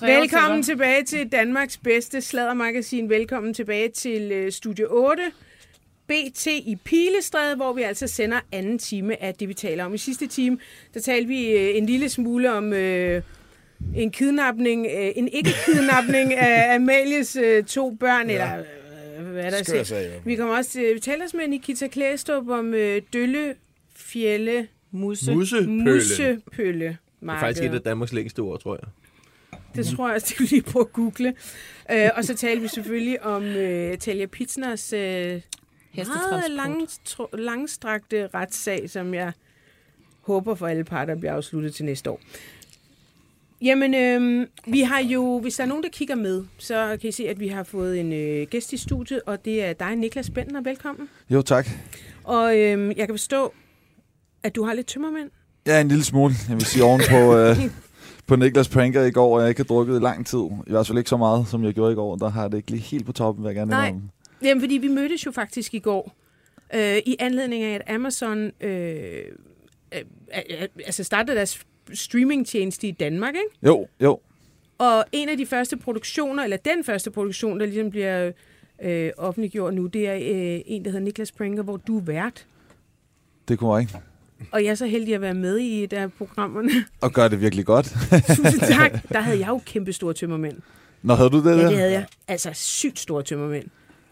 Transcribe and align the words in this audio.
Velkommen 0.00 0.62
tilbage 0.62 1.04
til 1.04 1.32
Danmarks 1.32 1.76
bedste 1.76 2.20
sladdermagasin. 2.20 3.08
Velkommen 3.08 3.54
tilbage 3.54 3.88
til 3.88 4.32
øh, 4.32 4.52
Studio 4.52 4.86
8. 4.90 5.22
BT 6.06 6.46
i 6.46 6.78
Pilestræde, 6.84 7.56
hvor 7.56 7.72
vi 7.72 7.82
altså 7.82 8.06
sender 8.06 8.40
anden 8.52 8.78
time 8.78 9.22
af 9.22 9.34
det, 9.34 9.48
vi 9.48 9.54
taler 9.54 9.84
om. 9.84 9.94
I 9.94 9.98
sidste 9.98 10.26
time, 10.26 10.58
der 10.94 11.00
talte 11.00 11.28
vi 11.28 11.50
øh, 11.50 11.76
en 11.76 11.86
lille 11.86 12.08
smule 12.08 12.52
om 12.52 12.72
øh, 12.72 13.22
en 13.96 14.10
kidnapning, 14.10 14.86
øh, 14.86 15.12
en 15.16 15.28
ikke-kidnapning 15.28 16.34
af 16.48 16.74
Amalies 16.74 17.36
øh, 17.36 17.64
to 17.64 17.90
børn, 18.00 18.30
ja. 18.30 18.32
eller 18.32 18.64
øh, 19.18 19.26
hvad 19.26 19.50
der 19.50 19.62
Skør 19.62 19.96
er. 19.96 20.00
ja. 20.00 20.08
Vi 20.24 20.36
kommer 20.36 20.56
også 20.56 20.70
til, 20.70 20.94
vi 20.94 21.00
taler 21.00 21.24
også 21.24 21.36
med 21.36 21.48
Nikita 21.48 21.86
Klæstrup 21.86 22.48
om 22.48 22.74
øh, 22.74 23.02
Dølle 23.12 23.54
Fjelle 23.96 24.66
Musse, 24.90 25.34
Mussepølle. 25.34 25.84
Mussepølle. 25.84 26.98
Det 27.20 27.28
er 27.28 27.38
faktisk 27.40 27.62
et 27.62 27.74
af 27.74 27.80
Danmarks 27.80 28.12
længste 28.12 28.40
ord, 28.40 28.60
tror 28.60 28.74
jeg. 28.82 28.88
Det 29.76 29.86
tror 29.86 30.08
jeg 30.08 30.14
også, 30.14 30.34
det 30.38 30.50
lige 30.50 30.62
prøve 30.62 30.84
at 30.84 30.92
google. 30.92 31.34
Øh, 31.92 32.10
og 32.16 32.24
så 32.24 32.34
taler 32.34 32.60
vi 32.60 32.68
selvfølgelig 32.68 33.22
om 33.22 33.42
øh, 33.42 33.98
Talia 33.98 34.26
Pitsners 34.26 34.92
øh, 34.92 35.40
meget 35.96 36.50
lang, 36.50 36.88
tro, 37.04 37.26
langstrakte 37.32 38.28
retssag, 38.34 38.90
som 38.90 39.14
jeg 39.14 39.32
håber 40.20 40.54
for 40.54 40.66
alle 40.66 40.84
parter 40.84 41.14
bliver 41.14 41.32
afsluttet 41.32 41.74
til 41.74 41.84
næste 41.84 42.10
år. 42.10 42.20
Jamen, 43.62 43.94
øh, 43.94 44.46
vi 44.66 44.80
har 44.80 45.00
jo, 45.00 45.40
hvis 45.40 45.56
der 45.56 45.64
er 45.64 45.68
nogen, 45.68 45.82
der 45.82 45.88
kigger 45.88 46.14
med, 46.14 46.44
så 46.58 46.96
kan 47.00 47.08
I 47.08 47.12
se, 47.12 47.28
at 47.28 47.40
vi 47.40 47.48
har 47.48 47.62
fået 47.62 48.00
en 48.00 48.12
øh, 48.12 48.46
gæst 48.46 48.72
i 48.72 48.76
studiet, 48.76 49.20
og 49.26 49.44
det 49.44 49.64
er 49.64 49.72
dig, 49.72 49.96
Niklas 49.96 50.30
Bentner. 50.30 50.60
Velkommen. 50.60 51.08
Jo, 51.30 51.42
tak. 51.42 51.68
Og 52.24 52.58
øh, 52.58 52.88
jeg 52.96 53.06
kan 53.06 53.12
forstå, 53.12 53.52
at 54.42 54.54
du 54.56 54.64
har 54.64 54.74
lidt 54.74 54.86
tømmermænd. 54.86 55.30
Ja, 55.66 55.80
en 55.80 55.88
lille 55.88 56.04
smule. 56.04 56.34
Jeg 56.48 56.56
vil 56.56 56.64
sige 56.66 56.84
oven 56.84 57.00
på, 57.10 57.36
øh, 57.38 57.56
på 58.26 58.36
Niklas 58.36 58.68
Pranker 58.68 59.02
i 59.02 59.10
går, 59.10 59.34
og 59.36 59.40
jeg 59.40 59.48
ikke 59.48 59.58
har 59.58 59.64
drukket 59.64 59.96
i 59.96 60.02
lang 60.02 60.26
tid. 60.26 60.38
I 60.66 60.70
hvert 60.70 60.86
fald 60.86 60.98
ikke 60.98 61.10
så 61.10 61.16
meget, 61.16 61.48
som 61.48 61.64
jeg 61.64 61.74
gjorde 61.74 61.92
i 61.92 61.94
går. 61.94 62.16
Der 62.16 62.28
har 62.28 62.48
det 62.48 62.56
ikke 62.56 62.70
lige 62.70 62.82
helt 62.82 63.06
på 63.06 63.12
toppen, 63.12 63.44
vil 63.44 63.48
jeg 63.48 63.56
gerne 63.56 63.70
Nej. 63.70 63.86
indrømme. 63.86 64.10
Jamen, 64.42 64.60
fordi 64.62 64.74
vi 64.74 64.88
mødtes 64.88 65.26
jo 65.26 65.30
faktisk 65.30 65.74
i 65.74 65.78
går, 65.78 66.12
øh, 66.74 66.96
i 66.96 67.16
anledning 67.18 67.62
af, 67.62 67.74
at 67.74 67.94
Amazon 67.94 68.52
øh, 68.60 68.70
øh, 69.94 70.00
øh, 70.50 70.68
altså 70.86 71.04
startede 71.04 71.36
deres 71.36 71.60
streamingtjeneste 71.94 72.88
i 72.88 72.90
Danmark, 72.90 73.34
ikke? 73.34 73.66
Jo, 73.66 73.86
jo. 74.00 74.20
Og 74.78 75.04
en 75.12 75.28
af 75.28 75.36
de 75.36 75.46
første 75.46 75.76
produktioner, 75.76 76.42
eller 76.44 76.56
den 76.56 76.84
første 76.84 77.10
produktion, 77.10 77.60
der 77.60 77.66
ligesom 77.66 77.90
bliver 77.90 78.32
øh, 78.82 79.10
offentliggjort 79.18 79.74
nu, 79.74 79.86
det 79.86 80.08
er 80.08 80.14
øh, 80.14 80.60
en, 80.66 80.84
der 80.84 80.90
hedder 80.90 81.04
Niklas 81.04 81.32
Pranker, 81.32 81.62
hvor 81.62 81.76
du 81.76 81.98
er 81.98 82.02
vært. 82.02 82.46
Det 83.48 83.58
kunne 83.58 83.74
jeg 83.74 83.80
ikke. 83.80 83.98
Og 84.52 84.64
jeg 84.64 84.70
er 84.70 84.74
så 84.74 84.86
heldig 84.86 85.14
at 85.14 85.20
være 85.20 85.34
med 85.34 85.58
i 85.58 85.84
et 85.84 85.92
af 85.92 86.12
programmerne. 86.12 86.70
Og 87.00 87.12
gør 87.12 87.28
det 87.28 87.40
virkelig 87.40 87.66
godt. 87.66 87.86
Tusind 88.36 88.60
tak. 88.60 88.92
Der 89.08 89.20
havde 89.20 89.38
jeg 89.38 89.48
jo 89.48 89.60
kæmpe 89.66 89.92
store 89.92 90.14
tømmermænd. 90.14 90.56
Nå, 91.02 91.14
havde 91.14 91.30
du 91.30 91.38
det 91.38 91.44
Ja, 91.56 91.62
der? 91.62 91.68
det 91.68 91.76
havde 91.78 91.92
jeg. 91.92 92.06
Altså 92.28 92.50
sygt 92.54 92.98
store 92.98 93.22
tømmermænd. 93.22 93.64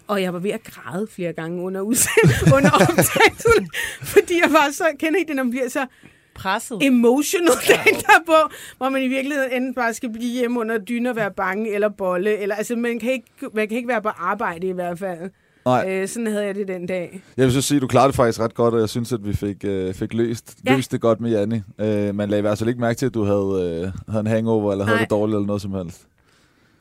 Og 0.07 0.23
jeg 0.23 0.33
var 0.33 0.39
ved 0.39 0.51
at 0.51 0.65
græde 0.65 1.07
flere 1.11 1.33
gange 1.33 1.63
under, 1.63 1.81
udsend- 1.83 2.55
under 2.57 2.71
optagelsen, 2.71 3.69
fordi 4.03 4.35
jeg 4.43 4.51
var 4.53 4.69
så, 4.73 4.85
kender 4.99 5.19
ikke 5.19 5.29
det, 5.29 5.37
når 5.37 5.43
man 5.43 5.51
bliver 5.51 5.69
så 5.69 5.87
Presset. 6.35 6.79
emotional 6.83 7.55
dagen 7.69 7.95
derpå, 7.95 8.53
hvor 8.77 8.89
man 8.89 9.03
i 9.03 9.09
virkeligheden 9.09 9.53
enten 9.53 9.75
bare 9.75 9.95
skal 9.95 10.13
blive 10.13 10.33
hjemme 10.39 10.61
under 10.61 10.79
dyne 10.79 11.11
og 11.11 11.17
være 11.17 11.31
bange, 11.31 11.75
eller 11.75 11.89
bolle, 11.89 12.39
eller 12.39 12.55
altså 12.55 12.77
man 12.77 12.99
kan 12.99 13.13
ikke, 13.13 13.27
man 13.55 13.69
kan 13.69 13.77
ikke 13.77 13.89
være 13.89 14.03
på 14.03 14.09
arbejde 14.09 14.67
i 14.67 14.73
hvert 14.73 14.99
fald. 14.99 15.31
Nej, 15.65 15.85
Øh, 15.89 16.09
sådan 16.09 16.27
havde 16.27 16.45
jeg 16.47 16.55
det 16.55 16.69
den 16.69 16.87
dag. 16.87 17.21
jeg 17.37 17.45
vil 17.45 17.53
så 17.53 17.63
sige, 17.63 17.77
at 17.77 17.83
du 17.83 17.87
klarede 17.87 18.07
det 18.09 18.17
faktisk 18.17 18.41
ret 18.41 18.55
godt, 18.55 18.75
og 18.75 18.81
jeg 18.81 18.89
synes, 18.89 19.13
at 19.13 19.27
vi 19.27 19.33
fik, 19.33 19.65
øh, 19.65 19.95
fik 19.95 20.15
løst, 20.15 20.59
Ja. 20.67 20.77
løst 20.77 20.93
det 20.93 21.01
godt 21.01 21.21
med 21.21 21.31
Janni. 21.31 21.61
Øh, 21.79 22.15
man 22.15 22.29
lagde 22.29 22.39
i 22.39 22.41
hvert 22.41 22.59
fald 22.59 22.69
ikke 22.69 22.81
mærke 22.81 22.97
til, 22.99 23.07
at 23.07 23.15
du 23.15 23.25
havde, 23.25 23.83
øh, 23.85 23.93
havde 24.09 24.21
en 24.21 24.27
hangover, 24.27 24.73
eller 24.73 24.85
havde 24.85 24.97
Nej. 24.97 25.05
det 25.05 25.11
dårligt, 25.11 25.37
eller 25.37 25.47
noget 25.47 25.63
som 25.63 25.73
helst. 25.73 26.07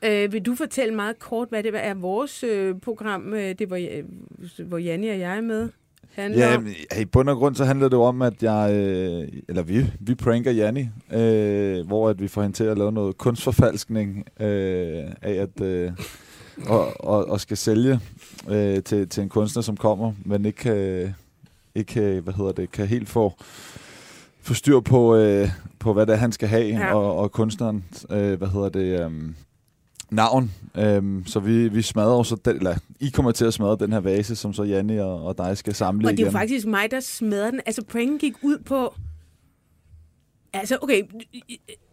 Øh, 0.06 0.34
vil 0.34 0.42
du 0.42 0.56
fortælle 0.56 0.94
meget 0.96 1.20
kort, 1.20 1.48
hvad 1.50 1.64
det 1.64 1.72
er 1.76 1.94
vores 1.94 2.44
øh, 2.44 2.76
program, 2.84 3.34
øh, 3.34 3.56
det 3.60 3.68
hvor, 3.68 3.76
øh, 3.78 4.68
hvor 4.68 4.78
Janne 4.78 5.10
og 5.12 5.20
jeg 5.20 5.38
er 5.38 5.42
med? 5.42 5.70
Ja, 6.18 6.58
om? 6.58 6.68
i 7.02 7.06
bund 7.06 7.30
og 7.30 7.38
grund 7.38 7.56
så 7.56 7.66
handler 7.66 7.88
det 7.90 7.98
jo 7.98 8.02
om, 8.02 8.22
at 8.22 8.44
jeg, 8.44 8.72
øh, 8.74 9.28
eller 9.50 9.64
vi, 9.64 9.86
vi 10.00 10.16
pranker 10.16 10.52
Janni, 10.52 10.90
øh, 11.14 11.88
hvor 11.88 12.10
at 12.10 12.22
vi 12.22 12.28
får 12.28 12.42
hende 12.42 12.56
til 12.56 12.64
at 12.64 12.78
lave 12.78 12.92
noget 12.92 13.18
kunstforfalskning 13.18 14.18
øh, 14.40 15.04
af 15.22 15.34
at 15.34 15.62
øh, 15.62 15.92
og, 16.66 17.06
og, 17.06 17.26
og 17.30 17.42
skal 17.42 17.58
sælge 17.58 18.00
øh, 18.50 18.84
til, 18.84 19.10
til 19.10 19.24
en 19.24 19.30
kunstner, 19.30 19.62
som 19.62 19.78
kommer, 19.78 20.14
men 20.26 20.46
ikke 20.46 20.58
kan, 20.58 21.16
ikke 21.76 21.94
kan, 21.94 22.24
hvad 22.24 22.34
hedder 22.34 22.52
det, 22.52 22.72
kan 22.72 22.88
helt 22.88 23.10
få, 23.10 23.34
få 24.42 24.54
styr 24.54 24.80
på, 24.80 25.16
øh, 25.16 25.50
på, 25.80 25.94
hvad 25.94 26.06
det 26.06 26.14
er, 26.14 26.18
han 26.18 26.32
skal 26.32 26.48
have, 26.48 26.66
Ja. 26.68 26.96
og, 26.96 27.18
og 27.18 27.32
kunstneren, 27.32 27.84
øh, 28.10 28.38
hvad 28.38 28.48
hedder 28.48 28.70
det, 28.70 29.00
øh, 29.06 29.12
navn. 30.12 30.52
Øhm, 30.78 31.24
så 31.26 31.40
vi, 31.40 31.68
vi 31.68 31.82
smadrer 31.82 32.18
jo 32.18 32.24
så 32.24 32.36
den, 32.46 32.56
eller 32.56 32.76
I 33.00 33.10
kommer 33.10 33.32
til 33.32 33.46
at 33.46 33.54
smadre 33.54 33.78
den 33.80 33.92
her 33.92 34.00
vase, 34.00 34.36
som 34.36 34.54
så 34.54 34.64
Janni 34.64 34.98
og, 34.98 35.26
og 35.26 35.38
dig 35.38 35.58
skal 35.58 35.76
samle 35.76 36.08
Og 36.08 36.12
det 36.12 36.20
er 36.20 36.24
jo 36.24 36.30
igen. 36.30 36.40
faktisk 36.40 36.68
mig, 36.68 36.92
der 36.92 37.00
smadrede 37.00 37.52
den. 37.52 37.62
Altså, 37.66 37.84
pranken 37.84 38.20
gik 38.20 38.34
ud 38.42 38.58
på... 38.66 38.94
Altså, 40.54 40.78
okay, 40.82 41.02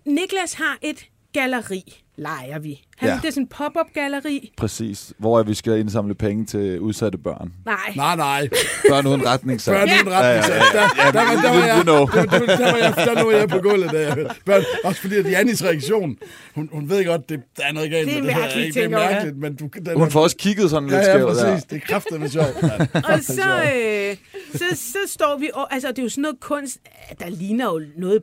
Niklas 0.07 0.53
har 0.53 0.79
et 0.83 1.07
galleri, 1.33 2.03
leger 2.17 2.59
vi. 2.59 2.85
Han, 2.97 3.09
ja. 3.09 3.13
Ja. 3.15 3.21
Det 3.23 3.29
er 3.29 3.33
sådan 3.33 3.43
en 3.43 3.47
pop-up 3.49 3.87
galleri. 3.95 4.53
Præcis. 4.57 5.13
Hvor 5.19 5.39
er 5.39 5.43
vi 5.43 5.55
skal 5.55 5.79
indsamle 5.79 6.15
penge 6.15 6.47
til 6.47 6.81
udsatte 6.81 7.19
børn. 7.19 7.53
Nej. 7.67 7.77
Nej, 7.97 8.17
nej. 8.17 8.49
Børn 8.89 9.07
uden 9.07 9.27
retning, 9.27 9.61
så. 9.61 9.71
Børn 9.71 9.83
uden 9.83 10.13
retning. 10.13 10.15
Ja, 10.15 10.55
ja, 10.55 10.61
Der, 10.73 10.89
der, 10.89 11.11
der, 11.13 11.25
var- 11.35 11.43
der, 11.43 11.51
var 11.51 11.67
jeg, 11.67 11.85
der, 11.87 12.07
der, 12.07 12.57
der, 12.57 12.73
var 12.73 12.79
jeg, 12.79 12.95
der 13.17 13.23
lå 13.23 13.31
jeg 13.31 13.49
på 13.49 13.59
gulvet. 13.59 13.91
Der. 13.91 14.33
Børn, 14.47 14.63
også 14.85 15.01
fordi, 15.01 15.17
at 15.17 15.31
Jannis 15.31 15.65
reaktion, 15.65 16.17
hun, 16.55 16.69
hun 16.73 16.89
ved 16.89 17.05
godt, 17.05 17.29
det, 17.29 17.41
der 17.57 17.63
er 17.65 17.73
noget 17.73 17.91
galt 17.91 18.09
Det 18.09 18.17
er 18.17 18.21
med 18.23 18.29
det 18.29 18.35
her. 18.37 18.49
ikke? 18.49 18.75
Det 18.75 18.77
er 18.77 18.81
jeg. 18.83 19.11
mærkeligt, 19.11 19.37
men 19.39 19.57
du... 19.57 19.69
Den, 19.87 19.97
Hun 19.97 20.11
får 20.11 20.21
også 20.23 20.37
kigget 20.37 20.71
sådan 20.71 20.89
Ja, 20.89 20.97
lidt 20.97 21.09
ja, 21.09 21.15
skævt. 21.15 21.29
præcis. 21.37 21.65
Det 21.65 21.77
er 21.77 21.81
kraftedeme 21.87 22.29
sjovt. 22.29 22.57
Ja. 22.63 22.79
Og 23.15 23.21
så, 23.23 23.63
øh, 23.77 24.17
så, 24.55 24.65
så 24.77 24.99
står 25.07 25.39
vi... 25.39 25.51
Og, 25.55 25.75
altså, 25.75 25.89
det 25.89 25.99
er 25.99 26.03
jo 26.03 26.09
sådan 26.09 26.23
noget 26.23 26.41
kunst, 26.41 26.79
der 27.21 27.29
ligner 27.29 27.65
jo 27.65 27.83
noget 27.97 28.23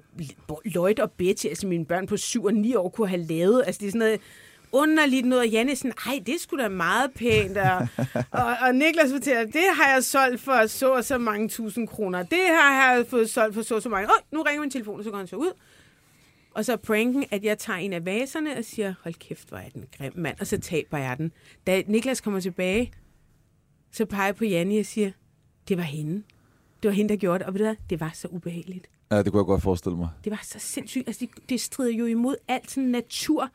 Lloyd 0.66 1.00
og 1.00 1.12
Betty, 1.18 1.46
altså 1.48 1.68
mine 1.68 1.86
børn 1.86 2.08
på 2.08 2.18
7 2.18 2.44
og 2.46 2.54
9 2.54 2.76
år 2.76 2.90
kunne 2.90 3.08
have 3.10 3.22
lavet. 3.24 3.64
Altså, 3.66 3.77
det 3.78 3.88
er 3.88 3.92
sådan 3.92 4.00
noget 4.00 4.20
underligt 4.72 5.26
noget, 5.26 5.44
og 5.44 5.50
Janne 5.50 5.76
sådan, 5.76 5.94
ej, 6.06 6.24
det 6.26 6.36
skulle 6.40 6.64
da 6.64 6.70
meget 6.70 7.12
pænt. 7.16 7.58
Og, 7.58 7.88
og, 8.42 8.56
og 8.62 8.76
Niklas 8.76 9.12
fortæller, 9.12 9.46
det 9.46 9.64
har 9.74 9.94
jeg 9.94 10.04
solgt 10.04 10.42
for 10.42 10.68
så 10.68 10.94
og 10.94 11.04
så 11.04 11.18
mange 11.18 11.50
tusind 11.50 11.88
kroner. 11.88 12.24
Det 12.24 12.40
har 12.50 12.94
jeg 12.94 13.06
fået 13.08 13.30
solgt 13.30 13.56
for 13.56 13.62
så 13.62 13.76
og 13.76 13.82
så 13.82 13.90
mange. 13.90 14.08
Åh, 14.08 14.38
nu 14.38 14.42
ringer 14.42 14.62
min 14.62 14.72
telefon, 14.72 14.98
og 14.98 15.04
så 15.04 15.12
går 15.12 15.18
han 15.18 15.28
så 15.28 15.36
ud. 15.36 15.52
Og 16.54 16.66
så 16.66 16.78
pranken, 16.78 17.26
at 17.32 17.44
jeg 17.44 17.58
tager 17.58 17.80
en 17.80 17.94
af 17.94 18.06
vaserne 18.06 18.58
og 18.58 18.66
siger, 18.66 18.94
hold 19.04 19.14
kæft, 19.14 19.50
hvor 19.50 19.58
er 19.58 19.70
den 19.70 19.86
grim 19.98 20.14
mand. 20.16 20.38
Og 20.40 20.48
så 20.48 20.58
taber 20.58 20.98
jeg 20.98 21.18
den. 21.18 21.32
Da 21.68 21.84
Niklas 21.88 22.22
kommer 22.22 22.40
tilbage, 22.40 22.94
så 23.92 24.06
peger 24.06 24.26
jeg 24.26 24.36
på 24.36 24.46
Janne 24.46 24.80
og 24.80 24.86
siger, 24.86 25.12
det 25.68 25.78
var 25.78 25.84
hende. 25.84 26.24
Det 26.84 26.90
var 26.90 26.96
hende, 26.96 27.10
der 27.10 27.16
gjorde 27.16 27.40
det. 27.40 27.48
Og 27.48 27.54
ved 27.54 27.60
du 27.60 27.66
hvad? 27.66 27.76
Det 27.90 28.00
var 28.00 28.12
så 28.14 28.28
ubehageligt. 28.28 28.90
Ja, 29.12 29.24
det 29.24 29.32
kunne 29.32 29.40
jeg 29.40 29.46
godt 29.46 29.64
forestille 29.64 29.98
mig. 29.98 30.10
Det 30.24 30.32
var 30.32 30.40
så 30.44 30.60
sindssygt. 30.60 31.08
Altså, 31.08 31.26
det, 31.26 31.50
det 31.50 31.62
strider 31.62 31.94
jo 31.94 32.06
imod 32.06 32.36
alt 32.48 32.72
sådan 32.72 32.90
natur. 32.90 33.50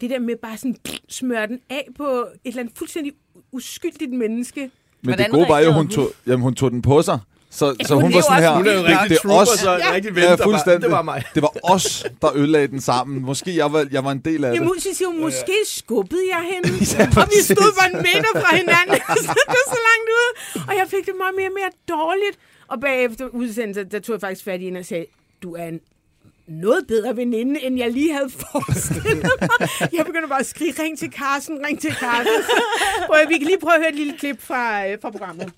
Det 0.00 0.10
der 0.10 0.18
med 0.18 0.36
bare 0.42 0.56
sådan 0.58 0.76
smøre 1.08 1.46
den 1.46 1.60
af 1.70 1.88
på 1.96 2.04
et 2.04 2.28
eller 2.44 2.60
andet 2.60 2.74
fuldstændig 2.78 3.12
uskyldigt 3.52 4.12
menneske. 4.12 4.60
Men 4.60 4.70
Hvordan 5.02 5.24
det 5.24 5.32
gode 5.34 5.48
var 5.48 5.58
jo, 5.60 5.66
hun 5.72 5.74
hun? 5.74 5.88
tog, 5.88 6.10
jamen, 6.26 6.42
hun 6.42 6.54
tog 6.54 6.70
den 6.70 6.82
på 6.82 7.02
sig. 7.02 7.18
Så, 7.50 7.76
så 7.86 7.94
hun 7.94 8.02
hun 8.02 8.14
var 8.14 8.20
sådan 8.20 8.42
her. 8.42 8.48
også- 8.50 8.56
Hun 8.58 8.66
er 8.66 8.72
jo 8.72 9.02
det, 9.02 9.10
det, 9.10 9.18
trooper, 9.18 9.40
os, 9.42 9.48
så 9.48 9.70
Ja. 9.72 9.92
rigtig 9.94 10.12
ja, 10.16 10.34
fuldstændig. 10.34 10.82
Det 10.82 10.90
var 10.90 11.02
mig. 11.02 11.22
Det 11.34 11.42
var 11.42 11.52
os, 11.74 12.06
der 12.22 12.36
ødelagde 12.36 12.68
den 12.68 12.80
sammen. 12.80 13.22
Måske 13.22 13.56
jeg 13.56 13.72
var, 13.72 13.86
jeg 13.90 14.04
var 14.04 14.12
en 14.12 14.18
del 14.18 14.44
af 14.44 14.50
det. 14.50 14.60
Jamen, 14.60 14.80
så 14.80 14.88
siger 14.94 15.08
hun, 15.08 15.20
måske 15.20 15.52
skubbede 15.66 16.22
jeg 16.34 16.42
hende. 16.52 16.68
og 17.22 17.26
vi 17.36 17.40
stod 17.42 17.70
bare 17.78 17.90
en 17.90 17.96
meter 17.96 18.32
fra 18.42 18.56
hinanden. 18.56 18.96
så 19.26 19.32
det 19.48 19.56
var 19.58 19.66
så 19.76 19.80
langt 19.90 20.08
ude. 20.18 20.30
Og 20.68 20.74
jeg 20.80 20.86
fik 20.88 21.06
det 21.06 21.14
meget 21.18 21.34
mere 21.36 21.46
og 21.52 21.56
mere 21.60 21.70
dårligt. 21.98 22.36
Og 22.68 22.80
bagefter 22.80 23.26
udsendelsen, 23.26 23.90
der 23.90 23.98
tog 24.00 24.12
jeg 24.12 24.20
faktisk 24.20 24.44
fat 24.44 24.60
i 24.60 24.64
hende 24.64 24.80
og 24.80 24.86
sagde, 24.86 25.06
du 25.42 25.54
er 25.54 25.64
en 25.64 25.80
noget 26.48 26.86
bedre 26.88 27.16
veninde, 27.16 27.62
end 27.62 27.78
jeg 27.78 27.90
lige 27.90 28.12
havde 28.12 28.30
forestillet 28.30 29.16
mig. 29.40 29.68
Jeg 29.92 30.06
begynder 30.06 30.28
bare 30.28 30.40
at 30.40 30.46
skrige, 30.46 30.74
ring 30.82 30.98
til 30.98 31.12
Carsten, 31.12 31.58
ring 31.66 31.80
til 31.80 31.92
Carsten. 31.92 32.32
Prøv, 33.06 33.16
vi 33.28 33.38
kan 33.38 33.46
lige 33.46 33.58
prøve 33.60 33.74
at 33.74 33.80
høre 33.80 33.88
et 33.88 33.94
lille 33.94 34.18
klip 34.18 34.40
fra, 34.42 34.86
øh, 34.88 34.98
fra 35.02 35.10
programmet. 35.10 35.52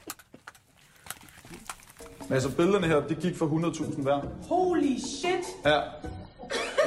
Altså, 2.31 2.51
billederne 2.57 2.87
her, 2.87 3.01
de 3.01 3.15
gik 3.15 3.37
for 3.37 3.47
100.000 3.47 4.03
hver. 4.03 4.21
Holy 4.49 4.97
shit! 4.99 5.47
Ja. 5.67 5.81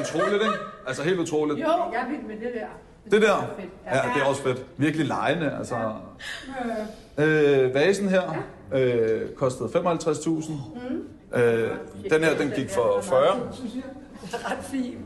Utroligt, 0.01 0.41
ikke? 0.43 0.55
Altså, 0.87 1.03
helt 1.03 1.19
utroligt. 1.19 1.59
Jo, 1.59 1.65
jeg 1.93 2.05
vil 2.09 2.27
med 2.27 2.35
det 2.35 2.53
der. 2.53 2.67
Det 3.11 3.21
der? 3.21 3.49
Ja, 3.85 4.01
det 4.15 4.21
er 4.21 4.25
også 4.25 4.41
fedt. 4.43 4.65
Virkelig 4.77 5.05
lejende, 5.07 5.55
altså. 5.57 5.75
Øh, 7.17 7.73
vasen 7.73 8.09
her 8.09 8.43
øh, 8.73 9.29
kostede 9.35 9.69
55.000. 9.69 10.51
Mm. 10.51 11.07
Øh, 11.33 11.69
den 12.09 12.23
her, 12.23 12.37
den 12.37 12.51
gik 12.55 12.69
for 12.69 13.01
40. 13.01 13.21
Ret 14.33 14.63
fint. 14.63 14.97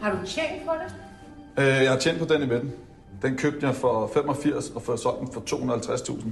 Har 0.00 0.10
du 0.10 0.26
tjent 0.26 0.66
på 0.66 0.72
det? 0.74 0.94
Øh, 1.64 1.82
jeg 1.82 1.90
har 1.90 1.98
tjent 1.98 2.18
på 2.18 2.24
den 2.24 2.42
i 2.42 2.46
midten. 2.46 2.72
Den 3.22 3.36
købte 3.36 3.66
jeg 3.66 3.74
for 3.74 4.10
85 4.14 4.70
og 4.70 4.82
for 4.82 4.96
solgt 4.96 5.20
den 5.20 5.32
for 5.32 5.40
250.000. 5.40 6.26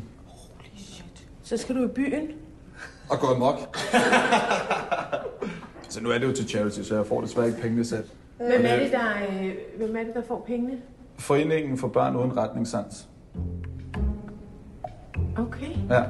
Så 1.43 1.57
skal 1.57 1.75
du 1.77 1.85
i 1.85 1.89
byen. 1.89 2.29
Og 3.11 3.19
gå 3.19 3.27
amok. 3.27 3.77
så 5.89 6.03
nu 6.03 6.11
er 6.11 6.19
det 6.19 6.27
jo 6.27 6.33
til 6.33 6.49
charity, 6.49 6.81
så 6.81 6.95
jeg 6.95 7.07
får 7.07 7.21
desværre 7.21 7.47
ikke 7.49 7.61
pengene 7.61 7.85
selv. 7.85 8.05
Hvem 8.37 8.65
er 8.65 8.77
det, 8.77 8.93
der, 8.93 9.09
øh, 9.31 9.55
hvem 9.77 9.97
er 9.97 10.03
det, 10.05 10.15
der 10.15 10.23
får 10.29 10.45
pengene? 10.47 10.79
Foreningen 11.19 11.79
for 11.79 11.89
børn 11.89 12.17
uden 12.17 12.37
retningssans. 12.37 13.09
Okay. 15.39 15.71
Ja. 15.91 16.03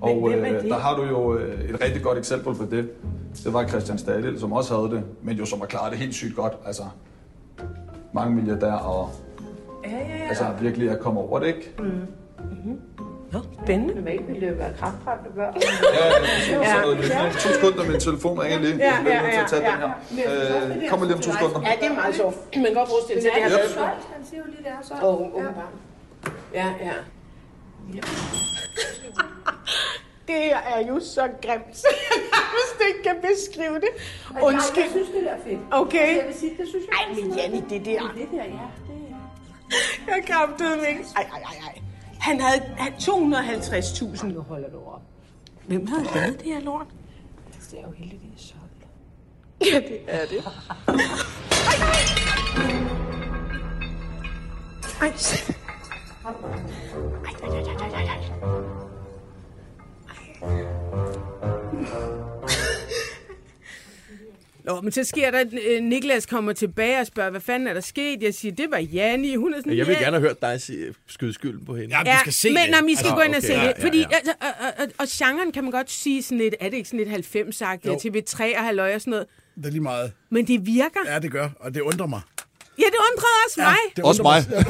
Og 0.00 0.30
øh, 0.32 0.50
det? 0.54 0.64
der 0.64 0.78
har 0.78 0.96
du 0.96 1.04
jo 1.04 1.36
øh, 1.36 1.70
et 1.70 1.80
rigtig 1.84 2.02
godt 2.02 2.18
eksempel 2.18 2.54
på 2.54 2.64
det. 2.70 2.90
Det 3.44 3.52
var 3.52 3.66
Christian 3.66 3.98
Stadil, 3.98 4.40
som 4.40 4.52
også 4.52 4.76
havde 4.76 4.90
det, 4.90 5.02
men 5.22 5.36
jo 5.36 5.44
som 5.46 5.58
har 5.60 5.66
klaret 5.66 5.90
det 5.92 5.98
helt 6.00 6.14
sygt 6.14 6.36
godt. 6.36 6.52
Altså, 6.66 6.82
mange 8.14 8.34
milliardær 8.34 8.72
og 8.72 9.10
Ja, 9.84 9.90
ja, 9.90 9.96
ja. 9.98 10.28
altså, 10.28 10.44
virkelig 10.60 10.88
er 10.88 10.96
kommet 10.96 11.22
over 11.22 11.38
det, 11.38 11.46
ikke? 11.46 11.72
Spændende. 13.64 13.94
Normalt 13.94 14.26
ville 14.28 14.40
det 14.40 14.48
jo 14.52 14.56
være 14.56 14.72
kraftramte 14.78 15.30
børn. 15.34 15.54
Ja, 15.56 16.06
ja, 16.06 16.60
ja. 16.62 16.74
Så 16.74 16.80
noget 16.82 16.96
lignende. 17.00 17.30
To 17.44 17.48
sekunder, 17.54 17.90
min 17.90 18.00
telefon 18.00 18.38
ringer 18.38 18.58
lige. 18.58 18.76
Ja, 18.76 18.84
Jeg 18.84 18.98
bliver 19.00 19.16
ja, 19.16 19.22
nødt 19.22 19.32
til 19.34 19.40
at 19.40 19.50
tage 19.50 19.62
ja, 19.64 19.70
den 19.70 20.18
her. 20.18 20.82
Øh, 20.82 20.88
kommer 20.90 21.06
lige 21.06 21.16
om 21.16 21.20
to 21.22 21.32
sekunder. 21.32 21.60
Ja, 21.68 21.72
det 21.80 21.86
er 21.92 21.94
meget 21.94 22.14
sjovt. 22.14 22.36
Man 22.56 22.64
kan 22.64 22.74
godt 22.74 22.88
sig, 22.88 23.16
det 23.16 23.22
Det 23.24 23.30
har 23.34 23.40
er 23.40 23.48
været... 23.56 23.70
solgt, 23.70 24.04
han 24.16 24.22
siger 24.28 24.40
jo 24.42 24.46
lige, 24.52 24.62
det 24.66 24.72
er 24.78 24.82
solgt. 24.88 25.02
Åh, 25.04 25.20
åbenbart. 25.20 25.72
Ja, 26.54 26.66
ja. 26.86 26.94
Det 30.28 30.52
er 30.52 30.86
jo 30.88 31.00
så 31.00 31.28
grimt, 31.42 31.76
så 31.76 31.86
jeg 32.10 32.22
nærmest 32.22 32.80
ikke 32.88 33.02
kan 33.02 33.16
beskrive 33.30 33.74
det. 33.74 33.88
Jeg 34.34 34.42
Undskyld. 34.42 34.90
synes, 34.90 35.08
det 35.08 35.30
er 35.30 35.36
fedt. 35.44 35.60
Okay. 35.70 36.16
Jeg 36.16 36.26
vil 36.26 36.34
sige, 36.34 36.56
det 36.58 36.68
synes 36.68 36.84
jeg. 36.86 37.06
Ej, 37.08 37.14
men 37.22 37.38
Janni, 37.38 37.60
det 37.70 37.84
der. 37.84 38.02
Det 38.16 38.28
der, 38.32 38.36
ja. 38.36 38.42
Det 38.88 38.96
er... 39.10 39.16
Jeg 40.14 40.24
kramtede 40.26 40.76
mig 40.76 40.88
ikke. 40.88 41.04
Ej, 41.16 41.22
ej, 41.32 41.40
ej, 41.42 41.56
ej. 41.66 41.78
Han 42.20 42.40
havde 42.40 42.62
han- 42.76 42.92
250.000. 42.92 44.26
Nu 44.26 44.40
holder 44.40 44.70
du 44.70 44.76
op. 44.78 45.02
Hvem 45.66 45.86
havde 45.86 46.04
lavet 46.14 46.38
det 46.44 46.46
her 46.54 46.60
lort? 46.60 46.86
Det 47.70 47.78
er 47.78 47.82
jo 47.82 47.92
heldigvis 47.92 48.40
solgt. 48.40 49.72
Ja, 49.72 49.80
det 49.88 50.00
er 50.08 50.26
det. 50.26 50.44
Ej. 50.88 51.86
Ej. 55.00 55.08
Ej, 55.08 55.12
Nå, 64.64 64.80
men 64.80 64.92
så 64.92 65.04
sker 65.04 65.30
der, 65.30 65.38
at 65.38 65.46
øh, 65.70 65.82
Niklas 65.82 66.26
kommer 66.26 66.52
tilbage 66.52 67.00
og 67.00 67.06
spørger, 67.06 67.30
hvad 67.30 67.40
fanden 67.40 67.68
er 67.68 67.74
der 67.74 67.80
sket? 67.80 68.22
Jeg 68.22 68.34
siger, 68.34 68.54
det 68.54 68.66
var 68.70 68.78
Janni. 68.78 69.34
Hun 69.34 69.54
er 69.54 69.58
sådan, 69.58 69.76
Jeg 69.76 69.86
vil 69.86 69.92
ja. 69.92 69.98
gerne 70.04 70.16
have 70.16 70.28
hørt 70.28 70.42
dig 70.42 70.60
sige- 70.60 70.94
skyde 71.06 71.32
skylden 71.32 71.64
på 71.64 71.76
hende. 71.76 71.96
Ja, 71.98 72.02
du 72.14 72.18
skal 72.20 72.32
se 72.32 72.48
men, 72.50 72.56
det. 72.56 72.82
Men 72.82 72.90
I 72.90 72.94
skal 72.94 73.04
Altså, 73.06 73.14
gå 73.14 73.20
ind 73.20 73.34
og 73.34 73.38
okay, 73.38 73.46
se 73.46 73.52
ja, 73.52 73.68
det. 73.68 73.74
ja, 73.78 73.84
Fordi, 73.86 73.98
ja. 73.98 74.06
Altså, 74.12 74.32
og, 74.40 74.46
og, 74.60 74.72
og, 74.78 74.86
og 74.98 75.06
genren 75.10 75.52
kan 75.52 75.64
man 75.64 75.70
godt 75.72 75.90
sige 75.90 76.22
sådan 76.22 76.38
lidt, 76.38 76.54
er 76.60 76.68
det 76.68 76.76
ikke 76.76 76.88
sådan 76.88 77.06
lidt 77.06 77.26
90-agtigt, 77.36 77.86
Jo. 77.86 77.94
TV3 77.94 78.58
og 78.58 78.64
halløj 78.64 78.94
og 78.94 79.00
sådan 79.00 79.10
noget. 79.10 79.26
Det 79.56 79.66
er 79.66 79.70
lige 79.70 79.80
meget. 79.80 80.12
Men 80.30 80.46
det 80.46 80.66
virker. 80.66 81.00
Ja, 81.06 81.18
det 81.18 81.30
gør, 81.30 81.48
og 81.60 81.74
det 81.74 81.80
undrer 81.80 82.06
mig. 82.06 82.20
Ja, 82.80 82.86
det 82.86 83.00
undrede 83.12 83.36
også 83.46 83.60
mig. 83.60 83.76
det 83.96 84.04
Også 84.04 84.22
undrer 84.22 84.32
mig. 84.32 84.66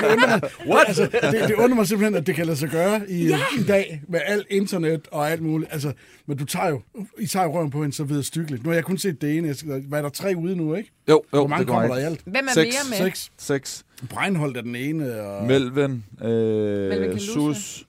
det 0.00 0.12
undrer 0.12 0.26
mig. 0.28 0.40
What? 0.74 0.84
Altså, 0.88 1.02
det, 1.02 1.48
det 1.48 1.54
undrer 1.54 1.74
mig 1.74 1.86
simpelthen, 1.86 2.14
at 2.14 2.26
det 2.26 2.34
kan 2.34 2.46
lade 2.46 2.56
sig 2.56 2.68
gøre 2.68 3.10
i, 3.10 3.26
ja. 3.28 3.38
i 3.58 3.62
dag 3.62 4.02
med 4.08 4.20
alt 4.26 4.46
internet 4.50 5.00
og 5.10 5.30
alt 5.30 5.42
muligt. 5.42 5.72
Altså, 5.72 5.92
men 6.26 6.36
du 6.36 6.44
tager 6.44 6.68
jo, 6.68 6.80
I 7.18 7.26
tager 7.26 7.46
jo 7.46 7.52
røven 7.56 7.70
på 7.70 7.82
hende 7.82 7.96
så 7.96 8.04
ved 8.04 8.22
stykkeligt. 8.22 8.62
Nu 8.64 8.70
har 8.70 8.74
jeg 8.74 8.84
kun 8.84 8.98
set 8.98 9.20
det 9.22 9.36
ene. 9.38 9.54
Hvad 9.88 9.98
er 9.98 10.02
der 10.02 10.08
tre 10.08 10.34
ude 10.36 10.56
nu, 10.56 10.74
ikke? 10.74 10.90
Jo, 11.08 11.12
jo, 11.32 11.38
Hvor 11.38 11.46
mange 11.46 11.60
det 11.64 11.68
kommer 11.72 11.88
der 11.94 12.00
i 12.00 12.04
alt? 12.04 12.20
Hvem 12.24 12.46
er 12.48 12.52
Seks. 12.52 12.76
mere 12.90 12.98
med? 13.00 13.06
Seks. 13.06 13.30
Seks. 13.38 13.84
Breinholt 14.10 14.56
er 14.56 14.60
den 14.62 14.76
ene, 14.76 15.20
og... 15.22 15.46
Melvin, 15.46 16.04
øh, 16.24 16.90
Kalusa. 16.90 17.32
Sus, 17.32 17.84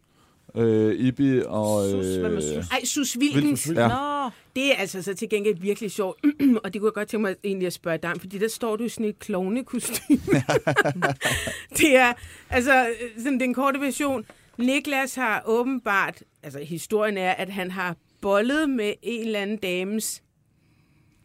øh, 0.57 1.00
Ibi 1.00 1.42
og... 1.46 1.90
Sus, 1.90 2.16
hvem 2.16 2.38
er 2.38 2.42
Sus? 2.42 2.72
Ej, 2.72 2.86
Sus 2.86 3.18
Wilkens. 3.18 3.68
Ja. 3.75 3.88
Nå, 3.88 4.30
Det 4.56 4.72
er 4.72 4.75
altså 4.75 5.02
så 5.02 5.13
til 5.13 5.30
gengæld 5.30 5.57
virkelig 5.60 5.92
sjovt, 5.92 6.19
og 6.63 6.74
det 6.74 6.81
kunne 6.81 6.90
jeg 6.90 6.94
godt 6.94 7.07
tænke 7.07 7.22
mig 7.22 7.36
egentlig 7.44 7.68
at 7.68 7.74
spørge 7.74 7.98
dig 7.98 8.12
om, 8.12 8.19
fordi 8.19 8.38
der 8.38 8.48
står 8.48 8.75
du 8.75 8.84
i 8.84 8.90
sådan 8.90 9.06
et 9.06 9.19
klovnekostyme. 9.19 10.18
det 11.80 11.96
er, 11.96 12.13
altså, 12.50 12.88
øh, 12.88 13.24
sådan 13.24 13.40
den 13.40 13.54
korte 13.54 13.80
version. 13.80 14.25
Niklas 14.57 15.16
har 15.16 15.44
åbenbart, 15.46 16.24
altså 16.44 16.60
historien 16.60 17.18
er, 17.18 17.31
at 17.31 17.50
han 17.50 17.72
har 17.72 17.96
bollet 18.22 18.69
med 18.69 18.94
en 19.01 19.25
eller 19.25 19.40
anden 19.40 19.58
dames 19.58 20.24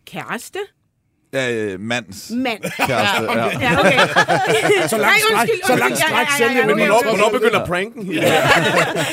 kæreste. 0.04 0.58
Ja, 1.32 1.52
øh, 1.54 1.80
mands 1.80 2.30
Mand. 2.34 2.60
kæreste. 2.86 3.22
Ja. 3.32 3.44
Ja, 3.60 3.80
okay. 3.80 3.98
Så 4.92 4.96
langt 4.98 5.20
stræk, 5.30 5.48
så 5.66 5.76
langt 5.76 5.98
stræk 5.98 6.26
sælger 6.38 6.66
vi 6.66 6.74
Men 6.74 6.78
den 6.78 6.86
hvornår, 6.88 7.30
begynder 7.32 7.66
pranken? 7.66 8.12
Ja. 8.12 8.20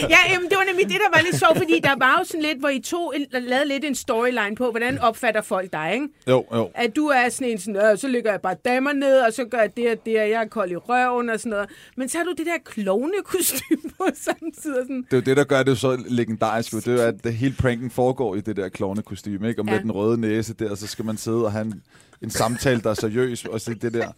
Ja, 0.09 0.17
jamen, 0.33 0.49
det 0.49 0.57
var 0.57 0.63
nemlig 0.67 0.85
det, 0.85 0.95
der 1.05 1.17
var 1.17 1.21
lidt 1.25 1.39
sjovt, 1.39 1.57
fordi 1.57 1.79
der 1.83 1.95
var 1.99 2.15
jo 2.19 2.25
sådan 2.25 2.41
lidt, 2.41 2.59
hvor 2.59 2.69
I 2.69 2.79
to 2.79 3.11
lavede 3.31 3.67
lidt 3.67 3.85
en 3.85 3.95
storyline 3.95 4.55
på, 4.55 4.71
hvordan 4.71 4.99
opfatter 4.99 5.41
folk 5.41 5.73
dig, 5.73 5.91
ikke? 5.93 6.07
Jo, 6.29 6.45
jo. 6.53 6.69
At 6.75 6.95
du 6.95 7.07
er 7.07 7.29
sådan 7.29 7.47
en 7.47 7.59
sådan, 7.59 7.91
øh, 7.91 7.97
så 7.97 8.07
ligger 8.07 8.31
jeg 8.31 8.41
bare 8.41 8.55
damer 8.65 8.93
ned, 8.93 9.19
og 9.19 9.33
så 9.33 9.45
gør 9.51 9.57
jeg 9.59 9.77
det 9.77 9.91
og 9.91 9.97
det, 10.05 10.19
og 10.21 10.29
jeg 10.29 10.41
er 10.43 10.47
kold 10.47 10.71
i 10.71 10.75
røven 10.75 11.29
og 11.29 11.39
sådan 11.39 11.49
noget. 11.49 11.69
Men 11.97 12.09
så 12.09 12.17
har 12.17 12.25
du 12.25 12.33
det 12.37 12.45
der 12.45 12.57
klovnekostyme 12.65 13.81
på 13.97 14.05
samtidig. 14.15 14.75
Sådan. 14.83 14.97
Det 15.11 15.13
er 15.13 15.17
jo 15.17 15.21
det, 15.21 15.37
der 15.37 15.43
gør 15.43 15.63
det 15.63 15.77
så 15.77 15.97
legendarisk. 16.07 16.73
jo. 16.73 16.77
Det 16.79 16.87
er 16.87 16.93
jo, 16.93 17.13
at 17.25 17.33
hele 17.33 17.55
pranken 17.59 17.91
foregår 17.91 18.35
i 18.35 18.41
det 18.41 18.55
der 18.57 18.69
klovnekostyme, 18.69 19.47
ikke? 19.49 19.61
Og 19.61 19.65
med 19.65 19.73
Ja. 19.73 19.79
den 19.79 19.91
røde 19.91 20.21
næse 20.21 20.53
der, 20.53 20.75
så 20.75 20.87
skal 20.87 21.05
man 21.05 21.17
sidde 21.17 21.45
og 21.45 21.51
have 21.51 21.65
en, 21.65 21.81
en 22.23 22.29
samtale, 22.29 22.81
der 22.81 22.89
er 22.89 22.93
seriøs, 22.93 23.45
og 23.45 23.61
så 23.61 23.73
det 23.73 23.93
der. 23.93 24.07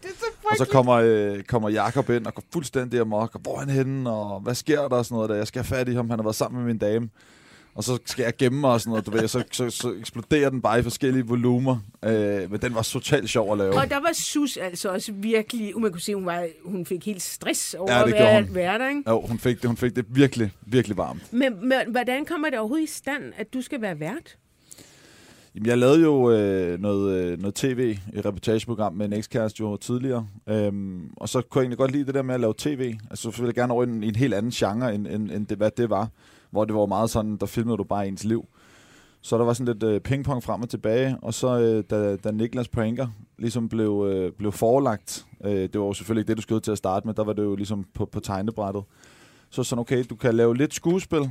Og 0.50 0.56
så 0.56 0.64
kommer, 0.64 0.94
øh, 0.94 1.42
kommer 1.42 1.68
Jakob 1.68 2.10
ind 2.10 2.26
og 2.26 2.34
går 2.34 2.42
fuldstændig 2.52 3.00
amok, 3.00 3.34
og 3.34 3.40
hvor 3.40 3.54
er 3.54 3.58
han 3.60 3.68
henne, 3.68 4.10
og 4.10 4.40
hvad 4.40 4.54
sker 4.54 4.88
der 4.88 4.96
og 4.96 5.04
sådan 5.04 5.14
noget 5.14 5.30
der. 5.30 5.36
Jeg 5.36 5.46
skal 5.46 5.62
have 5.64 5.76
fat 5.78 5.88
i 5.88 5.94
ham, 5.94 6.10
han 6.10 6.18
har 6.18 6.24
været 6.24 6.36
sammen 6.36 6.58
med 6.64 6.66
min 6.72 6.78
dame. 6.78 7.08
Og 7.74 7.84
så 7.84 7.98
skal 8.06 8.22
jeg 8.22 8.36
gemme 8.38 8.60
mig 8.60 8.70
og 8.70 8.80
sådan 8.80 8.90
noget, 8.90 9.06
du 9.06 9.10
ved, 9.10 9.28
så, 9.28 9.44
så, 9.52 9.70
så 9.70 9.94
eksploderer 10.00 10.50
den 10.50 10.62
bare 10.62 10.78
i 10.78 10.82
forskellige 10.82 11.26
volumer. 11.26 11.76
Øh, 12.04 12.50
men 12.50 12.60
den 12.60 12.74
var 12.74 12.82
totalt 12.82 13.30
sjov 13.30 13.52
at 13.52 13.58
lave. 13.58 13.74
Og 13.74 13.90
der 13.90 14.00
var 14.00 14.10
Sus 14.12 14.56
altså 14.56 14.88
også 14.88 15.12
virkelig, 15.12 15.80
man 15.80 15.92
kunne 15.92 16.00
se, 16.00 16.14
hun, 16.14 16.26
var, 16.26 16.46
hun 16.64 16.86
fik 16.86 17.06
helt 17.06 17.22
stress 17.22 17.74
over 17.74 17.92
Ja, 17.92 17.98
det 17.98 18.04
at 18.04 18.08
gjorde 18.08 18.24
være, 18.24 18.42
hun. 18.42 18.54
være 18.54 18.78
der, 18.78 18.88
ikke? 18.88 19.02
Jo, 19.10 19.20
hun 19.20 19.38
fik 19.38 19.56
det, 19.62 19.66
hun 19.66 19.76
fik 19.76 19.96
det 19.96 20.04
virkelig, 20.08 20.50
virkelig 20.66 20.96
varmt. 20.96 21.32
Men, 21.32 21.68
men 21.68 21.78
hvordan 21.90 22.24
kommer 22.24 22.50
det 22.50 22.58
overhovedet 22.58 22.88
i 22.88 22.92
stand, 22.92 23.22
at 23.36 23.54
du 23.54 23.62
skal 23.62 23.80
være 23.82 24.00
vært? 24.00 24.36
Jamen, 25.54 25.66
jeg 25.66 25.78
lavede 25.78 26.02
jo 26.02 26.30
øh, 26.30 26.80
noget, 26.80 27.12
øh, 27.12 27.38
noget 27.38 27.54
tv, 27.54 27.96
et 28.12 28.26
reportageprogram 28.26 28.92
med 28.92 29.06
en 29.06 29.12
ekskæreste 29.12 29.60
jo 29.60 29.76
tidligere. 29.76 30.26
Øhm, 30.46 31.10
og 31.16 31.28
så 31.28 31.40
kunne 31.40 31.58
jeg 31.58 31.62
egentlig 31.62 31.78
godt 31.78 31.90
lide 31.90 32.06
det 32.06 32.14
der 32.14 32.22
med 32.22 32.34
at 32.34 32.40
lave 32.40 32.54
tv. 32.58 32.94
Altså, 33.10 33.30
så 33.30 33.36
ville 33.36 33.46
jeg 33.46 33.54
gerne 33.54 33.72
over 33.72 33.84
i 33.84 33.88
en, 33.88 34.02
i 34.02 34.08
en 34.08 34.16
helt 34.16 34.34
anden 34.34 34.50
genre, 34.50 34.94
end, 34.94 35.06
end, 35.06 35.30
end 35.30 35.46
det, 35.46 35.56
hvad 35.56 35.70
det 35.76 35.90
var. 35.90 36.08
Hvor 36.50 36.64
det 36.64 36.74
var 36.74 36.86
meget 36.86 37.10
sådan, 37.10 37.36
der 37.36 37.46
filmede 37.46 37.76
du 37.76 37.84
bare 37.84 38.08
ens 38.08 38.24
liv. 38.24 38.44
Så 39.20 39.38
der 39.38 39.44
var 39.44 39.52
sådan 39.52 39.74
lidt 39.74 39.82
øh, 39.82 40.00
pingpong 40.00 40.42
frem 40.42 40.62
og 40.62 40.68
tilbage. 40.68 41.16
Og 41.22 41.34
så 41.34 41.60
øh, 41.60 41.84
da, 41.90 42.16
da 42.16 42.30
Niklas 42.30 42.68
Pranker 42.68 43.06
ligesom 43.38 43.68
blev, 43.68 44.06
øh, 44.12 44.32
blev 44.32 44.52
forelagt, 44.52 45.26
øh, 45.44 45.52
det 45.52 45.80
var 45.80 45.86
jo 45.86 45.92
selvfølgelig 45.92 46.20
ikke 46.20 46.28
det, 46.28 46.36
du 46.36 46.42
skulle 46.42 46.60
til 46.60 46.72
at 46.72 46.78
starte 46.78 47.06
med, 47.06 47.14
der 47.14 47.24
var 47.24 47.32
det 47.32 47.42
jo 47.42 47.56
ligesom 47.56 47.84
på, 47.94 48.06
på 48.06 48.20
tegnebrættet. 48.20 48.82
Så 49.50 49.62
sådan, 49.62 49.80
okay, 49.80 50.04
du 50.10 50.14
kan 50.14 50.34
lave 50.34 50.56
lidt 50.56 50.74
skuespil, 50.74 51.30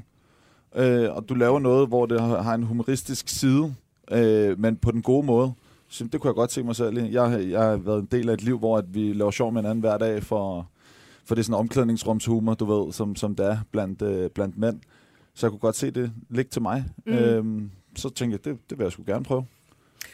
øh, 0.76 1.10
og 1.16 1.30
du 1.30 1.34
laver 1.34 1.60
noget, 1.60 1.88
hvor 1.88 2.06
det 2.06 2.22
har, 2.22 2.42
har 2.42 2.56
en 2.56 2.64
humoristisk 2.64 3.28
side, 3.30 3.76
øh, 4.12 4.60
men 4.60 4.76
på 4.76 4.92
den 4.92 5.02
gode 5.02 5.26
måde. 5.26 5.52
Så 5.88 6.04
det 6.04 6.22
kunne 6.22 6.30
jeg 6.30 6.36
godt 6.36 6.52
se 6.52 6.64
mig 6.64 6.76
selv 6.76 6.98
i. 6.98 7.12
Jeg, 7.14 7.48
jeg 7.52 7.62
har 7.62 7.78
været 7.78 8.00
en 8.00 8.08
del 8.12 8.30
af 8.30 8.34
et 8.34 8.42
liv, 8.44 8.58
hvor 8.60 8.78
at 8.78 8.86
vi 8.94 9.14
laver 9.14 9.32
sjov 9.32 9.52
med 9.54 9.62
hinanden 9.62 9.80
hver 9.80 9.98
dag, 9.98 10.24
for, 10.24 10.70
for 11.26 11.36
det 11.36 11.42
er 11.42 11.44
sådan 11.44 11.60
omklædningsrumshumor, 11.60 12.54
du 12.54 12.66
ved, 12.84 12.94
som, 12.94 13.16
som 13.16 13.36
det 13.36 13.46
er 13.46 13.58
blandt, 13.72 14.02
øh, 14.02 14.30
blandt 14.30 14.58
mænd. 14.58 14.80
Så 15.34 15.46
jeg 15.46 15.52
kunne 15.52 15.60
godt 15.60 15.76
se 15.76 15.92
det 15.92 16.12
ligge 16.30 16.50
til 16.50 16.62
mig. 16.62 16.86
Mm. 17.06 17.14
Øhm, 17.14 17.72
så 17.96 18.10
tænkte 18.10 18.40
jeg, 18.46 18.54
det, 18.54 18.70
det 18.70 18.78
vil 18.78 18.84
jeg 18.86 18.92
sgu 18.92 19.04
gerne 19.08 19.24
prøve. 19.26 19.46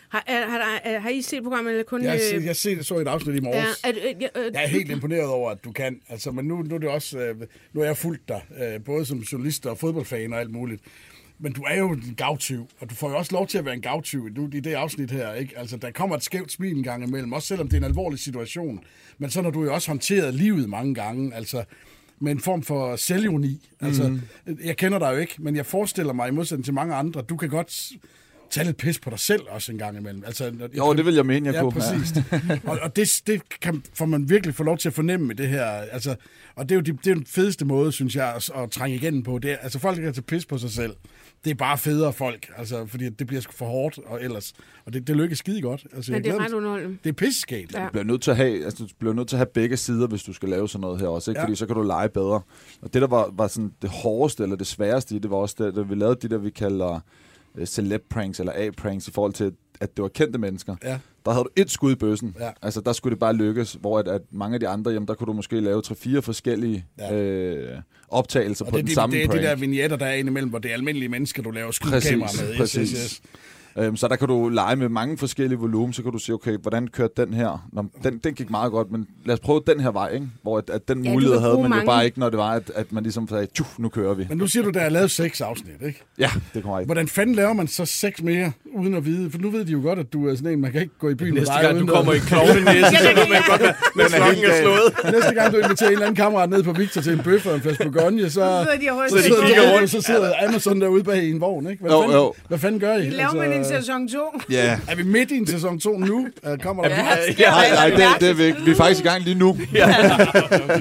Har, 0.09 0.23
er, 0.27 0.49
har, 0.49 0.57
der- 0.57 0.99
har 0.99 1.09
I 1.09 1.21
set 1.21 1.43
programmet, 1.43 1.71
eller 1.71 1.83
kun... 1.83 2.01
Jeg, 2.03 2.09
har 2.11 2.15
øh, 2.17 2.21
set- 2.41 2.45
jeg 2.45 2.55
set, 2.55 2.85
så 2.85 2.95
et 2.97 3.07
afsnit 3.07 3.33
i 3.35 3.37
ja, 3.37 3.43
morges. 3.43 3.81
er, 3.83 3.89
øh, 3.89 4.21
ja, 4.21 4.27
øh, 4.45 4.53
Jeg 4.53 4.63
er 4.63 4.67
helt 4.67 4.91
imponeret 4.91 5.25
over, 5.27 5.51
at 5.51 5.63
du 5.63 5.71
kan. 5.71 5.99
Altså, 6.09 6.31
men 6.31 6.45
nu, 6.45 6.61
nu 6.61 6.75
er 6.75 6.79
det 6.79 6.89
også, 6.89 7.19
øh, 7.19 7.35
nu 7.73 7.79
har 7.79 7.85
jeg 7.87 7.97
fulgt 7.97 8.27
dig, 8.27 8.41
øh, 8.61 8.83
både 8.83 9.05
som 9.05 9.17
journalist 9.19 9.65
og 9.65 9.77
fodboldfan 9.77 10.33
og 10.33 10.39
alt 10.39 10.51
muligt. 10.51 10.81
Men 11.39 11.53
du 11.53 11.61
er 11.61 11.77
jo 11.77 11.91
en 11.91 12.13
gavtyv, 12.17 12.67
og 12.79 12.89
du 12.89 12.95
får 12.95 13.09
jo 13.09 13.17
også 13.17 13.31
lov 13.35 13.47
til 13.47 13.57
at 13.57 13.65
være 13.65 13.73
en 13.73 13.81
gavtyv 13.81 14.29
nu, 14.29 14.49
i 14.53 14.59
det 14.59 14.73
afsnit 14.73 15.11
her. 15.11 15.33
Ikke? 15.33 15.57
Altså, 15.57 15.77
der 15.77 15.91
kommer 15.91 16.15
et 16.15 16.23
skævt 16.23 16.51
smil 16.51 16.77
en 16.77 16.83
gang 16.83 17.03
imellem, 17.07 17.33
også 17.33 17.47
selvom 17.47 17.67
det 17.67 17.73
er 17.73 17.77
en 17.77 17.83
alvorlig 17.83 18.19
situation. 18.19 18.79
Men 19.17 19.29
så 19.29 19.41
har 19.41 19.49
du 19.49 19.63
jo 19.63 19.73
også 19.73 19.87
håndteret 19.87 20.33
livet 20.33 20.69
mange 20.69 20.95
gange, 20.95 21.33
altså 21.35 21.63
med 22.19 22.31
en 22.31 22.39
form 22.39 22.63
for 22.63 22.95
selvironi. 22.95 23.69
Altså, 23.81 24.07
Mhm. 24.09 24.21
Jeg 24.63 24.77
kender 24.77 24.99
dig 24.99 25.11
jo 25.13 25.17
ikke, 25.17 25.33
men 25.39 25.55
jeg 25.55 25.65
forestiller 25.65 26.13
mig, 26.13 26.27
i 26.27 26.31
modsætning 26.31 26.65
til 26.65 26.73
mange 26.73 26.95
andre, 26.95 27.21
du 27.21 27.37
kan 27.37 27.49
godt 27.49 27.91
tage 28.49 28.65
lidt 28.65 28.77
pis 28.77 28.99
på 28.99 29.09
dig 29.09 29.19
selv 29.19 29.41
også 29.49 29.71
en 29.71 29.77
gang 29.77 29.97
imellem. 29.97 30.23
Altså, 30.25 30.51
når- 30.51 30.69
Jo, 30.77 30.93
det 30.93 31.05
vil 31.05 31.13
jeg 31.15 31.25
mene, 31.25 31.45
jeg 31.45 31.53
ja, 31.55 31.61
kunne. 31.61 31.71
præcis. 31.71 32.13
og 32.69 32.79
og 32.81 32.95
det, 32.95 33.21
det 33.27 33.41
kan, 33.61 33.83
får 33.93 34.05
man 34.05 34.29
virkelig 34.29 34.55
få 34.55 34.63
lov 34.63 34.77
til 34.77 34.89
at 34.89 34.93
fornemme 34.93 35.27
med 35.27 35.35
det 35.35 35.47
her. 35.47 35.65
Altså, 35.65 36.15
og 36.55 36.69
det 36.69 36.71
er 36.71 36.75
jo 36.75 36.81
de, 36.81 36.91
det 37.03 37.07
er 37.11 37.15
den 37.15 37.25
fedeste 37.25 37.65
måde, 37.65 37.91
synes 37.91 38.15
jeg, 38.15 38.33
at, 38.35 38.49
at 38.55 38.71
trænge 38.71 38.95
igennem 38.97 39.23
på. 39.23 39.39
Det 39.39 39.51
er, 39.51 39.55
altså, 39.57 39.79
folk 39.79 39.97
kan 40.01 40.13
tage 40.13 40.21
pis 40.21 40.45
på 40.45 40.57
sig 40.57 40.71
selv. 40.71 40.95
Det 41.43 41.51
er 41.51 41.55
bare 41.55 41.77
federe 41.77 42.13
folk, 42.13 42.51
altså, 42.57 42.85
fordi 42.85 43.09
det 43.09 43.27
bliver 43.27 43.41
sgu 43.41 43.51
for 43.51 43.65
hårdt 43.65 43.99
og 44.05 44.23
ellers. 44.23 44.53
Og 44.85 44.93
det, 44.93 45.07
det 45.07 45.15
lykkes 45.15 45.37
skide 45.37 45.61
godt. 45.61 45.87
Altså, 45.95 46.11
Men 46.11 46.23
det 46.23 46.31
er 46.31 46.39
ret 46.45 46.53
underholdende. 46.53 46.97
det 47.03 47.09
er 47.09 47.13
pisseskægt. 47.13 47.73
Ja. 47.73 47.83
Du 47.85 47.89
bliver 47.91 48.03
nødt 48.03 48.21
til 48.21 48.31
at 48.31 48.37
have, 48.37 48.65
altså, 48.65 48.83
du 48.83 48.89
bliver 48.99 49.13
nødt 49.13 49.27
til 49.27 49.35
at 49.35 49.39
have 49.39 49.47
begge 49.53 49.77
sider, 49.77 50.07
hvis 50.07 50.23
du 50.23 50.33
skal 50.33 50.49
lave 50.49 50.69
sådan 50.69 50.81
noget 50.81 50.99
her 51.01 51.07
også, 51.07 51.31
ikke? 51.31 51.39
Ja. 51.39 51.45
Fordi 51.45 51.55
så 51.55 51.65
kan 51.65 51.75
du 51.75 51.81
lege 51.83 52.09
bedre. 52.09 52.41
Og 52.81 52.93
det, 52.93 53.01
der 53.01 53.07
var, 53.07 53.29
var 53.33 53.47
sådan 53.47 53.71
det 53.81 53.89
hårdeste, 53.89 54.43
eller 54.43 54.55
det 54.55 54.67
sværeste 54.67 55.15
i 55.15 55.19
det, 55.19 55.29
var 55.31 55.37
også 55.37 55.55
det, 55.57 55.77
at 55.77 55.89
vi 55.89 55.95
lavede 55.95 56.19
de 56.21 56.29
der, 56.29 56.37
vi 56.37 56.49
kalder 56.49 56.99
celeb-pranks, 57.65 58.39
eller 58.39 58.53
A-pranks, 58.55 59.07
i 59.07 59.11
forhold 59.11 59.33
til, 59.33 59.51
at 59.81 59.97
det 59.97 60.03
var 60.03 60.09
kendte 60.09 60.39
mennesker. 60.39 60.75
Ja. 60.83 60.99
Der 61.25 61.31
havde 61.31 61.43
du 61.43 61.49
et 61.55 61.71
skud 61.71 61.91
i 61.91 61.95
bøssen. 61.95 62.35
Ja. 62.39 62.49
Altså, 62.61 62.81
der 62.81 62.93
skulle 62.93 63.11
det 63.13 63.19
bare 63.19 63.33
lykkes, 63.33 63.77
hvor 63.81 63.99
at, 63.99 64.07
at 64.07 64.21
mange 64.31 64.53
af 64.53 64.59
de 64.59 64.67
andre, 64.67 64.91
jamen, 64.91 65.07
der 65.07 65.13
kunne 65.13 65.27
du 65.27 65.33
måske 65.33 65.59
lave 65.59 65.81
tre-fire 65.81 66.21
forskellige 66.21 66.85
Ja. 66.99 67.15
øh, 67.15 67.77
optagelser 68.07 68.65
Og 68.65 68.71
på 68.71 68.77
det, 68.77 68.81
er 68.81 68.83
den 68.83 68.89
de, 68.89 68.93
samme 68.93 69.15
det 69.15 69.23
er 69.23 69.27
prank. 69.27 69.41
de 69.41 69.45
der 69.47 69.55
vignetter, 69.55 69.97
der 69.97 70.05
er 70.05 70.13
indimellem, 70.13 70.49
hvor 70.49 70.59
det 70.59 70.69
er 70.69 70.73
almindelige 70.75 71.09
mennesker, 71.09 71.43
du 71.43 71.51
laver 71.51 71.67
Præcis, 71.67 72.03
skudkamera 72.03 72.29
med. 72.41 72.51
Yes, 72.51 72.57
præcis. 72.57 72.91
Yes, 72.91 72.99
yes. 73.01 73.21
Øhm, 73.77 73.95
så 73.97 74.07
der 74.07 74.15
kan 74.15 74.27
du 74.27 74.49
lege 74.49 74.75
med 74.75 74.89
mange 74.89 75.17
forskellige 75.17 75.59
volumen, 75.59 75.93
så 75.93 76.03
kan 76.03 76.11
du 76.11 76.17
sige, 76.17 76.33
okay, 76.35 76.57
hvordan 76.61 76.87
kørte 76.87 77.25
den 77.25 77.33
her? 77.33 77.67
Nå, 77.73 77.85
den, 78.03 78.17
den 78.23 78.33
gik 78.33 78.49
meget 78.49 78.71
godt, 78.71 78.91
men 78.91 79.07
lad 79.25 79.33
os 79.33 79.39
prøve 79.39 79.61
den 79.67 79.79
her 79.79 79.91
vej, 79.91 80.09
ikke? 80.09 80.27
Hvor 80.41 80.57
at, 80.57 80.69
at 80.69 80.87
den 80.87 81.05
Ja, 81.05 81.11
mulighed 81.13 81.39
havde 81.39 81.53
man 81.53 81.63
jo 81.63 81.67
mange. 81.69 81.85
bare 81.85 82.05
ikke, 82.05 82.19
når 82.19 82.29
det 82.29 82.37
var, 82.39 82.49
at, 82.51 82.71
at 82.75 82.91
man 82.91 83.03
ligesom 83.03 83.27
sagde, 83.27 83.45
tjuf, 83.45 83.79
nu 83.79 83.89
kører 83.89 84.13
vi. 84.13 84.25
Men 84.29 84.37
nu 84.37 84.47
siger 84.47 84.63
du, 84.63 84.69
der 84.69 84.79
er 84.81 84.89
lavet 84.89 85.11
seks 85.11 85.41
afsnit, 85.41 85.75
ikke? 85.85 86.03
Ja, 86.19 86.29
det 86.53 86.63
kommer 86.63 86.79
ikke. 86.79 86.87
Hvordan 86.87 87.07
fanden 87.07 87.35
laver 87.35 87.53
man 87.53 87.67
så 87.67 87.85
seks 87.85 88.21
mere, 88.23 88.51
uden 88.75 88.93
at 88.95 89.05
vide? 89.05 89.31
For 89.31 89.37
nu 89.39 89.49
ved 89.49 89.65
de 89.65 89.71
jo 89.71 89.81
godt, 89.81 89.99
at 89.99 90.13
du 90.13 90.27
er 90.29 90.35
sådan 90.35 90.51
en, 90.51 90.61
man 90.61 90.71
kan 90.71 90.81
ikke 90.81 90.93
gå 90.99 91.09
i 91.09 91.15
byen 91.15 91.33
Næste 91.33 91.51
med 91.53 91.61
dig. 91.63 91.69
gang 91.75 91.87
du 91.87 91.93
kommer 91.93 92.13
i 92.13 92.15
at- 92.15 92.21
klovne 92.21 92.65
næsen, 92.65 92.95
så 93.05 93.09
ved 93.15 93.29
man 93.29 93.41
godt, 93.49 93.61
hvad 93.95 94.05
klokken 94.05 94.43
er 94.45 94.61
slået. 94.61 94.89
Næste 95.15 95.33
gang 95.33 95.53
du 95.53 95.57
inviterer 95.57 95.87
en 95.89 95.93
eller 95.93 96.05
anden 96.05 96.15
kammerat 96.23 96.49
ned 96.49 96.63
på 96.63 96.71
Victor 96.73 97.01
til 97.01 97.13
en 97.13 97.23
bøf 97.23 97.45
og 97.45 97.55
en 97.55 97.61
flaske 97.61 97.83
Bourgogne, 97.91 98.29
så, 98.29 98.31
Så 98.31 98.41
de 98.41 99.23
så, 99.23 99.35
på 99.41 99.47
kigger 99.47 99.61
de, 99.61 99.77
rundt. 99.77 99.89
så 99.89 100.01
sidder 100.01 100.31
Amazon 100.47 100.81
derude 100.81 101.03
bag 101.03 101.23
i 101.23 101.31
en 101.31 101.41
vogn, 101.41 101.69
ikke? 101.69 101.81
Hvad, 101.81 101.91
Jo, 101.91 102.01
fanden, 102.01 102.17
jo. 102.17 102.33
hvad 102.47 102.57
fanden 102.57 102.79
gør 102.79 102.91
I? 102.93 102.95
Altså, 102.95 103.09
Det 103.09 103.17
laver 103.17 103.33
man 103.33 103.53
en 103.59 103.64
sæson 103.67 104.07
2. 104.07 104.17
Ja. 104.49 104.79
Er 104.89 104.95
vi 104.95 105.03
midt 105.03 105.31
i 105.31 105.37
en 105.37 105.47
sæson 105.47 105.79
2 105.79 105.97
nu? 105.99 106.27
Uh, 106.51 106.57
kommer 106.57 106.83
der? 106.83 106.95
Ja, 107.39 107.49
Nej, 107.49 107.69
nej, 107.69 107.89
det, 107.89 108.21
det 108.21 108.29
er 108.29 108.33
vi 108.33 108.43
ikke. 108.43 108.61
Vi 108.65 108.71
er 108.71 108.75
faktisk 108.75 109.05
i 109.05 109.07
gang 109.07 109.23
lige 109.23 109.35
nu. 109.39 109.57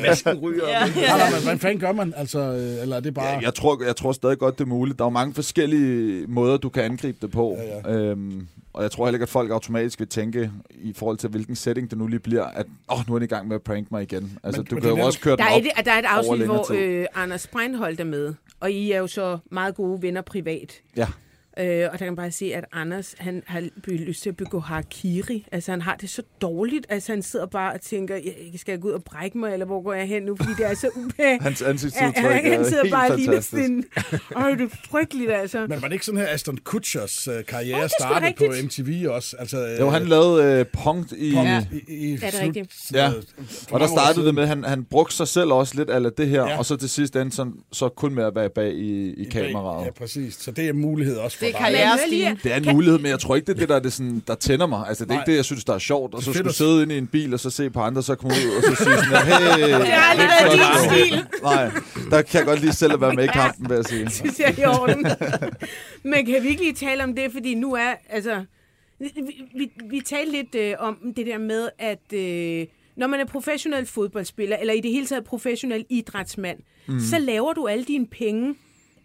Masken 0.02 0.38
ryger. 0.38 0.68
Ja, 0.68 0.86
men 1.34 1.42
hvad 1.44 1.58
fanden 1.58 1.80
gør 1.80 1.92
man? 1.92 2.14
Altså, 2.16 2.38
øh, 2.38 2.82
eller 2.82 2.96
er 2.96 3.00
det 3.00 3.14
bare... 3.14 3.26
Ja, 3.26 3.38
jeg, 3.40 3.54
tror, 3.54 3.84
jeg 3.86 3.96
tror 3.96 4.12
stadig 4.12 4.38
godt, 4.38 4.58
det 4.58 4.64
er 4.64 4.68
muligt. 4.68 4.98
Der 4.98 5.04
er 5.04 5.06
jo 5.06 5.10
mange 5.10 5.34
forskellige 5.34 6.26
måder, 6.28 6.56
du 6.56 6.68
kan 6.68 6.82
angribe 6.82 7.18
det 7.22 7.30
på. 7.30 7.58
Ja, 7.84 7.90
Ja, 7.92 7.98
ja. 7.98 8.04
Øhm, 8.10 8.46
og 8.72 8.82
jeg 8.82 8.90
tror 8.90 9.06
heller 9.06 9.16
ikke, 9.16 9.22
at 9.22 9.28
folk 9.28 9.50
automatisk 9.50 9.98
vil 10.00 10.08
tænke, 10.08 10.50
i 10.70 10.92
forhold 10.96 11.16
til 11.18 11.28
hvilken 11.30 11.56
setting 11.56 11.90
det 11.90 11.98
nu 11.98 12.06
lige 12.06 12.18
bliver, 12.20 12.44
at 12.44 12.66
åh, 12.90 12.98
oh, 13.00 13.08
nu 13.08 13.14
er 13.14 13.18
de 13.18 13.24
i 13.24 13.28
gang 13.28 13.48
med 13.48 13.56
at 13.56 13.62
prank 13.62 13.90
mig 13.92 14.02
igen. 14.02 14.38
Altså, 14.44 14.60
Men- 14.60 14.66
du 14.66 14.74
men 14.74 14.82
kan 14.82 14.90
jo 14.90 15.06
også 15.06 15.20
køre 15.20 15.36
Der 15.36 15.44
den 15.44 15.52
er, 15.52 15.56
op. 15.56 15.62
et, 15.80 15.86
der 15.86 15.92
er 15.92 15.98
et 15.98 16.04
afsnit, 16.04 16.46
hvor 16.46 16.66
øh, 16.74 17.06
Anders 17.14 17.46
Breinholt 17.46 18.00
er 18.00 18.04
med, 18.04 18.34
og 18.60 18.70
I 18.70 18.92
er 18.92 18.98
jo 18.98 19.06
så 19.06 19.38
meget 19.50 19.74
gode 19.74 20.02
venner 20.02 20.20
privat. 20.22 20.72
Ja. 20.96 21.06
Øh, 21.58 21.66
og 21.66 21.92
der 21.92 21.96
kan 21.96 22.06
man 22.06 22.16
bare 22.16 22.30
se, 22.32 22.54
at 22.54 22.64
Anders 22.73 23.14
han 23.18 23.42
har 23.46 23.62
lyst 23.87 24.23
til 24.23 24.28
at 24.30 24.37
begå 24.37 24.58
harakiri. 24.61 25.46
Altså 25.52 25.70
han 25.70 25.82
har 25.82 25.96
det 25.96 26.11
så 26.11 26.23
dårligt, 26.40 26.87
altså 26.88 27.12
han 27.12 27.23
sidder 27.23 27.46
bare 27.46 27.73
og 27.75 27.80
tænker, 27.80 28.14
jeg 28.14 28.34
skal 28.61 28.73
jeg 28.73 28.80
gå 28.80 28.88
ud 28.88 28.92
og 28.92 29.04
brække 29.04 29.38
mig, 29.38 29.52
eller 29.52 29.66
hvor 29.66 29.82
går 29.82 29.92
jeg 29.92 30.06
hen 30.08 30.23
nu, 30.23 30.37
fordi 30.37 30.50
det 30.58 30.66
er 30.70 30.75
så 30.75 30.88
ubehageligt. 30.96 31.42
Hans 31.42 31.62
Ja, 31.62 31.68
ansigtsudtryk 31.68 32.14
han, 32.16 32.42
han 32.44 32.61
er 32.61 32.64
sidder 32.64 32.82
helt 32.82 32.94
bare 32.94 33.08
fantastisk. 33.08 33.50
sådan, 33.50 33.84
øj, 34.37 34.50
det 34.50 34.61
er 34.73 34.76
frygteligt, 34.90 35.30
altså. 35.32 35.61
Men 35.68 35.82
var 35.82 35.88
det 35.88 35.92
ikke 35.92 36.04
sådan 36.06 36.20
her, 36.20 36.28
Aston 36.28 36.56
Kutchers 36.64 37.28
uh, 37.28 37.34
karriere 37.49 37.78
Ja, 37.78 37.84
er 37.84 37.88
sgu 37.88 37.94
startede 37.99 38.32
på. 38.38 38.44
MTV 38.64 39.06
også? 39.08 39.37
Altså, 39.38 39.66
øh, 39.68 39.80
Jo, 39.80 39.90
han 39.90 40.06
lavede 40.06 40.61
øh, 40.61 40.66
punkt 40.84 41.12
i... 41.12 41.30
Ja. 41.32 41.64
i, 41.73 41.76
i, 41.94 42.12
i 42.12 42.16
det 42.16 42.20
slut- 42.34 42.42
rigtigt? 42.42 42.75
Ja. 42.94 43.11
Og 43.70 43.80
der 43.80 43.87
startede 43.87 44.26
det 44.26 44.34
med, 44.34 44.42
at 44.42 44.49
han, 44.49 44.64
han 44.64 44.84
brugte 44.84 45.14
sig 45.16 45.28
selv 45.28 45.52
også 45.52 45.75
lidt 45.76 45.90
af 45.90 46.12
det 46.12 46.28
her, 46.28 46.42
Ja. 46.42 46.49
ja. 46.50 46.58
og 46.58 46.66
så 46.66 46.76
til 46.76 46.88
sidst 46.88 47.16
endte 47.16 47.37
sådan, 47.37 47.52
så 47.73 47.88
kun 47.88 48.14
med 48.14 48.25
at 48.25 48.34
være 48.34 48.50
bag 48.50 48.73
i, 48.75 49.11
i 49.11 49.25
bag- 49.25 49.46
kameraet. 49.46 49.87
Ja, 49.87 49.90
præcis. 49.90 50.34
Så 50.34 50.50
det 50.50 50.68
er 50.68 50.73
mulighed 50.73 51.16
også 51.16 51.38
for 51.38 51.43
Det 51.46 51.54
er 51.54 51.58
karrierestigen. 51.58 52.38
Det 52.42 52.52
er 52.52 52.56
en 52.56 52.68
mulighed, 52.74 52.98
men 52.98 53.10
jeg 53.10 53.20
tror 53.20 53.36
ikke, 53.36 53.46
det 53.46 53.52
er 53.54 53.58
det, 53.58 53.68
der, 53.68 53.76
er 53.76 53.80
det 53.80 53.92
sådan, 53.92 54.22
der 54.26 54.34
tænder 54.34 54.66
mig. 54.66 54.88
Altså, 54.88 55.04
det 55.04 55.10
er 55.10 55.14
Nej. 55.14 55.22
ikke 55.22 55.30
det, 55.30 55.36
jeg 55.36 55.44
synes, 55.44 55.64
der 55.64 55.74
er 55.74 55.78
sjovt. 55.78 56.14
Og 56.14 56.22
så 56.22 56.32
skulle 56.32 56.48
at- 56.48 56.54
sidde 56.54 56.82
inde 56.82 56.94
i 56.94 56.98
en 56.98 57.06
bil, 57.06 57.34
og 57.34 57.40
så 57.40 57.50
se 57.50 57.70
på 57.70 57.80
andre, 57.80 58.02
så 58.02 58.14
komme 58.14 58.36
ud 58.46 58.56
og 58.56 58.62
så 58.62 58.74
sige 58.84 58.96
sådan, 58.96 59.26
hey, 59.26 59.68
Det 59.80 59.86
har 59.86 60.10
aldrig 60.10 60.28
været 60.28 60.52
din 60.52 60.90
stil. 61.08 61.24
Nej, 61.42 61.70
der 62.10 62.22
kan 62.22 62.38
jeg 62.38 62.46
godt 62.46 62.60
lige 62.60 62.72
selv 62.72 62.92
at 62.92 63.00
være 63.00 63.14
med 63.14 63.24
i 63.24 63.26
kampen, 63.26 63.68
vil 63.68 63.74
jeg 63.74 63.84
sige. 63.84 64.10
synes 64.10 64.38
jeg 64.40 64.54
er 64.58 64.62
i 64.62 64.64
orden. 64.64 65.06
Men 66.10 66.26
kan 66.26 66.42
vi 66.42 66.48
ikke 66.48 66.62
lige 66.62 66.74
tale 66.74 67.04
om 67.04 67.14
det, 67.14 67.32
fordi 67.32 67.54
nu 67.54 67.72
er, 67.74 67.92
altså, 68.10 68.44
vi, 69.00 69.10
vi, 69.56 69.70
vi 69.90 70.00
talte 70.06 70.32
lidt 70.32 70.54
øh, 70.54 70.74
om 70.78 70.96
det 71.16 71.26
der 71.26 71.38
med, 71.38 71.68
at 71.78 72.12
øh, 72.12 72.66
når 72.96 73.06
man 73.06 73.20
er 73.20 73.24
professionel 73.24 73.86
fodboldspiller, 73.86 74.56
eller 74.56 74.74
i 74.74 74.80
det 74.80 74.90
hele 74.90 75.06
taget 75.06 75.24
professionel 75.24 75.84
idrætsmand, 75.90 76.58
mm. 76.86 77.00
så 77.00 77.18
laver 77.18 77.52
du 77.52 77.66
alle 77.66 77.84
dine 77.84 78.06
penge, 78.06 78.54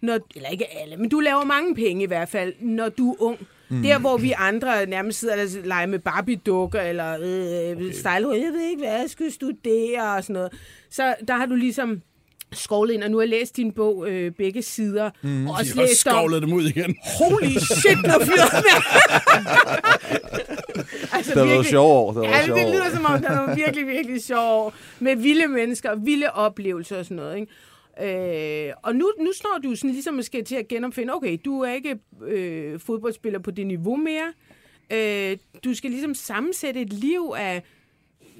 når, 0.02 0.20
eller 0.36 0.50
ikke 0.50 0.78
alle, 0.78 0.98
men 0.98 1.10
du 1.10 1.20
laver 1.20 1.44
mange 1.44 1.76
penge 1.76 2.04
i 2.04 2.08
hvert 2.08 2.30
fald, 2.30 2.54
når 2.62 2.90
du 2.90 3.12
er 3.12 3.22
ung. 3.22 3.40
Mm. 3.70 3.82
Der, 3.82 4.00
hvor 4.00 4.18
vi 4.18 4.34
andre 4.38 4.86
nærmest 4.86 5.20
sidder 5.20 5.34
og 5.34 5.50
leger 5.64 5.86
med 5.86 6.00
Barbie-dukker, 6.00 6.82
eller 6.82 7.14
øh, 7.14 7.78
okay. 7.78 7.92
style, 7.92 8.30
jeg 8.30 8.54
ved 8.54 8.70
ikke, 8.70 8.80
hvad 8.80 9.00
jeg 9.00 9.06
skal 9.08 9.32
studere, 9.32 10.16
og 10.16 10.24
sådan 10.24 10.34
noget. 10.34 10.52
Så 10.90 11.16
der 11.28 11.34
har 11.34 11.46
du 11.46 11.56
ligesom 11.56 12.02
skovlet 12.54 12.94
ind, 12.94 13.04
og 13.04 13.12
nu 13.12 13.18
har 13.18 13.22
jeg 13.22 13.30
læst 13.30 13.58
din 13.58 13.72
bog, 13.72 14.10
øh, 14.10 14.32
begge 14.32 14.62
sider, 14.62 15.10
mm. 15.22 15.48
og 15.48 15.56
også 15.60 15.76
læst 15.76 16.08
om, 16.08 16.12
skovlet 16.14 16.42
dem 16.42 16.54
ud 16.54 16.64
igen. 16.64 16.96
holy 17.20 17.58
shit, 17.58 17.98
nu 18.04 18.26
fyret 18.26 18.64
altså, 21.14 21.34
Det 21.34 21.38
har 21.38 21.46
været 21.46 21.66
sjove 21.66 21.94
år. 21.94 22.14
Det 22.14 22.24
Ja, 22.24 22.42
det, 22.42 22.74
lyder 22.74 22.90
som 22.96 23.06
om, 23.06 23.22
der 23.22 23.30
er 23.30 23.36
nogle 23.36 23.56
virkelig, 23.56 23.88
virkelig 23.88 24.24
sjove 24.24 24.42
år, 24.42 24.74
med 25.00 25.16
vilde 25.16 25.48
mennesker, 25.48 25.96
vilde 25.96 26.32
oplevelser 26.32 26.98
og 26.98 27.06
sådan 27.06 27.18
noget, 27.18 27.36
ikke? 27.36 27.52
Øh, 28.02 28.74
og 28.84 28.96
nu, 28.96 29.12
nu 29.20 29.32
står 29.36 29.60
du 29.64 29.76
sådan 29.76 29.92
ligesom 29.92 30.14
måske 30.14 30.44
til 30.44 30.56
at 30.56 30.68
genopfinde, 30.68 31.14
okay, 31.14 31.38
du 31.46 31.60
er 31.62 31.74
ikke 31.74 32.00
øh, 32.28 32.80
fodboldspiller 32.80 33.40
på 33.40 33.52
det 33.52 33.68
niveau 33.68 33.96
mere. 33.96 34.34
Øh, 34.94 35.38
du 35.64 35.74
skal 35.74 35.92
ligesom 35.92 36.14
sammensætte 36.14 36.82
et 36.82 36.94
liv 36.94 37.34
af, 37.38 37.64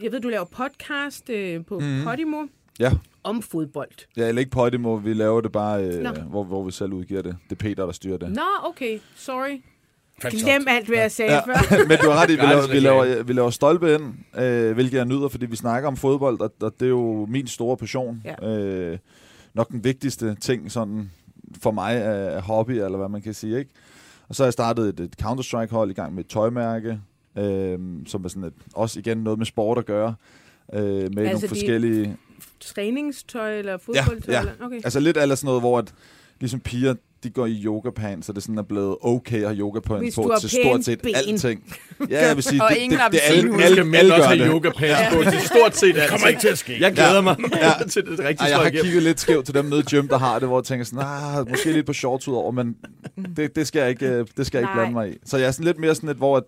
jeg 0.02 0.12
ved, 0.12 0.20
du 0.20 0.30
laver 0.30 0.46
podcast 0.46 1.30
øh, 1.30 1.66
på 1.66 1.80
mm. 1.80 2.02
Podimo 2.04 2.46
Ja, 2.80 2.92
om 3.24 3.42
fodbold. 3.42 3.92
ja 4.18 4.28
eller 4.28 4.40
ikke 4.40 4.52
Podimo, 4.52 4.94
vi 4.94 5.14
laver 5.14 5.42
det 5.42 5.52
bare, 5.52 5.82
Nå. 5.82 6.10
øh, 6.10 6.18
hvor, 6.30 6.44
hvor 6.44 6.64
vi 6.64 6.72
selv 6.72 6.94
udgiver 6.94 7.22
det. 7.22 7.38
Det 7.50 7.52
er 7.52 7.60
Peter, 7.60 7.86
der 7.86 7.92
styrer 7.92 8.18
det. 8.18 8.32
Nå, 8.32 8.42
okay, 8.64 9.00
sorry. 9.16 9.62
Glem 10.22 10.66
alt, 10.68 10.88
hvad 10.88 10.98
jeg 10.98 11.12
sagde 11.12 11.34
ja. 11.34 11.40
Før. 11.40 11.78
Men 11.90 11.98
du 11.98 12.10
har 12.10 12.22
ret 12.24 12.30
i, 12.30 12.34
vi 12.36 12.42
laver, 12.54 12.68
vi 12.68 12.80
laver, 12.80 13.24
vi 13.24 13.34
laver 13.34 13.50
stolpe 13.50 13.94
ind, 13.94 14.14
øh, 14.42 14.74
hvilket 14.74 14.98
jeg 14.98 15.06
nyder, 15.06 15.28
fordi 15.28 15.46
vi 15.46 15.56
snakker 15.56 15.88
om 15.88 15.98
fodbold, 15.98 16.40
og, 16.42 16.54
og 16.62 16.74
det 16.80 16.86
er 16.86 16.90
jo 16.90 17.26
min 17.30 17.48
store 17.48 17.78
passion. 17.78 18.22
Ja. 18.26 18.50
Øh, 18.50 18.98
nok 19.54 19.70
den 19.70 19.84
vigtigste 19.84 20.36
ting 20.36 20.72
sådan, 20.72 21.12
for 21.62 21.72
mig 21.72 21.96
er, 21.96 22.00
er 22.00 22.42
hobby, 22.42 22.72
eller 22.72 22.98
hvad 22.98 23.10
man 23.10 23.22
kan 23.22 23.34
sige. 23.34 23.60
Ikke? 23.60 23.72
Og 24.28 24.36
så 24.36 24.44
har 24.44 24.46
jeg 24.46 24.54
startet 24.54 24.90
et, 24.90 25.00
et 25.00 25.16
Counter-Strike-hold 25.22 25.90
i 25.90 25.94
gang 25.94 26.16
med 26.16 26.24
et 26.24 26.30
tøjmærke, 26.30 27.00
øh, 27.38 27.80
som 28.06 28.26
er 28.26 28.30
sådan 28.30 28.44
et, 28.44 28.54
også 28.74 29.00
igen 29.00 29.18
noget 29.18 29.40
med 29.40 29.46
sport 29.46 29.78
at 29.78 29.86
gøre. 29.86 30.16
Øh, 30.74 30.82
med 30.82 30.98
altså 30.98 31.16
nogle 31.24 31.48
forskellige... 31.48 32.18
Træningstøj 32.60 33.60
eller 33.60 33.78
fodboldtøj? 33.78 34.34
ja. 34.34 34.40
Eller? 34.40 34.54
Okay. 34.62 34.76
Altså 34.76 35.00
lidt 35.00 35.18
eller 35.18 35.36
sådan 35.36 35.48
noget, 35.48 35.62
hvor 35.62 35.78
at, 35.78 35.94
ligesom 36.40 36.60
piger, 36.60 36.96
de 37.24 37.30
går 37.30 37.46
i 37.46 37.62
yoga 37.66 37.90
pants, 37.90 38.28
så 38.28 38.34
det 38.34 38.44
sådan 38.44 38.58
er 38.58 38.62
blevet 38.64 38.96
okay 39.02 39.42
at 39.42 39.48
have 39.48 39.58
yoga 39.60 39.80
pants 39.90 40.16
på 40.16 40.34
til 40.42 40.50
stort 40.50 40.86
set 40.86 41.02
ben. 41.02 41.16
alting. 41.16 41.76
Ja, 42.10 42.28
jeg 42.28 42.36
vil 42.36 42.44
sige, 42.44 42.62
det, 42.70 42.78
det, 42.82 42.92
det, 42.92 43.00
det 43.12 43.20
er 43.24 43.34
alle, 43.34 43.64
alle, 43.64 43.98
alle 43.98 44.16
gør 44.16 44.30
det. 44.30 44.48
yoga 44.48 44.70
pants 44.70 45.16
på 45.16 45.32
til 45.32 45.40
stort 45.42 45.76
set 45.78 45.88
alt. 45.88 45.96
Det 45.96 46.10
kommer 46.10 46.28
ikke 46.28 46.42
til 46.42 46.48
at 46.48 46.58
ske. 46.58 46.78
Jeg 46.82 46.94
glæder 46.94 47.22
mig 47.22 47.36
Ja. 47.62 47.72
til 47.90 48.06
det 48.06 48.20
rigtige 48.20 48.40
Ej, 48.40 48.48
jeg 48.50 48.58
har 48.60 48.70
kigget 48.70 49.04
lidt 49.04 49.20
skævt 49.20 49.46
til 49.46 49.54
dem 49.54 49.66
nede 49.66 49.80
i 49.80 49.84
gym, 49.84 50.08
der 50.08 50.18
har 50.18 50.40
det, 50.40 50.48
hvor 50.48 50.60
jeg 50.60 50.64
tænker 50.66 50.86
sådan, 50.86 51.06
ah, 51.06 51.50
måske 51.50 51.72
lidt 51.72 51.86
på 51.86 51.94
shorts 51.94 52.28
ud 52.28 52.36
over, 52.36 52.52
men 52.52 52.76
det, 53.36 53.56
det 53.56 53.68
skal 53.68 53.80
jeg 53.80 53.90
ikke, 53.90 54.06
øh, 54.08 54.26
det 54.38 54.46
skal 54.48 54.58
jeg 54.58 54.64
ikke 54.64 54.74
blande 54.74 54.94
mig 54.94 55.10
i. 55.10 55.14
Så 55.26 55.38
jeg 55.38 55.48
er 55.48 55.52
sådan 55.52 55.66
lidt 55.66 55.80
mere 55.80 55.96
sådan 55.96 56.10
et, 56.10 56.18
hvor 56.18 56.38
at 56.38 56.44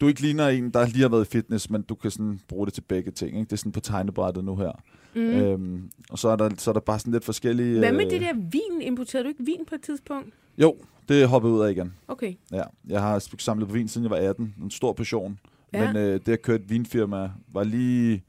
du 0.00 0.06
ikke 0.08 0.20
ligner 0.20 0.48
en, 0.48 0.70
der 0.70 0.86
lige 0.86 1.02
har 1.02 1.08
været 1.08 1.26
i 1.26 1.30
fitness, 1.30 1.70
men 1.70 1.82
du 1.82 1.94
kan 1.94 2.10
sådan 2.10 2.40
bruge 2.48 2.66
det 2.66 2.74
til 2.74 2.80
begge 2.80 3.10
ting. 3.10 3.30
Ikke? 3.30 3.44
Det 3.44 3.52
er 3.52 3.56
sådan 3.56 3.72
på 3.72 3.80
tegnebrættet 3.80 4.44
nu 4.44 4.56
her. 4.56 4.72
Mm. 5.14 5.20
Øhm, 5.20 5.90
og 6.10 6.18
så 6.18 6.28
er, 6.28 6.36
der, 6.36 6.50
så 6.58 6.70
er 6.70 6.72
der 6.72 6.80
bare 6.80 6.98
sådan 6.98 7.12
lidt 7.12 7.24
forskellige... 7.24 7.78
Hvad 7.78 7.92
med 7.92 8.04
øh, 8.04 8.10
det 8.10 8.20
der 8.20 8.34
vin? 8.34 8.82
Importerede 8.82 9.24
du 9.24 9.28
ikke 9.28 9.44
vin 9.44 9.64
på 9.68 9.74
et 9.74 9.82
tidspunkt? 9.82 10.34
Jo, 10.58 10.76
det 11.08 11.28
hoppet 11.28 11.48
ud 11.48 11.60
af 11.60 11.70
igen. 11.70 11.92
Okay. 12.08 12.34
Ja, 12.52 12.62
jeg 12.88 13.02
har 13.02 13.36
samlet 13.38 13.68
på 13.68 13.74
vin, 13.74 13.88
siden 13.88 14.04
jeg 14.04 14.10
var 14.10 14.16
18. 14.16 14.54
En 14.62 14.70
stor 14.70 14.92
passion. 14.92 15.38
Ja. 15.72 15.86
Men 15.86 15.96
øh, 15.96 16.20
det 16.26 16.32
at 16.32 16.42
køre 16.42 16.56
et 16.56 16.70
vinfirma 16.70 17.30
var 17.48 17.64
lige, 17.64 18.24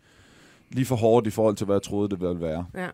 lige 0.70 0.86
for 0.86 0.96
hårdt 0.96 1.28
i 1.28 1.30
forhold 1.30 1.56
til, 1.56 1.66
hvad 1.66 1.75
jeg 1.75 1.82
troede, 1.82 2.10
det 2.10 2.22
ville 2.22 2.42
være. 2.42 2.66
Ja. 2.75 2.88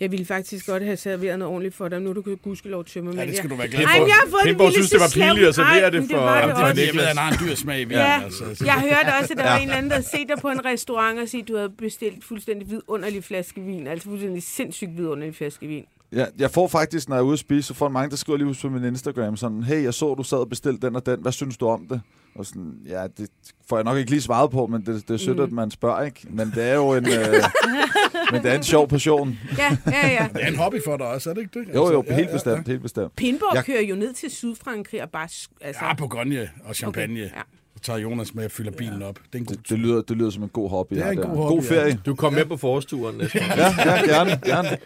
Jeg 0.00 0.10
ville 0.10 0.26
faktisk 0.26 0.66
godt 0.66 0.82
have 0.82 0.96
serveret 0.96 1.38
noget 1.38 1.52
ordentligt 1.52 1.74
for 1.74 1.88
dig. 1.88 2.00
Nu 2.02 2.10
er 2.10 2.14
du 2.14 2.22
gudskelov 2.36 2.84
tømme. 2.84 3.12
Ja, 3.16 3.26
det 3.26 3.36
skal 3.36 3.50
du 3.50 3.54
være 3.54 3.68
glad 3.68 3.80
Ej, 3.80 3.86
for. 3.94 3.98
men 4.00 4.08
jeg 4.08 4.14
har 4.24 4.30
fået 4.30 4.40
Pimborg 4.44 4.66
det 4.66 4.74
synes, 4.74 4.90
det 4.90 5.00
var 5.00 5.10
pinligt 5.14 5.48
at 5.48 5.54
slav- 5.54 5.64
servere 5.64 5.82
Ej, 5.84 5.90
det 5.90 6.10
for- 6.10 6.16
var 6.16 6.34
det 6.34 6.40
Jamen, 6.40 6.56
Det 6.56 6.62
er 6.62 6.68
også. 6.70 6.82
jeg 6.84 6.94
ved, 6.94 7.02
han 7.04 7.16
har 7.16 7.30
en 7.32 7.38
dyr 7.48 7.54
smag 7.54 7.80
i 7.80 7.84
vinen. 7.84 7.98
Ja, 7.98 8.22
altså. 8.24 8.64
jeg 8.64 8.74
hørte 8.80 9.10
også, 9.20 9.32
at 9.32 9.38
der 9.38 9.44
var 9.44 9.56
en 9.56 9.62
eller 9.62 9.76
anden, 9.76 9.90
der 9.90 10.00
set 10.00 10.28
dig 10.28 10.38
på 10.42 10.48
en 10.48 10.64
restaurant 10.64 11.18
og 11.18 11.28
sige, 11.28 11.42
at 11.42 11.48
du 11.48 11.56
havde 11.56 11.70
bestilt 11.78 12.24
fuldstændig 12.24 12.70
vidunderlig 12.70 13.24
flaske 13.24 13.60
vin. 13.60 13.86
Altså 13.86 14.08
fuldstændig 14.08 14.42
sindssygt 14.42 14.90
vidunderlig 14.96 15.34
flaske 15.34 15.66
vin. 15.66 15.84
Ja, 16.12 16.24
jeg 16.38 16.50
får 16.50 16.68
faktisk, 16.68 17.08
når 17.08 17.16
jeg 17.16 17.20
er 17.20 17.24
ude 17.24 17.32
at 17.32 17.38
spise, 17.38 17.62
så 17.68 17.74
får 17.74 17.88
mange, 17.88 18.10
der 18.10 18.16
skriver 18.16 18.36
lige 18.36 18.48
ud 18.48 18.54
på 18.62 18.68
min 18.68 18.84
Instagram, 18.84 19.36
sådan, 19.36 19.62
hey, 19.62 19.82
jeg 19.82 19.94
så, 19.94 20.14
du 20.14 20.22
sad 20.22 20.38
og 20.38 20.48
bestilte 20.48 20.86
den 20.86 20.96
og 20.96 21.06
den, 21.06 21.20
hvad 21.22 21.32
synes 21.32 21.56
du 21.56 21.66
om 21.66 21.86
det? 21.90 22.00
Og 22.34 22.46
sådan, 22.46 22.74
ja, 22.88 23.06
det 23.18 23.28
får 23.68 23.76
jeg 23.76 23.84
nok 23.84 23.98
ikke 23.98 24.10
lige 24.10 24.20
svaret 24.20 24.50
på, 24.50 24.66
men 24.66 24.86
det, 24.86 25.08
det 25.08 25.14
er 25.14 25.18
sødt, 25.18 25.36
mm. 25.36 25.42
at 25.42 25.52
man 25.52 25.70
spørger, 25.70 26.02
ikke? 26.04 26.20
Men 26.30 26.52
det 26.54 26.64
er 26.68 26.74
jo 26.74 26.90
en, 26.92 27.06
øh, 27.08 27.12
men 28.32 28.42
det 28.42 28.50
er 28.52 28.56
en 28.56 28.62
sjov 28.62 28.88
passion. 28.88 29.38
Ja, 29.58 29.76
ja, 29.86 30.08
ja. 30.08 30.28
Det 30.34 30.42
er 30.42 30.46
en 30.48 30.56
hobby 30.56 30.76
for 30.84 30.96
dig 30.96 31.06
også, 31.06 31.30
er 31.30 31.34
det 31.34 31.40
ikke 31.40 31.60
det? 31.60 31.68
Jo, 31.74 31.92
jo, 31.92 31.98
Altså, 32.00 32.14
helt 32.14 32.30
bestemt, 32.32 32.68
helt 32.68 32.82
bestemt. 32.82 33.16
Pinborg 33.16 33.54
Jeg- 33.54 33.64
kører 33.64 33.82
jo 33.82 33.94
ned 33.94 34.12
til 34.12 34.30
Sydfrankrig 34.30 35.02
og 35.02 35.10
bare... 35.10 35.28
Altså, 35.60 35.84
Ja, 35.84 35.94
Bourgogne 35.94 36.50
og 36.64 36.74
champagne. 36.74 37.12
Okay, 37.14 37.22
ja. 37.30 37.36
ja. 37.36 37.42
Tager 37.82 37.98
Jonas 37.98 38.34
med 38.34 38.44
og 38.44 38.50
fylder 38.50 38.70
bilen 38.70 39.02
op. 39.02 39.18
Det 39.18 39.34
er 39.34 39.38
en 39.38 39.44
god 39.44 39.56
Det, 39.56 39.68
det, 39.68 39.78
lyder, 39.78 40.02
det 40.02 40.16
lyder 40.16 40.30
som 40.30 40.42
en 40.42 40.48
god 40.48 40.70
hobby. 40.70 40.94
Det 40.94 41.02
er 41.02 41.06
ja, 41.06 41.12
en 41.12 41.18
der. 41.18 41.26
god 41.28 41.36
hobby, 41.36 41.52
God 41.54 41.62
ferie. 41.62 42.00
Du 42.06 42.14
kom 42.14 42.32
med 42.32 42.44
på 42.44 42.56
forårsturen 42.56 43.16
næste. 43.18 43.38
Ja, 43.38 43.74
ja, 43.78 44.02
gerne, 44.06 44.40
gerne. 44.44 44.78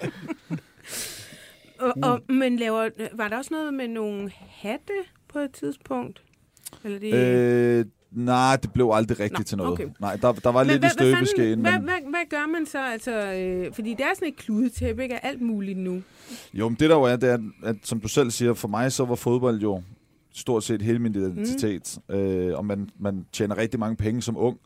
og, 1.79 1.93
og, 2.03 2.21
men 2.29 2.57
laver, 2.57 2.89
var 3.13 3.29
der 3.29 3.37
også 3.37 3.49
noget 3.55 3.75
med 3.75 3.89
nogle 3.89 4.33
hatte 4.51 4.93
på 5.33 5.39
et 5.39 5.51
tidspunkt? 5.53 6.23
Eller 6.85 6.99
det... 6.99 7.15
Øh, 7.15 7.85
nej, 8.11 8.57
det 8.63 8.73
blev 8.73 8.91
aldrig 8.95 9.21
rigtigt 9.21 9.39
Nå, 9.41 9.45
til 9.45 9.59
noget. 9.59 9.73
okay. 9.73 9.87
Nej, 10.01 10.17
der, 10.17 10.33
der 10.33 10.53
var 10.53 10.63
lidt 10.63 10.77
i 10.77 10.79
hvad, 10.79 10.91
støbeskeen. 10.91 11.61
hvad, 11.61 11.73
Men, 11.73 11.83
hvad, 11.83 11.99
hvad 12.11 12.31
gør 12.31 12.47
man 12.47 12.67
så? 12.67 12.79
Altså, 12.79 13.33
øh, 13.33 13.73
fordi 13.73 13.91
det 13.91 14.01
er 14.01 14.15
sådan 14.15 14.29
et 14.29 14.37
kludetæppe, 14.37 15.03
ikke? 15.03 15.15
Af 15.15 15.29
alt 15.29 15.41
muligt 15.41 15.79
nu. 15.79 16.03
jo, 16.55 16.69
men 16.69 16.77
det 16.81 16.91
der 16.91 16.97
jo 16.97 17.03
er, 17.03 17.17
det 17.17 17.31
er, 17.31 17.39
at 17.65 17.77
som 17.83 18.01
du 18.01 18.09
selv 18.09 18.31
siger, 18.31 18.55
for 18.55 18.69
mig 18.69 18.93
så 18.93 19.05
var 19.05 19.15
fodbold 19.15 19.61
jo 19.61 19.83
stort 20.35 20.65
set 20.65 20.83
hele 20.83 20.99
min 20.99 21.15
identitet. 21.15 21.99
Mm. 22.09 22.15
Øh, 22.15 22.59
og 22.59 22.65
man, 22.67 22.89
man 22.99 23.27
tjener 23.33 23.57
rigtig 23.59 23.81
mange 23.81 23.97
penge 23.97 24.23
som 24.23 24.37
ung. 24.37 24.59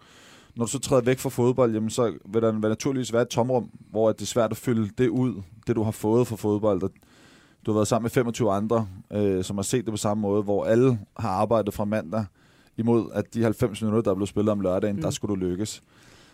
Når 0.56 0.64
du 0.64 0.70
så 0.70 0.78
træder 0.78 1.02
væk 1.02 1.18
fra 1.18 1.30
fodbold, 1.30 1.72
jamen, 1.74 1.90
så 1.90 2.12
vil 2.32 2.42
der 2.42 2.52
vil 2.52 2.60
naturligvis 2.60 3.12
være 3.12 3.22
et 3.22 3.28
tomrum, 3.28 3.70
hvor 3.90 4.12
det 4.12 4.22
er 4.22 4.26
svært 4.26 4.50
at 4.50 4.56
fylde 4.56 4.90
det 4.98 5.08
ud, 5.08 5.42
det 5.66 5.76
du 5.76 5.82
har 5.82 5.90
fået 5.90 6.26
fra 6.26 6.36
fodbold. 6.36 6.82
Og 6.82 6.90
du 7.68 7.72
har 7.72 7.78
været 7.78 7.88
sammen 7.88 8.04
med 8.04 8.10
25 8.10 8.52
andre, 8.52 8.88
øh, 9.12 9.44
som 9.44 9.56
har 9.56 9.62
set 9.62 9.84
det 9.84 9.92
på 9.92 9.96
samme 9.96 10.20
måde, 10.20 10.42
hvor 10.42 10.64
alle 10.64 10.98
har 11.18 11.28
arbejdet 11.28 11.74
fra 11.74 11.84
mandag 11.84 12.24
imod, 12.76 13.10
at 13.14 13.34
de 13.34 13.42
90 13.42 13.82
minutter, 13.82 14.02
der 14.10 14.14
blev 14.14 14.26
spillet 14.26 14.52
om 14.52 14.60
lørdagen, 14.60 14.96
mm. 14.96 15.02
der 15.02 15.10
skulle 15.10 15.30
du 15.30 15.46
lykkes. 15.46 15.82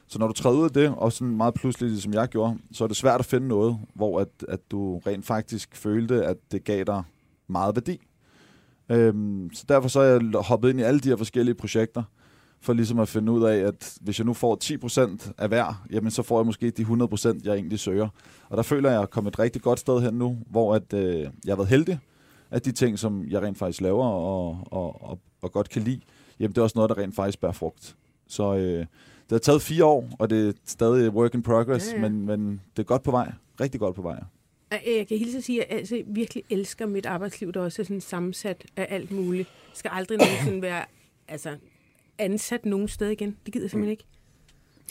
Så 0.06 0.18
når 0.18 0.26
du 0.26 0.32
træder 0.32 0.56
ud 0.56 0.64
af 0.64 0.70
det, 0.70 0.94
og 0.96 1.12
sådan 1.12 1.36
meget 1.36 1.54
pludselig, 1.54 2.02
som 2.02 2.12
jeg 2.12 2.28
gjorde, 2.28 2.58
så 2.72 2.84
er 2.84 2.88
det 2.88 2.96
svært 2.96 3.20
at 3.20 3.26
finde 3.26 3.48
noget, 3.48 3.78
hvor 3.94 4.20
at, 4.20 4.28
at 4.48 4.60
du 4.70 4.98
rent 4.98 5.26
faktisk 5.26 5.76
følte, 5.76 6.24
at 6.24 6.36
det 6.52 6.64
gav 6.64 6.84
dig 6.84 7.02
meget 7.48 7.76
værdi. 7.76 8.00
Øhm, 8.88 9.50
så 9.52 9.64
derfor 9.68 9.88
så 9.88 10.00
er 10.00 10.04
jeg 10.04 10.40
hoppet 10.40 10.70
ind 10.70 10.80
i 10.80 10.82
alle 10.82 11.00
de 11.00 11.08
her 11.08 11.16
forskellige 11.16 11.54
projekter, 11.54 12.02
for 12.64 12.72
ligesom 12.72 12.98
at 12.98 13.08
finde 13.08 13.32
ud 13.32 13.42
af, 13.44 13.56
at 13.56 13.94
hvis 14.00 14.18
jeg 14.18 14.26
nu 14.26 14.32
får 14.32 14.58
10% 15.26 15.32
af 15.38 15.48
hver, 15.48 15.84
jamen 15.90 16.10
så 16.10 16.22
får 16.22 16.38
jeg 16.38 16.46
måske 16.46 16.70
de 16.70 16.82
100%, 16.82 17.40
jeg 17.44 17.54
egentlig 17.54 17.78
søger. 17.78 18.08
Og 18.48 18.56
der 18.56 18.62
føler 18.62 18.88
jeg, 18.88 18.96
at 18.96 19.00
jeg 19.00 19.02
er 19.02 19.06
kommet 19.06 19.32
et 19.32 19.38
rigtig 19.38 19.62
godt 19.62 19.78
sted 19.80 20.00
hen 20.00 20.14
nu, 20.14 20.38
hvor 20.50 20.74
at, 20.74 20.92
øh, 20.92 21.20
jeg 21.20 21.30
har 21.48 21.56
været 21.56 21.68
heldig, 21.68 21.98
at 22.50 22.64
de 22.64 22.72
ting, 22.72 22.98
som 22.98 23.24
jeg 23.28 23.42
rent 23.42 23.58
faktisk 23.58 23.80
laver 23.80 24.04
og, 24.06 24.58
og, 24.70 25.02
og, 25.02 25.18
og 25.42 25.52
godt 25.52 25.68
kan 25.68 25.82
lide, 25.82 26.00
jamen 26.40 26.52
det 26.54 26.58
er 26.58 26.62
også 26.62 26.78
noget, 26.78 26.88
der 26.88 26.98
rent 26.98 27.14
faktisk 27.14 27.40
bærer 27.40 27.52
frugt. 27.52 27.96
Så 28.28 28.54
øh, 28.54 28.78
det 28.78 28.86
har 29.30 29.38
taget 29.38 29.62
fire 29.62 29.84
år, 29.84 30.08
og 30.18 30.30
det 30.30 30.48
er 30.48 30.52
stadig 30.64 31.10
work 31.10 31.34
in 31.34 31.42
progress, 31.42 31.92
Ja, 31.92 31.96
ja. 32.00 32.08
Men, 32.08 32.26
men 32.26 32.60
det 32.76 32.82
er 32.82 32.86
godt 32.86 33.02
på 33.02 33.10
vej. 33.10 33.32
Rigtig 33.60 33.80
godt 33.80 33.96
på 33.96 34.02
vej. 34.02 34.22
Øh, 34.72 34.78
Jeg 34.96 35.06
kan 35.08 35.18
hilse 35.18 35.38
at 35.38 35.44
sige, 35.44 35.64
at 35.64 35.70
jeg 35.70 35.78
altså 35.78 36.02
virkelig 36.06 36.42
elsker 36.50 36.86
mit 36.86 37.06
arbejdsliv, 37.06 37.52
der 37.52 37.60
også 37.60 37.82
er 37.82 37.86
sådan 37.86 38.00
sammensat 38.00 38.64
af 38.76 38.86
alt 38.90 39.10
muligt. 39.10 39.48
Jeg 39.48 39.76
skal 39.76 39.90
aldrig 39.94 40.18
nogensinde 40.18 40.62
være 40.62 40.84
altså, 41.28 41.50
ansat 42.18 42.66
nogen 42.66 42.88
sted 42.88 43.10
igen. 43.10 43.36
Det 43.44 43.52
gider 43.52 43.64
jeg 43.64 43.70
simpelthen 43.70 43.90
ikke. 43.90 44.04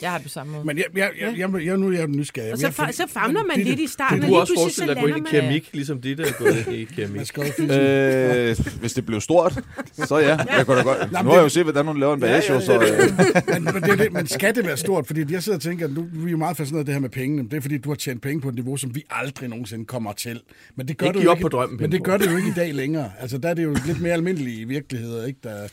Jeg 0.02 0.10
har 0.10 0.18
det 0.18 0.22
på 0.24 0.28
samme 0.28 0.52
måde. 0.52 0.64
Men 0.64 0.76
jeg, 0.76 0.84
jeg, 0.94 1.10
jeg, 1.20 1.34
jeg, 1.38 1.64
jeg, 1.66 1.76
nu 1.78 1.88
er 1.88 1.92
jeg 1.92 2.06
nysgerrig. 2.06 2.52
Og 2.52 2.58
så, 2.58 2.66
Jeg- 2.78 2.88
fa- 2.88 2.92
så 2.92 3.06
famler 3.08 3.42
man 3.44 3.56
det- 3.58 3.66
lidt 3.66 3.80
i 3.80 3.86
starten, 3.86 4.16
Du 4.18 4.22
kunne 4.22 4.30
lige 4.30 4.40
også 4.40 4.54
så 4.56 4.60
forestille 4.60 4.94
dig 4.94 5.02
at 5.02 5.10
gå 5.10 5.16
ind 5.16 5.26
i 5.26 5.30
keramik, 5.30 5.70
ligesom 5.72 6.00
dit 6.00 6.20
er 6.20 6.32
gået 6.38 6.56
ind 6.66 6.74
i 6.76 6.78
Jeg 6.78 6.88
keramik. 6.88 8.60
Øh, 8.68 8.80
hvis 8.80 8.92
det 8.92 9.06
blev 9.06 9.20
stort, 9.20 9.64
så 9.92 10.18
ja. 10.18 10.36
Jeg 10.56 10.66
kunne 10.66 10.76
da 10.78 10.82
godt. 10.82 11.12
Nu 11.12 11.16
har 11.18 11.30
jeg 11.32 11.38
jo 11.38 11.44
det- 11.44 11.52
set, 11.52 11.62
hvordan 11.62 11.86
hun 11.86 12.00
laver 12.00 12.14
en 12.14 12.20
Ja, 12.20 12.26
bagage, 12.26 12.52
ja, 12.52 12.60
så... 12.60 12.72
ja. 12.72 13.04
Øh, 13.04 13.62
men, 13.62 13.64
men, 13.74 13.82
det, 13.82 13.98
det, 13.98 14.12
men 14.12 14.26
skal 14.26 14.54
det 14.54 14.66
være 14.66 14.76
stort? 14.76 15.06
Fordi 15.06 15.32
jeg 15.32 15.42
sidder 15.42 15.58
og 15.58 15.62
tænker, 15.62 15.88
nu 15.88 16.08
vi 16.12 16.26
er 16.26 16.30
jo 16.30 16.36
meget 16.36 16.56
fascineret 16.56 16.80
af 16.80 16.84
det 16.86 16.94
her 16.94 17.00
med 17.00 17.10
pengene. 17.10 17.42
Det 17.48 17.54
er 17.54 17.60
fordi, 17.60 17.78
du 17.78 17.88
har 17.90 17.96
tjent 17.96 18.22
penge 18.22 18.40
på 18.40 18.48
et 18.48 18.54
niveau, 18.54 18.76
som 18.76 18.94
vi 18.94 19.02
aldrig 19.10 19.48
nogensinde 19.48 19.84
kommer 19.84 20.12
til. 20.12 20.40
Men 20.76 20.88
det 20.88 20.96
gør 20.98 21.06
Ikke 21.06 21.18
du 21.18 21.22
jo 21.24 21.30
ikke, 21.30 21.42
på 21.42 21.48
drømmen, 21.48 21.80
Men 21.80 21.92
det 21.92 22.04
gør 22.04 22.16
det 22.16 22.30
jo 22.32 22.36
ikke 22.36 22.48
i 22.48 22.54
dag 22.56 22.74
længere. 22.74 23.10
Altså, 23.20 23.38
der 23.38 23.48
er 23.48 23.54
det 23.54 23.64
jo 23.64 23.76
lidt 23.86 24.00
mere 24.00 24.12
almindeligt 24.12 24.60
i 24.60 24.64
virkeligheder, 24.64 25.26
ikke? 25.26 25.38
Der, 25.42 25.68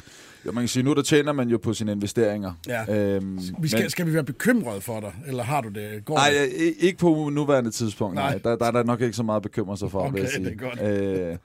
jo, 0.46 0.52
man 0.52 0.62
kan 0.62 0.68
sige, 0.68 0.84
nu 0.84 0.94
der 0.94 1.02
tjener 1.02 1.32
man 1.34 1.50
jo 1.50 1.58
på 1.58 1.74
sine 1.74 1.92
investeringer. 1.92 2.54
Ja. 2.68 2.96
Øhm, 3.16 3.40
vi 3.60 3.68
skal, 3.68 3.82
men- 3.82 3.90
skal 3.90 4.06
vi 4.06 4.14
være 4.14 4.24
bekymrede 4.24 4.82
for 4.82 5.00
dig? 5.00 5.14
Eller 5.28 5.44
har 5.44 5.62
du 5.62 5.70
det? 5.70 6.06
Går 6.06 6.16
Nej, 6.16 6.30
det? 6.30 6.74
ikke 6.80 6.98
på 6.98 7.30
nuværende 7.34 7.72
tidspunkt. 7.72 8.16
Nej. 8.16 8.30
Nej. 8.30 8.38
Der, 8.44 8.56
der 8.56 8.66
er 8.66 8.72
der 8.72 8.84
nok 8.84 9.02
ikke 9.02 9.14
så 9.16 9.24
meget 9.24 9.36
at 9.38 9.44
bekymre 9.44 9.78
sig 9.78 9.92
for, 9.92 10.00
Okay, 10.00 10.12
vil 10.14 10.22
jeg 10.22 10.30
sige. 10.30 10.46
det 10.46 10.54
er 10.54 10.58
godt. 10.58 11.30
Øh, 11.32 11.38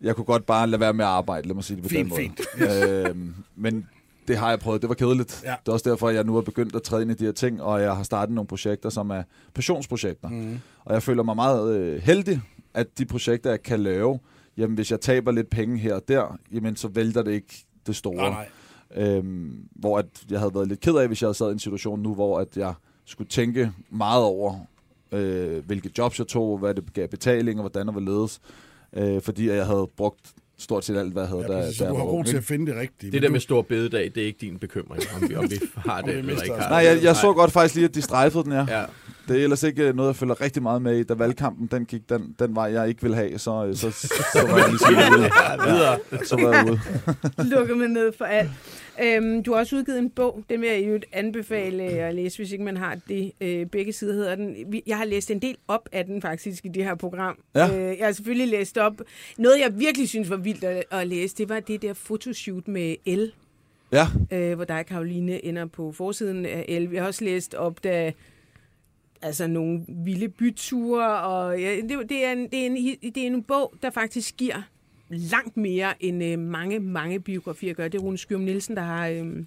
jeg 0.00 0.16
kunne 0.16 0.24
godt 0.24 0.46
bare 0.46 0.66
lade 0.66 0.80
være 0.80 0.92
med 0.92 1.04
at 1.04 1.10
arbejde, 1.10 1.48
lad 1.48 1.54
mig 1.54 1.64
sige 1.64 1.74
det 1.76 1.82
på 1.82 1.88
Fint, 1.88 1.98
den 2.00 2.08
måde. 2.08 2.20
fint. 2.20 3.06
øhm, 3.10 3.34
men 3.56 3.86
det 4.28 4.36
har 4.36 4.50
jeg 4.50 4.58
prøvet. 4.58 4.80
Det 4.82 4.88
var 4.88 4.94
kedeligt. 4.94 5.42
Ja. 5.44 5.54
Det 5.60 5.68
er 5.68 5.72
også 5.72 5.90
derfor, 5.90 6.08
at 6.08 6.14
jeg 6.14 6.24
nu 6.24 6.36
er 6.36 6.40
begyndt 6.40 6.74
at 6.76 6.82
træde 6.82 7.02
ind 7.02 7.10
i 7.10 7.14
de 7.14 7.24
her 7.24 7.32
ting, 7.32 7.62
og 7.62 7.82
jeg 7.82 7.96
har 7.96 8.02
startet 8.02 8.34
nogle 8.34 8.48
projekter, 8.48 8.90
som 8.90 9.10
er 9.10 9.22
passionsprojekter. 9.54 10.28
Mm. 10.28 10.58
Og 10.84 10.94
jeg 10.94 11.02
føler 11.02 11.22
mig 11.22 11.36
meget 11.36 11.76
øh, 11.78 12.02
heldig, 12.02 12.40
at 12.74 12.86
de 12.98 13.04
projekter, 13.04 13.50
jeg 13.50 13.62
kan 13.62 13.80
lave, 13.80 14.18
jamen 14.56 14.74
hvis 14.74 14.90
jeg 14.90 15.00
taber 15.00 15.32
lidt 15.32 15.50
penge 15.50 15.78
her 15.78 15.94
og 15.94 16.02
der, 16.08 16.38
jamen 16.52 16.76
så 16.76 16.88
vælter 16.88 17.22
det 17.22 17.32
ikke 17.32 17.64
det 17.86 17.96
store. 17.96 18.16
Nej, 18.30 18.30
nej. 18.30 18.48
Øhm, 19.16 19.56
hvor 19.72 19.98
at 19.98 20.06
jeg 20.30 20.38
havde 20.38 20.54
været 20.54 20.68
lidt 20.68 20.80
ked 20.80 20.94
af, 20.94 21.06
hvis 21.06 21.22
jeg 21.22 21.26
havde 21.26 21.38
sad 21.38 21.48
i 21.48 21.52
en 21.52 21.58
situation 21.58 22.00
nu, 22.02 22.14
hvor 22.14 22.38
at 22.38 22.56
jeg 22.56 22.74
skulle 23.06 23.28
tænke 23.28 23.72
meget 23.90 24.22
over, 24.22 24.54
øh, 25.12 25.66
hvilke 25.66 25.90
jobs 25.98 26.18
jeg 26.18 26.26
tog, 26.26 26.58
hvad 26.58 26.74
det 26.74 26.92
gav 26.94 27.08
betaling, 27.08 27.58
og 27.58 27.62
hvordan 27.62 27.88
og 27.88 27.92
hvorledes. 27.92 28.40
Øh, 28.96 29.22
fordi 29.22 29.48
jeg 29.48 29.66
havde 29.66 29.88
brugt 29.96 30.32
stort 30.58 30.84
set 30.84 30.96
alt, 30.96 31.12
hvad 31.12 31.22
jeg 31.22 31.28
havde, 31.28 31.42
Ja, 31.52 31.66
da 31.66 31.72
så 31.72 31.84
du 31.84 31.90
jeg 31.90 31.98
har 31.98 32.04
ro 32.04 32.22
til 32.22 32.36
at 32.36 32.44
finde 32.44 32.66
det 32.72 32.80
rigtige. 32.80 33.12
Det 33.12 33.22
der 33.22 33.28
du- 33.28 33.32
med 33.32 33.40
stor 33.40 33.62
bededag, 33.62 34.12
det 34.14 34.22
er 34.22 34.26
ikke 34.26 34.38
din 34.40 34.58
bekymring, 34.58 35.02
om 35.22 35.28
vi, 35.28 35.34
om 35.36 35.50
vi 35.50 35.58
har 35.90 36.00
det 36.00 36.18
eller 36.18 36.42
ikke 36.42 36.54
har 36.54 36.68
Nej, 36.68 36.78
jeg, 36.78 37.02
jeg 37.02 37.16
så 37.16 37.32
godt 37.32 37.50
faktisk 37.52 37.74
lige, 37.74 37.84
at 37.84 37.94
de 37.94 38.02
strejfede 38.02 38.44
den, 38.44 38.52
ja. 38.52 38.66
Ja. 38.80 38.84
Det 39.28 39.38
er 39.40 39.42
ellers 39.44 39.62
ikke 39.62 39.88
øh, 39.88 39.96
noget, 39.96 40.08
jeg 40.08 40.16
følger 40.16 40.40
rigtig 40.40 40.62
meget 40.62 40.82
med 40.82 40.98
i. 40.98 41.02
Da 41.02 41.14
valgkampen 41.14 41.66
den 41.66 41.84
gik 41.84 42.08
den, 42.08 42.36
den 42.38 42.54
vej, 42.56 42.64
jeg 42.64 42.88
ikke 42.88 43.02
ville 43.02 43.16
have, 43.16 43.38
så, 43.38 43.66
øh, 43.66 43.74
så, 43.76 43.90
så 43.90 44.46
var 44.50 44.58
jeg 44.58 44.68
ligesom 44.68 44.94
ude. 45.18 45.30
Videre. 45.68 45.98
Så 46.24 46.36
var 46.36 46.52
jeg 46.54 46.64
ude. 46.70 46.80
lukker 47.56 47.74
man 47.76 47.90
ned 47.90 48.12
for 48.18 48.24
alt. 48.24 48.50
Øhm, 49.02 49.42
du 49.42 49.52
har 49.52 49.58
også 49.60 49.76
udgivet 49.76 49.98
en 49.98 50.10
bog, 50.10 50.44
den 50.50 50.60
vil 50.60 50.68
jeg 50.68 50.88
jo 50.88 51.00
anbefale 51.12 51.82
at 51.82 52.14
læse, 52.14 52.38
hvis 52.38 52.52
ikke 52.52 52.64
man 52.64 52.76
har 52.76 52.96
det. 53.08 53.32
Øh, 53.40 53.66
begge 53.66 53.92
sider 53.92 54.14
hedder 54.14 54.34
den. 54.34 54.56
Vi- 54.68 54.82
Jeg 54.86 54.96
har 54.98 55.04
læst 55.04 55.30
en 55.30 55.38
del 55.42 55.56
op 55.68 55.88
af 55.92 56.04
den 56.04 56.22
faktisk 56.22 56.64
i 56.64 56.68
det 56.68 56.84
her 56.84 56.94
program. 56.94 57.38
Ja. 57.54 57.76
Øh, 57.78 57.98
jeg 57.98 58.06
har 58.06 58.12
selvfølgelig 58.12 58.48
læst 58.48 58.78
op. 58.78 59.00
Noget, 59.38 59.60
jeg 59.60 59.78
virkelig 59.78 60.08
synes 60.08 60.30
var 60.30 60.36
vildt 60.36 60.64
at, 60.64 60.84
at 60.90 61.06
læse, 61.06 61.36
det 61.36 61.48
var 61.48 61.60
det 61.60 61.82
der 61.82 61.94
fotoshoot 61.94 62.68
med 62.68 62.96
El, 63.06 63.32
Ja, 63.92 64.06
øh, 64.32 64.54
hvor 64.54 64.64
dig, 64.64 64.84
Karoline, 64.88 65.44
ender 65.44 65.66
på 65.66 65.92
forsiden 65.92 66.46
af 66.46 66.64
El. 66.68 66.88
Jeg 66.92 67.02
har 67.02 67.06
også 67.06 67.24
læst 67.24 67.54
op, 67.54 67.84
da 67.84 68.12
altså 69.24 69.46
nogle 69.46 69.80
vilde 70.04 70.28
byture, 70.28 71.20
og 71.20 71.60
ja, 71.60 71.76
det, 71.76 71.98
det, 72.08 72.24
er 72.24 72.32
en, 72.32 72.38
det, 72.50 72.62
er 72.62 72.66
en, 72.66 72.76
det 73.14 73.22
er 73.22 73.26
en 73.26 73.42
bog, 73.42 73.74
der 73.82 73.90
faktisk 73.90 74.36
giver 74.36 74.62
langt 75.10 75.56
mere, 75.56 75.92
end 76.04 76.24
øh, 76.24 76.38
mange, 76.38 76.78
mange 76.80 77.20
biografier 77.20 77.74
gør. 77.74 77.88
Det 77.88 77.98
er 77.98 78.02
Rune 78.02 78.18
Skyrum 78.18 78.40
Nielsen, 78.42 78.76
der 78.76 78.82
har... 78.82 79.08
Øh, 79.08 79.16
Det 79.16 79.46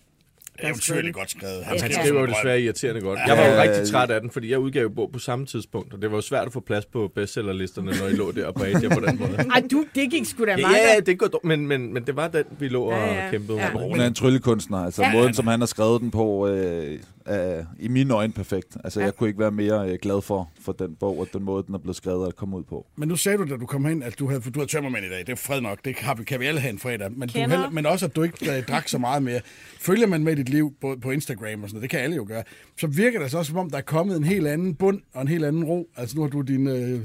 er 0.57 0.73
utroligt 0.73 1.15
godt 1.15 1.29
skrevet. 1.31 1.59
Ja, 1.59 1.79
Han 1.81 1.91
ja. 1.91 2.03
skriver 2.03 2.19
jo 2.21 2.27
desværre 2.27 2.61
irriterende 2.61 3.01
godt. 3.01 3.19
Jeg 3.27 3.37
var 3.37 3.45
jo 3.45 3.51
Ja. 3.53 3.61
rigtig 3.61 3.87
træt 3.87 4.11
af 4.11 4.21
den, 4.21 4.31
fordi 4.31 4.51
jeg 4.51 4.59
udgav 4.59 4.89
bog 4.89 5.09
på 5.13 5.19
samme 5.19 5.45
tidspunkt, 5.45 5.93
og 5.93 6.01
det 6.01 6.11
var 6.11 6.17
jo 6.17 6.21
svært 6.21 6.47
at 6.47 6.53
få 6.53 6.59
plads 6.59 6.85
på 6.85 7.11
bestsellerlisterne, 7.15 7.91
når 8.01 8.07
I 8.07 8.11
lå 8.13 8.31
der 8.31 8.45
og 8.45 8.53
bredte 8.53 8.79
jer 8.83 8.89
på 8.95 9.05
den 9.05 9.19
måde. 9.19 9.31
Ej, 9.53 9.63
du, 9.71 9.85
det 9.95 10.11
gik 10.11 10.25
sgu 10.25 10.45
da 10.45 10.51
Ja, 10.51 10.57
meget 10.57 10.75
ja, 10.89 10.93
godt. 10.95 11.05
det 11.05 11.19
går 11.19 11.39
men, 11.43 11.67
men, 11.67 11.93
men 11.93 12.03
det 12.03 12.15
var 12.15 12.27
den, 12.27 12.43
vi 12.59 12.67
lå 12.67 12.83
og 12.83 12.91
Ja, 12.91 13.13
ja. 13.23 13.31
kæmpede 13.31 13.57
Ja. 13.57 13.69
Rune 13.75 14.03
er 14.03 14.07
en 14.07 14.13
tryllekunstner. 14.13 14.77
Altså, 14.77 15.01
Ja. 15.01 15.07
ja, 15.09 15.13
måden, 15.15 15.33
som 15.33 15.47
han 15.47 15.59
har 15.59 15.67
skrevet 15.67 16.01
den 16.01 16.11
på, 16.11 16.47
øh, 16.47 16.99
er 17.27 17.65
i 17.79 17.87
mine 17.87 18.13
øjne 18.13 18.33
perfekt. 18.33 18.77
Altså, 18.83 18.99
Ja. 18.99 19.05
jeg 19.05 19.15
kunne 19.15 19.29
ikke 19.29 19.39
være 19.39 19.51
mere 19.51 19.89
øh, 19.91 19.97
glad 20.01 20.21
for, 20.21 20.49
for 20.61 20.71
den 20.71 20.95
bog, 20.95 21.19
og 21.19 21.27
den 21.33 21.43
måde, 21.43 21.63
den 21.67 21.75
er 21.75 21.79
blevet 21.79 21.95
skrevet 21.95 22.25
og 22.25 22.35
kommet 22.35 22.57
ud 22.57 22.63
på. 22.63 22.85
Men 22.95 23.09
nu 23.09 23.15
sagde 23.15 23.37
du, 23.37 23.43
da 23.49 23.57
du 23.57 23.65
kom 23.65 23.87
ind, 23.87 24.03
at 24.03 24.19
du 24.19 24.27
havde, 24.27 24.41
for 24.41 24.51
du 24.51 24.59
havde 24.59 24.71
tømmermænd 24.71 25.05
i 25.05 25.09
dag. 25.09 25.19
Det 25.19 25.29
er 25.29 25.35
fred 25.35 25.61
nok. 25.61 25.85
Det 25.85 25.95
kan 25.95 26.17
vi, 26.17 26.23
kan 26.23 26.39
vi 26.39 26.45
alle 26.45 26.59
have 26.59 26.69
en 26.69 26.79
fredag. 26.79 27.11
Men, 27.11 27.29
du 27.29 27.39
heller, 27.39 27.69
men 27.69 27.85
også, 27.85 28.05
at 28.05 28.15
du 28.15 28.23
ikke 28.23 28.37
uh, 28.41 28.63
drak 28.65 28.87
så 28.87 28.97
meget 28.97 29.23
mere. 29.23 29.39
Følger 29.79 30.07
man 30.07 30.23
med 30.23 30.35
dit 30.35 30.49
liv 30.49 30.73
både 30.81 30.99
på 30.99 31.11
Instagram 31.11 31.63
og 31.63 31.69
sådan 31.69 31.75
noget, 31.75 31.81
det 31.81 31.89
kan 31.89 31.99
alle 31.99 32.15
jo 32.15 32.25
gøre, 32.27 32.43
så 32.79 32.87
virker 32.87 33.19
det 33.19 33.31
så 33.31 33.37
også, 33.37 33.49
som 33.49 33.57
om 33.59 33.69
der 33.69 33.77
er 33.77 33.81
kommet 33.81 34.17
en 34.17 34.23
helt 34.23 34.47
anden 34.47 34.75
bund 34.75 35.01
og 35.13 35.21
en 35.21 35.27
helt 35.27 35.45
anden 35.45 35.63
ro. 35.63 35.89
Altså 35.97 36.15
nu 36.15 36.21
har 36.21 36.29
du 36.29 36.41
din... 36.41 36.67
Uh, 36.67 36.99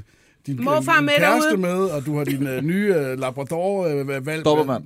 din, 0.47 0.63
Morfar 0.63 0.95
din 0.95 1.05
med 1.05 1.13
kæreste 1.17 1.49
derude. 1.49 1.61
med, 1.61 1.73
og 1.73 2.05
du 2.05 2.17
har 2.17 2.23
din 2.23 2.47
uh, 2.47 2.63
nye 2.63 2.95
uh, 2.95 3.19
Labrador 3.19 3.87
uh, 3.87 4.25
valg. 4.25 4.45
Dobermann. 4.45 4.83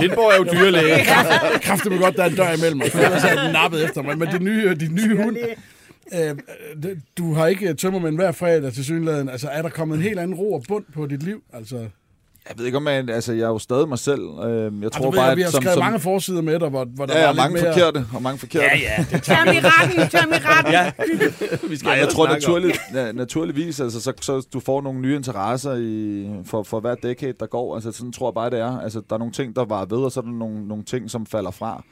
Hindborg 0.00 0.32
er 0.32 0.36
jo 0.36 0.44
dyrlæge. 0.52 1.04
Kræfter 1.66 1.90
mig 1.90 1.98
godt, 2.00 2.16
der 2.16 2.22
er 2.24 2.28
en 2.28 2.36
dør 2.36 2.52
imellem 2.52 2.80
os, 2.80 2.90
for 2.90 2.98
ellers 2.98 3.24
er 3.24 3.42
den 3.42 3.52
nappet 3.52 3.84
efter 3.84 4.02
mig. 4.02 4.18
Men 4.18 4.28
din 4.28 4.44
nye, 4.44 4.74
din 4.74 4.94
nye 4.94 5.16
hund, 5.16 5.36
øh, 6.14 6.36
du 7.18 7.34
har 7.34 7.46
ikke 7.46 7.74
tømmermænd 7.74 8.14
hver 8.16 8.32
fredag 8.32 8.72
til 8.72 8.84
synligheden. 8.84 9.28
Altså, 9.28 9.48
er 9.48 9.62
der 9.62 9.68
kommet 9.68 9.96
en 9.96 10.02
helt 10.02 10.18
anden 10.18 10.36
ro 10.36 10.52
og 10.52 10.62
bund 10.68 10.84
på 10.94 11.06
dit 11.06 11.22
liv? 11.22 11.42
Altså, 11.52 11.88
Jeg 12.48 12.58
ved 12.58 12.66
ikke, 12.66 12.78
om 12.78 12.88
jeg, 12.88 13.10
altså, 13.10 13.32
jeg 13.32 13.42
er 13.42 13.48
jo 13.48 13.58
stadig 13.58 13.88
mig 13.88 13.98
selv. 13.98 14.20
Øh, 14.20 14.80
jeg 14.80 14.86
Og 14.86 14.92
tror 14.92 15.10
ved, 15.10 15.18
bare, 15.18 15.30
at 15.30 15.36
vi 15.36 15.42
har 15.42 15.50
som, 15.50 15.62
skrevet 15.62 15.74
som, 15.74 15.84
mange 15.84 16.00
forsider 16.00 16.42
med 16.42 16.58
dig, 16.60 16.68
hvor, 16.68 16.84
hvor 16.84 17.06
der 17.06 17.18
ja, 17.18 17.20
var 17.20 17.26
ja, 17.26 17.32
lidt 17.32 17.36
mange 17.36 17.62
mere... 17.62 17.72
forkerte, 17.72 18.06
og 18.14 18.22
mange 18.22 18.38
forkerte. 18.38 18.64
Ja, 18.64 18.78
ja, 18.98 19.06
det 19.10 19.26
ham 19.28 19.48
i 19.48 19.58
retten, 19.58 20.18
ham 20.20 20.30
i 20.30 20.34
retten. 20.34 20.72
Ja, 20.72 20.92
vi 21.70 21.76
skal 21.76 21.88
Nej, 21.88 21.98
jeg 21.98 22.08
tror 22.08 22.28
naturligt, 22.28 22.78
ja, 22.94 23.12
naturligvis, 23.12 23.80
altså, 23.80 24.00
så, 24.00 24.12
så 24.20 24.46
du 24.52 24.60
får 24.60 24.82
nogle 24.82 25.00
nye 25.00 25.16
interesser 25.16 25.74
i, 25.74 26.26
for, 26.44 26.62
for 26.62 26.80
hver 26.80 26.94
decade, 26.94 27.34
der 27.40 27.46
går. 27.46 27.74
Altså, 27.74 27.92
sådan 27.92 28.12
tror 28.12 28.28
jeg 28.28 28.34
bare, 28.34 28.50
det 28.50 28.60
er. 28.60 28.80
Altså, 28.80 29.02
der 29.10 29.14
er 29.14 29.18
nogle 29.18 29.32
ting, 29.32 29.56
der 29.56 29.64
var 29.64 29.84
ved, 29.84 29.98
og 29.98 30.12
så 30.12 30.20
er 30.20 30.24
der 30.24 30.30
nogle, 30.30 30.68
nogle 30.68 30.84
ting, 30.84 31.10
som 31.10 31.26
falder 31.26 31.50
fra. 31.50 31.82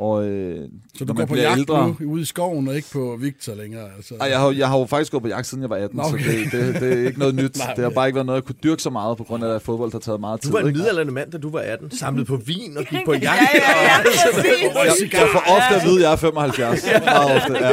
Og, 0.00 0.24
øh, 0.24 0.56
Så 0.98 1.04
når 1.04 1.06
du 1.06 1.12
man 1.12 1.16
går 1.16 1.24
på 1.26 1.32
bliver 1.32 1.48
jagt 1.48 1.58
ældre, 1.58 1.94
nu 2.00 2.10
ude 2.12 2.22
i 2.22 2.24
skoven 2.24 2.68
og 2.68 2.76
ikke 2.76 2.88
på 2.92 3.16
Victor 3.20 3.54
længere? 3.54 3.84
Altså. 3.96 4.14
Ej, 4.20 4.28
jeg 4.30 4.38
har, 4.38 4.50
jeg 4.50 4.68
har 4.68 4.78
jo 4.78 4.86
faktisk 4.86 5.12
gået 5.12 5.22
på 5.22 5.28
jagt, 5.28 5.46
siden 5.46 5.62
jeg 5.62 5.70
var 5.70 5.76
18, 5.76 5.96
Nå, 5.96 6.02
okay. 6.02 6.24
så 6.24 6.56
det, 6.56 6.74
det, 6.74 6.80
det 6.82 6.92
er 7.02 7.06
ikke 7.06 7.18
noget 7.18 7.34
nyt. 7.42 7.58
Nej, 7.58 7.74
det 7.74 7.82
har 7.84 7.90
bare 7.90 8.06
ikke 8.08 8.14
været 8.14 8.26
noget, 8.26 8.36
jeg 8.40 8.44
kunne 8.44 8.56
dyrke 8.64 8.82
så 8.82 8.90
meget, 8.90 9.16
på 9.18 9.24
grund 9.24 9.44
af, 9.44 9.54
at 9.54 9.62
fodbold 9.62 9.92
har 9.92 9.98
taget 9.98 10.20
meget 10.20 10.40
tid. 10.40 10.50
Du 10.50 10.56
var 10.56 10.60
en 10.62 10.66
ikke? 10.68 10.78
midaldrende 10.78 11.12
mand, 11.12 11.32
da 11.32 11.38
du 11.38 11.50
var 11.50 11.60
18. 11.60 11.90
Samlede 11.90 12.24
på 12.24 12.36
vin 12.36 12.76
og 12.76 12.84
gik 12.84 12.98
på 13.04 13.12
jagt. 13.12 13.24
Ja, 13.24 13.30
ja, 13.54 13.82
ja, 13.88 13.96
præcis. 14.04 15.12
Jeg, 15.12 15.20
jeg 15.20 15.28
får 15.32 15.42
ofte 15.56 15.74
at 15.76 15.82
vide, 15.84 15.96
at 15.96 16.02
jeg 16.02 16.12
er 16.12 16.16
75. 16.16 16.84
Meget 17.04 17.36
ofte, 17.36 17.52
ja. 17.52 17.70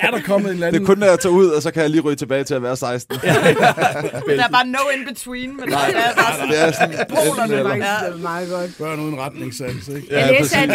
Er 0.06 0.10
der 0.10 0.20
kommet 0.26 0.48
en 0.48 0.54
eller 0.54 0.66
Det 0.66 0.76
anden... 0.76 0.82
er 0.82 0.86
kun, 0.86 0.98
når 0.98 1.06
jeg 1.06 1.18
tager 1.20 1.32
ud, 1.32 1.46
og 1.46 1.62
så 1.62 1.70
kan 1.70 1.82
jeg 1.82 1.90
lige 1.90 2.00
ryge 2.00 2.16
tilbage 2.16 2.44
til 2.44 2.54
at 2.54 2.62
være 2.62 2.76
16. 2.76 3.18
Der 3.24 3.30
er 3.32 4.48
bare 4.52 4.66
no 4.66 4.78
in 4.98 5.14
between, 5.14 5.56
men 5.56 5.70
der 5.70 5.76
er 5.78 6.14
bare 6.16 6.34
sådan, 6.34 6.48
Det 6.50 6.60
er 6.62 6.72
sådan 6.72 6.94
polerne. 7.08 7.52
Det 7.52 7.60
er 7.60 8.16
meget 8.22 8.48
godt. 8.50 8.70
Børn 8.78 9.00
uden 9.00 9.18
retningssans, 9.20 9.88
ikke? 9.88 10.06
Jeg 10.10 10.30
Ja, 10.32 10.40
læste, 10.40 10.56
at 10.56 10.68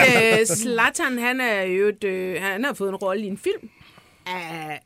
Zlatan, 0.55 1.17
han, 1.17 1.39
er 1.39 1.61
jo 1.61 1.87
et, 1.87 2.03
øh, 2.03 2.41
han 2.41 2.63
har 2.63 2.73
fået 2.73 2.89
en 2.89 2.95
rolle 2.95 3.23
i 3.23 3.27
en 3.27 3.37
film 3.37 3.69
af, 4.27 4.81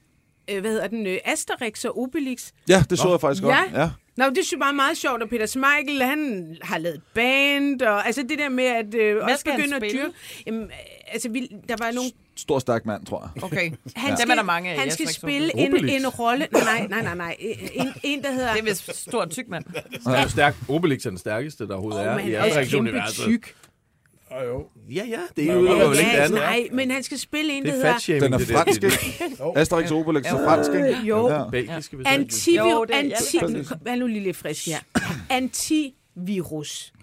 øh, 0.49 0.61
hvad 0.61 0.71
hedder 0.71 0.87
den, 0.87 1.07
øh, 1.07 1.17
Asterix 1.25 1.85
og 1.85 1.99
Obelix. 1.99 2.51
Ja, 2.69 2.83
det 2.89 2.99
så 2.99 3.09
jeg 3.11 3.21
faktisk 3.21 3.43
godt. 3.43 3.55
Ja. 3.73 3.81
Ja. 3.81 3.89
Nå, 4.17 4.25
det 4.25 4.35
synes 4.35 4.51
jeg 4.51 4.59
bare 4.59 4.73
meget 4.73 4.97
sjovt, 4.97 5.23
og 5.23 5.29
Peter 5.29 5.45
Smeichel, 5.45 6.03
han 6.03 6.55
har 6.61 6.77
lavet 6.77 7.01
band, 7.13 7.81
og 7.81 8.05
altså 8.05 8.23
det 8.29 8.39
der 8.39 8.49
med 8.49 8.63
at 8.63 8.93
øh, 8.95 9.23
også 9.23 9.37
skal 9.37 9.51
han 9.51 9.61
begynde 9.61 9.75
at 9.75 9.81
spille? 9.81 10.01
dyrke. 10.03 10.13
Jamen, 10.45 10.63
øh, 10.63 10.69
altså, 11.07 11.29
vi, 11.29 11.47
der 11.69 11.75
var 11.79 11.91
nogle... 11.91 12.11
Stor, 12.35 12.59
stærk 12.59 12.85
mand, 12.85 13.05
tror 13.05 13.31
jeg. 13.35 13.43
Okay, 13.43 13.71
Han 13.95 14.09
dem 14.09 14.17
skal, 14.17 14.31
er 14.31 14.35
der 14.35 14.43
mange 14.43 14.69
af. 14.69 14.79
Han 14.79 14.91
skal 14.91 15.07
spille 15.07 15.57
en, 15.57 15.73
Obelix? 15.73 16.01
en 16.01 16.07
rolle... 16.07 16.47
Nej, 16.51 16.87
nej, 16.87 17.01
nej, 17.01 17.15
nej. 17.15 17.35
En, 17.73 17.93
en 18.03 18.23
der 18.23 18.31
hedder... 18.31 18.53
Det 18.53 18.59
er 18.59 18.63
vist 18.63 18.95
stor 18.95 19.25
tyk 19.25 19.47
mand. 19.47 19.65
Er 20.05 20.21
jo 20.23 20.29
stærk. 20.29 20.55
Obelix 20.69 21.05
er 21.05 21.09
den 21.09 21.17
stærkeste, 21.17 21.67
der 21.67 21.73
overhovedet 21.73 22.01
Åh, 22.01 22.13
er 22.13 22.17
i 22.17 22.21
han 22.21 22.33
er 22.33 22.39
også 22.39 22.49
Asterix 22.49 22.69
kæmpe 22.71 22.89
universet. 22.89 23.25
tyk. 23.25 23.55
Oh, 24.31 24.45
jo. 24.47 24.67
Ja, 24.89 25.03
ja, 25.05 25.19
det 25.37 25.49
er 25.49 25.53
jo 25.53 25.61
lidt 25.89 25.99
Ja, 26.01 26.23
andet. 26.23 26.39
nej, 26.39 26.67
men 26.71 26.91
han 26.91 27.03
skal 27.03 27.17
spille 27.19 27.53
en, 27.53 27.63
Det 27.65 27.73
der 27.73 27.79
er 27.85 27.93
hedder... 28.07 28.27
Den 28.27 28.33
er 28.33 28.39
fransk, 28.39 28.81
Det 28.81 28.93
ikke? 29.21 29.43
Asterix 29.59 29.91
Obelix 29.91 30.25
er 30.25 30.43
fransk, 30.45 30.71
ikke? 30.71 31.07
Jo. 31.07 31.29
Ja. 31.29 31.49
Belgiske, 31.49 31.95
hvis 31.95 32.07
Antivir- 32.07 32.69
Jo, 32.69 32.85
det- 32.85 32.93
ja, 32.93 33.09
er 33.09 33.47
anti, 33.47 33.73
Vær 33.81 33.95
nu 33.95 34.07
lige 34.07 34.19
lidt 34.23 34.37
frisk 34.37 34.65
her. 34.65 34.79
Antivirus. 35.29 36.93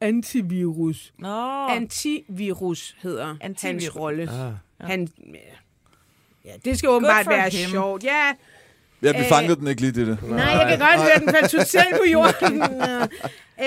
Antivirus. 0.00 1.12
Nå, 1.18 1.66
Antivirus 1.68 2.96
hedder 3.02 3.36
Antivirus. 3.40 3.82
hans 3.84 3.96
rolle. 3.96 4.22
Ah. 4.30 4.52
Han, 4.88 5.08
ja, 6.44 6.50
det 6.64 6.78
skal 6.78 6.88
åbenbart 6.90 7.26
være 7.28 7.50
him. 7.50 7.68
sjovt. 7.70 8.04
Ja, 8.04 8.32
Ja, 9.02 9.12
vi 9.12 9.18
Øh, 9.18 9.24
fangede 9.24 9.56
den 9.56 9.66
ikke 9.66 9.80
lige, 9.80 9.92
det. 10.06 10.18
nej, 10.30 10.38
jeg 10.40 10.66
kan 10.68 10.78
godt 10.78 11.00
høre, 11.02 11.18
den 11.20 11.28
faldt 11.34 11.50
totalt 11.50 11.96
på 12.04 12.08
jorden. 12.12 12.58
Nå. 12.58 13.06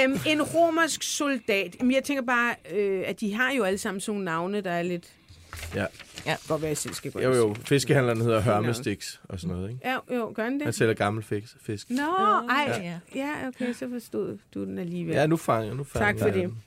øhm, 0.03 0.19
en 0.27 0.41
romersk 0.41 1.03
soldat. 1.03 1.75
Jamen, 1.79 1.93
jeg 1.95 2.03
tænker 2.03 2.23
bare, 2.23 2.55
øh, 2.73 3.03
at 3.05 3.19
de 3.19 3.33
har 3.33 3.51
jo 3.51 3.63
alle 3.63 3.77
sammen 3.77 4.01
sådan 4.01 4.11
nogle 4.13 4.25
navne, 4.25 4.61
der 4.61 4.71
er 4.71 4.81
lidt... 4.81 5.05
Ja. 5.75 5.85
Ja. 6.25 6.35
Godt 6.47 6.61
være, 6.61 6.69
jeg 6.69 6.77
selv 6.77 6.93
skal 6.93 7.11
gå 7.11 7.19
Jo, 7.19 7.33
jo. 7.33 7.55
Fiskehandleren 7.65 8.21
hedder 8.21 8.39
Hermestix 8.39 9.15
og 9.23 9.39
sådan 9.39 9.55
noget, 9.55 9.69
ikke? 9.69 9.81
Ja, 9.89 10.15
jo, 10.15 10.31
gør 10.35 10.43
han 10.43 10.51
Han 10.53 10.67
det? 10.67 10.75
sælger 10.75 10.93
gammel 10.93 11.23
fisk. 11.23 11.53
fisk. 11.65 11.89
Nå, 11.89 12.01
ej. 12.49 12.81
ja. 12.83 12.93
Ja, 13.15 13.29
okay, 13.47 13.73
så 13.73 13.89
forstod 13.89 14.37
du 14.53 14.65
den 14.65 14.79
alligevel. 14.79 15.15
Ja, 15.15 15.27
nu 15.27 15.37
fanger 15.37 15.73
nu 15.73 15.83
fanger 15.83 16.07
Tak 16.11 16.19
for 16.19 16.25
det. 16.25 16.35
den. 16.43 16.57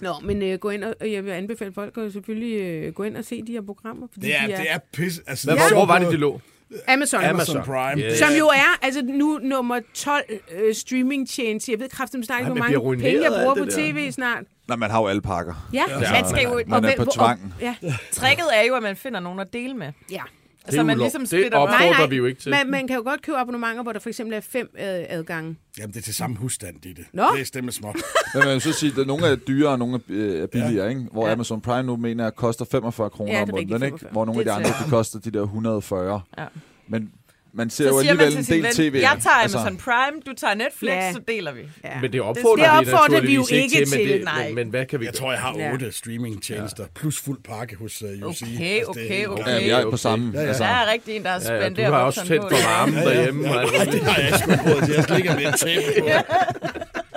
Nå, 0.00 0.12
men 0.22 0.42
øh, 0.42 0.58
gå 0.58 0.70
ind 0.70 0.84
og, 0.84 0.94
jeg 1.12 1.24
vil 1.24 1.30
anbefale 1.30 1.72
folk 1.72 1.98
at 1.98 2.12
selvfølgelig 2.12 2.60
øh, 2.60 2.92
gå 2.94 3.02
ind 3.02 3.16
og 3.16 3.24
se 3.24 3.42
de 3.46 3.52
her 3.52 3.62
programmer. 3.62 4.06
Fordi 4.12 4.26
Det 4.26 4.36
er, 4.36 4.46
de 4.46 4.52
er, 4.52 4.56
det 4.56 4.70
er 4.70 4.78
pis. 4.92 5.20
Altså, 5.26 5.50
er 5.50 5.54
hvor, 5.56 5.74
hvor 5.74 5.86
var 5.86 5.98
det, 5.98 6.08
de 6.12 6.16
lå? 6.16 6.40
Amazon. 6.88 7.24
Amazon 7.24 7.62
Prime. 7.64 8.02
Yes. 8.02 8.18
Som 8.18 8.28
jo 8.38 8.46
er, 8.48 8.78
altså 8.82 9.02
nu 9.04 9.38
nummer 9.42 9.80
12 9.94 10.22
øh, 10.54 10.74
streaming 10.74 11.28
chains. 11.28 11.68
Jeg 11.68 11.80
ved 11.80 11.88
kraftigt 11.88 12.26
snart 12.26 12.40
ikke, 12.40 12.46
hvor 12.52 12.62
man 12.62 12.72
mange 12.82 13.02
penge 13.02 13.22
jeg 13.22 13.32
bruger 13.40 13.54
på 13.54 13.70
tv 13.70 14.12
snart. 14.12 14.42
Nej, 14.68 14.76
man 14.76 14.90
har 14.90 15.00
jo 15.00 15.06
alle 15.06 15.22
pakker. 15.22 15.68
Ja, 15.72 15.84
Ja. 15.88 16.12
Man 16.12 16.28
skal 16.30 16.42
jo, 16.44 16.60
Man 16.66 16.84
Og 16.84 16.90
er 16.90 16.96
på 16.96 17.02
og- 17.02 17.14
tvang. 17.14 17.54
ja, 17.60 17.74
tricket 18.12 18.46
er 18.54 18.62
jo, 18.62 18.74
at 18.74 18.82
man 18.82 18.96
finder 18.96 19.20
nogen 19.20 19.38
at 19.40 19.52
dele 19.52 19.74
med. 19.74 19.92
ja. 20.10 20.22
Det 20.66 20.74
Så 20.74 20.80
er 20.80 20.84
man 20.84 20.98
ligesom 20.98 21.20
det 21.20 21.28
splitter 21.28 21.58
opfordrer 21.58 21.90
Nej, 21.90 21.98
nej. 21.98 22.06
vi 22.06 22.16
jo 22.16 22.24
ikke 22.26 22.40
til. 22.40 22.50
Man, 22.50 22.70
man 22.70 22.86
kan 22.86 22.96
jo 22.96 23.02
godt 23.02 23.22
købe 23.22 23.38
abonnementer, 23.38 23.82
hvor 23.82 23.92
der 23.92 24.00
for 24.00 24.08
eksempel 24.08 24.36
er 24.36 24.40
fem 24.40 24.68
øh, 24.78 24.84
adgange. 24.84 25.56
Jamen, 25.78 25.90
det 25.92 25.96
er 25.98 26.02
til 26.02 26.14
samme 26.14 26.36
husstand, 26.36 26.86
i 26.86 26.92
det. 26.92 27.04
Nå. 27.12 27.22
Det 27.34 27.40
er 27.40 27.44
stemme 27.44 27.72
småt. 27.72 27.96
Men 28.34 28.44
man 28.44 28.60
så 28.60 28.72
sige, 28.72 29.00
at 29.00 29.06
nogle 29.06 29.26
er 29.26 29.36
dyre, 29.36 29.68
og 29.68 29.78
nogle 29.78 29.94
er 29.94 29.98
øh, 30.08 30.42
er 30.42 30.46
billigere, 30.46 30.88
ikke? 30.88 31.06
Hvor 31.12 31.26
Ja. 31.26 31.32
Amazon 31.32 31.60
Prime 31.60 31.82
nu 31.82 31.96
mener 31.96 32.24
jeg 32.24 32.34
koster 32.34 32.64
45 32.64 33.10
kroner 33.10 33.32
Ja, 33.32 33.40
det 33.40 33.48
er 33.48 33.52
om 33.52 33.58
måneden, 33.58 33.82
ikke? 33.82 33.98
45. 33.98 34.10
Hvor 34.12 34.24
nogle 34.24 34.40
af 34.40 34.44
Det 34.44 34.50
de 34.50 34.60
er 34.62 34.66
andre, 34.66 34.84
de 34.84 34.90
koster 34.90 35.18
de 35.18 35.30
der 35.30 35.42
140. 35.42 36.20
Ja. 36.38 36.44
Men 36.88 37.10
man 37.56 37.70
ser 37.70 37.84
Så 37.84 37.88
jo 37.90 38.00
siger 38.00 38.14
man 38.14 38.24
alligevel 38.24 38.44
til 38.44 38.54
en 38.56 38.62
del 38.64 38.84
ven, 38.84 38.92
tv. 38.92 38.98
jeg 39.02 39.16
tager 39.22 39.34
Altså, 39.34 39.58
Amazon 39.58 39.76
Prime, 39.78 40.20
du 40.26 40.32
tager 40.36 40.54
Netflix, 40.54 40.90
Ja. 40.92 41.12
så 41.12 41.20
deler 41.28 41.52
vi. 41.52 41.60
Ja. 41.84 42.00
Men 42.00 42.12
det 42.12 42.20
opfordrer, 42.20 42.78
Det 42.80 42.88
opfordrer 42.94 43.20
vi, 43.20 43.26
vi 43.26 43.34
jo 43.34 43.46
ikke 43.50 43.68
til. 43.76 43.78
Men, 43.80 43.88
til. 43.88 44.08
det, 44.08 44.24
Nej. 44.24 44.46
men, 44.46 44.54
men 44.54 44.68
hvad 44.68 44.86
kan 44.86 45.00
vi 45.00 45.04
Jeg 45.04 45.14
tror, 45.14 45.32
jeg 45.32 45.40
har 45.40 45.54
Ja. 45.58 45.72
otte 45.72 45.92
streamingtjenester, 45.92 46.84
plus 46.94 47.20
fuld 47.20 47.38
pakke 47.44 47.76
hos 47.76 48.02
uh, 48.02 48.08
UC. 48.08 48.14
Okay, 48.22 48.28
Altså, 48.28 48.44
det 48.46 48.80
er 48.80 48.86
okay, 48.88 49.08
helt 49.08 49.28
okay. 49.28 49.50
Ja, 49.52 49.58
vi 49.64 49.70
er 49.70 49.82
på 49.82 49.86
Okay. 49.88 49.96
samme. 49.96 50.32
Ja, 50.34 50.40
ja. 50.40 50.46
Altså, 50.48 50.62
Der 50.64 50.70
er 50.70 50.92
rigtig 50.92 51.16
en, 51.16 51.22
der 51.22 51.28
har 51.30 51.40
Ja, 51.46 51.54
ja, 51.54 51.60
spændt 51.60 51.78
du 51.78 51.82
har 51.82 51.90
også 51.98 52.26
tændt 52.26 52.42
for 52.42 52.68
varmen 52.70 52.94
derhjemme. 52.94 53.42
Nej, 53.42 53.64
muligt. 53.64 53.92
det 53.92 54.02
har 54.02 54.22
jeg 54.22 54.38
sgu 54.38 54.50
ikke 54.52 54.74
råd 54.74 54.82
til. 54.86 54.94
Jeg 54.94 55.02
skal 55.04 55.16
ikke 55.16 55.30
med 55.34 55.46
et 55.46 55.54
tæppe 55.60 56.00
på. 56.00 56.08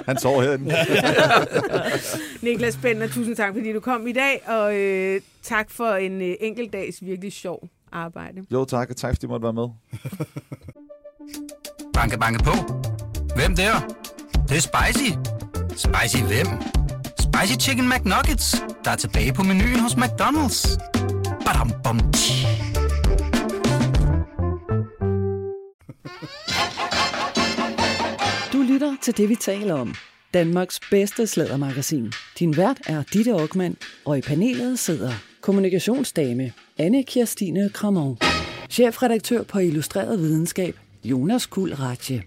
han 0.05 0.17
sover 0.19 0.41
herinde. 0.43 0.75
Niklas 2.41 2.77
Bender, 2.81 3.07
tusind 3.07 3.35
tak, 3.35 3.53
fordi 3.53 3.73
du 3.73 3.79
kom 3.79 4.07
i 4.07 4.11
dag, 4.11 4.41
og 4.47 4.75
øh, 4.75 5.21
tak 5.43 5.71
for 5.71 5.89
en 5.91 6.21
øh, 6.21 6.35
enkelt 6.39 6.73
dags 6.73 6.97
virkelig 7.01 7.33
sjov 7.33 7.69
arbejde. 7.91 8.41
Jo, 8.51 8.65
tak, 8.65 8.89
og 8.89 8.95
tak 8.95 9.15
fordi 9.15 9.25
I 9.25 9.29
måtte 9.29 9.43
være 9.43 9.53
med. 9.53 9.67
Banke, 11.93 12.17
banke 12.19 12.43
på. 12.43 12.51
Hvem 13.35 13.55
der? 13.55 13.79
Det, 14.31 14.49
det 14.49 14.57
er 14.57 14.61
spicy. 14.61 15.11
Spicy 15.69 16.23
hvem? 16.23 16.47
Spicy 17.19 17.67
Chicken 17.67 17.89
McNuggets, 17.89 18.63
der 18.83 18.91
er 18.91 18.95
tilbage 18.95 19.33
på 19.33 19.43
menuen 19.43 19.79
hos 19.79 19.93
McDonald's. 19.93 20.77
Badum, 21.45 21.71
bom, 21.83 22.11
tji. 22.11 22.47
Du 28.53 28.61
lytter 28.61 28.95
til 29.01 29.17
det, 29.17 29.29
vi 29.29 29.35
taler 29.35 29.73
om. 29.73 29.95
Danmarks 30.33 30.79
bedste 30.91 31.27
slædermagasin. 31.27 32.11
Din 32.39 32.57
vært 32.57 32.77
er 32.87 33.03
Ditte 33.13 33.31
Aukmann, 33.31 33.77
og 34.05 34.17
i 34.17 34.21
panelet 34.21 34.79
sidder 34.79 35.11
kommunikationsdame 35.41 36.53
Anne 36.79 37.03
Kirstine 37.03 37.69
Kramon, 37.69 38.17
chefredaktør 38.69 39.43
på 39.43 39.59
Illustreret 39.59 40.19
Videnskab 40.19 40.75
Jonas 41.03 41.45
Kuld 41.45 41.79
Ratje, 41.79 42.23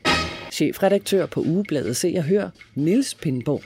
chefredaktør 0.53 1.27
på 1.27 1.41
Ugebladet 1.41 1.97
Se 1.97 2.15
og 2.17 2.25
Hør 2.25 2.49
Nils 2.75 3.15
Pindborg. 3.15 3.63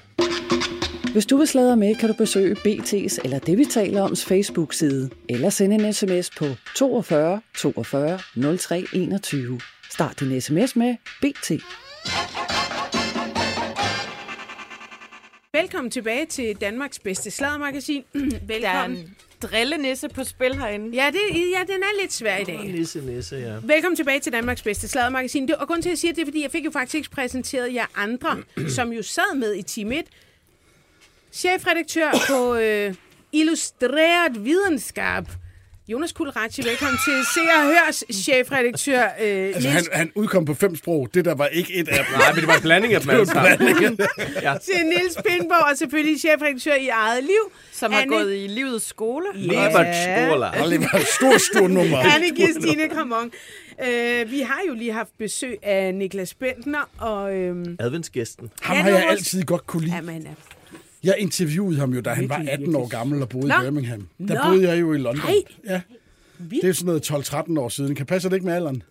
Hvis 1.12 1.26
du 1.26 1.36
vil 1.36 1.46
sladre 1.46 1.76
med, 1.76 1.94
kan 1.94 2.08
du 2.08 2.14
besøge 2.14 2.56
BT's 2.56 3.18
eller 3.24 3.38
det, 3.38 3.58
vi 3.58 3.64
taler 3.64 4.02
oms 4.02 4.24
Facebook-side, 4.24 5.10
eller 5.28 5.50
sende 5.50 5.76
en 5.76 5.92
sms 5.92 6.30
på 6.38 6.44
42 6.76 7.40
42 7.56 8.18
03 8.58 8.84
21. 8.94 9.60
Start 9.90 10.20
din 10.20 10.40
sms 10.40 10.76
med 10.76 10.96
BT. 11.22 11.50
Velkommen 15.52 15.90
tilbage 15.90 16.26
til 16.26 16.56
Danmarks 16.60 16.98
bedste 16.98 17.30
sladdermagasin. 17.30 18.04
Der 18.12 18.20
er 18.20 18.46
Velkommen. 18.46 19.16
En 19.44 19.50
drillenisse 19.50 20.09
på 20.09 20.24
spil 20.24 20.57
herinde. 20.57 20.96
Ja, 20.96 21.07
det, 21.07 21.50
ja, 21.50 21.72
den 21.72 21.83
er 21.83 22.00
lidt 22.00 22.12
svær 22.12 22.37
i 22.37 22.44
dag. 22.44 22.59
Nisse, 22.64 23.00
nisse, 23.00 23.37
ja. 23.37 23.54
Velkommen 23.62 23.96
tilbage 23.96 24.20
til 24.20 24.33
Danmarks 24.33 24.62
bedste 24.62 24.88
sladdermagasin. 24.88 25.48
Det, 25.48 25.57
og 25.57 25.66
grund 25.66 25.83
til, 25.83 25.88
at 25.88 25.90
jeg 25.90 25.98
siger 25.98 26.12
det, 26.12 26.20
er, 26.22 26.26
fordi 26.26 26.42
jeg 26.42 26.50
fik 26.50 26.64
jo 26.64 26.70
faktisk 26.70 27.11
præsenteret 27.11 27.74
jer 27.74 27.87
andre, 27.94 28.42
som 28.76 28.92
jo 28.92 29.02
sad 29.02 29.37
med 29.37 29.54
i 29.54 29.62
Team 29.62 29.92
1. 29.92 30.04
Chefredaktør 31.33 32.11
på 32.28 32.54
øh, 32.54 32.94
Illustreret 33.33 34.44
Videnskab. 34.44 35.24
Jonas 35.88 36.12
Kulratje, 36.12 36.64
velkommen 36.64 36.98
til 37.04 37.12
Se 37.34 37.40
og 37.58 37.62
Hørs 37.64 38.04
chefredaktør. 38.12 39.02
Øh, 39.02 39.46
Altså, 39.46 39.68
Niels, 39.68 39.88
han, 39.92 39.98
han 39.98 40.12
udkom 40.14 40.44
på 40.44 40.54
fem 40.54 40.76
sprog. 40.76 41.08
Det 41.14 41.24
der 41.24 41.34
var 41.34 41.46
ikke 41.46 41.74
et 41.74 41.88
af 41.88 41.96
dem. 42.04 42.18
Nej, 42.18 42.32
men 42.32 42.40
det 42.40 42.46
var 42.48 42.54
en 42.54 42.62
blanding 42.62 42.94
af 42.94 43.00
dem 43.00 43.10
alle 43.14 43.26
sammen. 43.26 43.98
ja. 44.42 44.54
til 44.66 44.86
Niels 44.86 45.16
Pindborg, 45.28 45.70
og 45.70 45.76
selvfølgelig 45.78 46.20
chefredaktør 46.20 46.74
i 46.74 46.88
eget 46.88 47.24
liv. 47.24 47.52
Som 47.72 47.92
har 47.92 48.02
Anne- 48.02 48.08
gået 48.08 48.34
i 48.36 48.46
livets 48.46 48.86
skole. 48.86 49.26
Liebert 49.34 49.86
Stoller. 50.04 50.50
Og 50.62 50.70
det 50.70 50.80
var 50.80 50.98
et 50.98 51.06
stort, 51.18 51.40
stort 51.40 51.70
nummer. 51.70 51.98
Anne 52.14 52.36
Kirstine 52.36 52.88
Kramon. 52.88 53.32
Øh, 53.86 54.30
vi 54.30 54.40
har 54.40 54.60
jo 54.68 54.74
lige 54.74 54.92
haft 54.92 55.18
besøg 55.18 55.58
af 55.62 55.94
Niklas 55.94 56.34
Bentner, 56.34 56.90
og... 56.98 57.34
Øh, 57.34 57.66
Adventsgæsten. 57.80 58.50
Ham 58.62 58.76
Ja, 58.76 58.82
har 58.82 58.88
jeg 58.90 59.06
altid 59.08 59.42
godt 59.42 59.66
kunne 59.66 59.82
lide. 59.84 59.94
ja, 59.96 60.00
man 60.02 60.26
er 60.26 60.30
Jeg 61.04 61.14
interviewede 61.18 61.78
ham 61.78 61.92
jo, 61.94 62.00
da 62.00 62.10
han 62.10 62.28
var 62.28 62.36
Virkelig, 62.38 62.52
18 62.52 62.76
år 62.76 62.88
gammel 62.88 63.22
og 63.22 63.28
boede 63.28 63.48
Nå. 63.48 63.54
i 63.54 63.62
Birmingham. 63.64 64.08
Der 64.28 64.34
Nå. 64.34 64.40
boede 64.50 64.68
jeg 64.70 64.80
jo 64.80 64.92
i 64.92 64.98
London. 64.98 65.24
Nej. 65.24 65.34
Ja. 65.66 65.80
Det 66.50 66.64
er 66.64 66.72
sådan 66.72 66.86
noget 66.86 67.10
12-13 67.10 67.60
år 67.60 67.68
siden. 67.68 67.94
Kan 67.94 68.06
passe 68.06 68.28
det 68.28 68.34
ikke 68.36 68.46
med 68.46 68.54
alderen? 68.54 68.82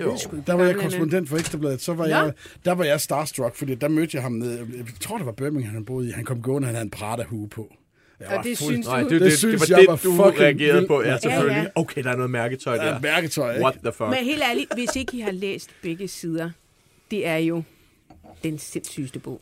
Jo. 0.00 0.16
Der 0.46 0.52
var 0.52 0.64
jeg 0.64 0.76
korrespondent 0.76 1.28
for 1.28 1.36
Ekstrabladet, 1.38 1.80
så 1.82 1.94
var, 1.94 2.04
Nå. 2.04 2.10
jeg, 2.10 2.32
der 2.64 2.72
var 2.72 2.84
jeg 2.84 3.00
starstruck, 3.00 3.56
fordi 3.56 3.74
der 3.74 3.88
mødte 3.88 4.10
jeg 4.14 4.22
ham 4.22 4.32
ned, 4.32 4.50
jeg 4.76 4.84
tror 5.00 5.16
det 5.16 5.26
var 5.26 5.32
Birmingham, 5.32 5.74
han 5.74 5.84
boede 5.84 6.08
i. 6.08 6.10
Han 6.10 6.24
kom 6.24 6.42
gående, 6.42 6.66
han 6.66 6.74
havde 6.74 6.84
en 6.84 6.90
Prada-hue 6.90 7.48
på. 7.48 7.74
Jeg 8.20 8.28
Og 8.28 8.44
det 8.44 8.58
fuld- 8.58 8.70
synes 8.72 8.86
Nej, 8.86 9.00
du? 9.02 9.04
det, 9.04 9.10
det, 9.12 9.20
Det 9.20 9.30
det, 9.30 9.38
synes 9.38 9.62
det 9.62 9.70
var 9.70 9.76
jeg 9.76 9.80
det, 9.80 9.88
var 9.88 9.96
du 9.96 10.24
fucking 10.30 10.40
reagerede 10.40 10.86
på. 10.86 11.02
Ja, 11.02 11.10
Ja, 11.10 11.18
selvfølgelig. 11.18 11.62
ja. 11.76 11.80
Okay, 11.80 12.02
der 12.04 12.10
er 12.10 12.16
noget 12.16 12.30
mærketøj 12.30 12.74
Ja, 12.74 12.84
der. 12.86 13.00
mærketøj, 13.00 13.52
ikke? 13.52 13.62
What 13.62 13.74
the 13.84 13.92
fuck? 13.92 14.08
Men 14.10 14.14
helt 14.24 14.42
ærligt, 14.50 14.74
hvis 14.74 14.96
ikke 14.96 15.16
I 15.16 15.20
har 15.20 15.32
læst 15.32 15.70
begge 15.82 16.08
sider, 16.08 16.50
det 17.10 17.26
er 17.26 17.36
jo 17.36 17.62
den 18.42 18.58
sindssygeste 18.58 19.18
bog. 19.18 19.40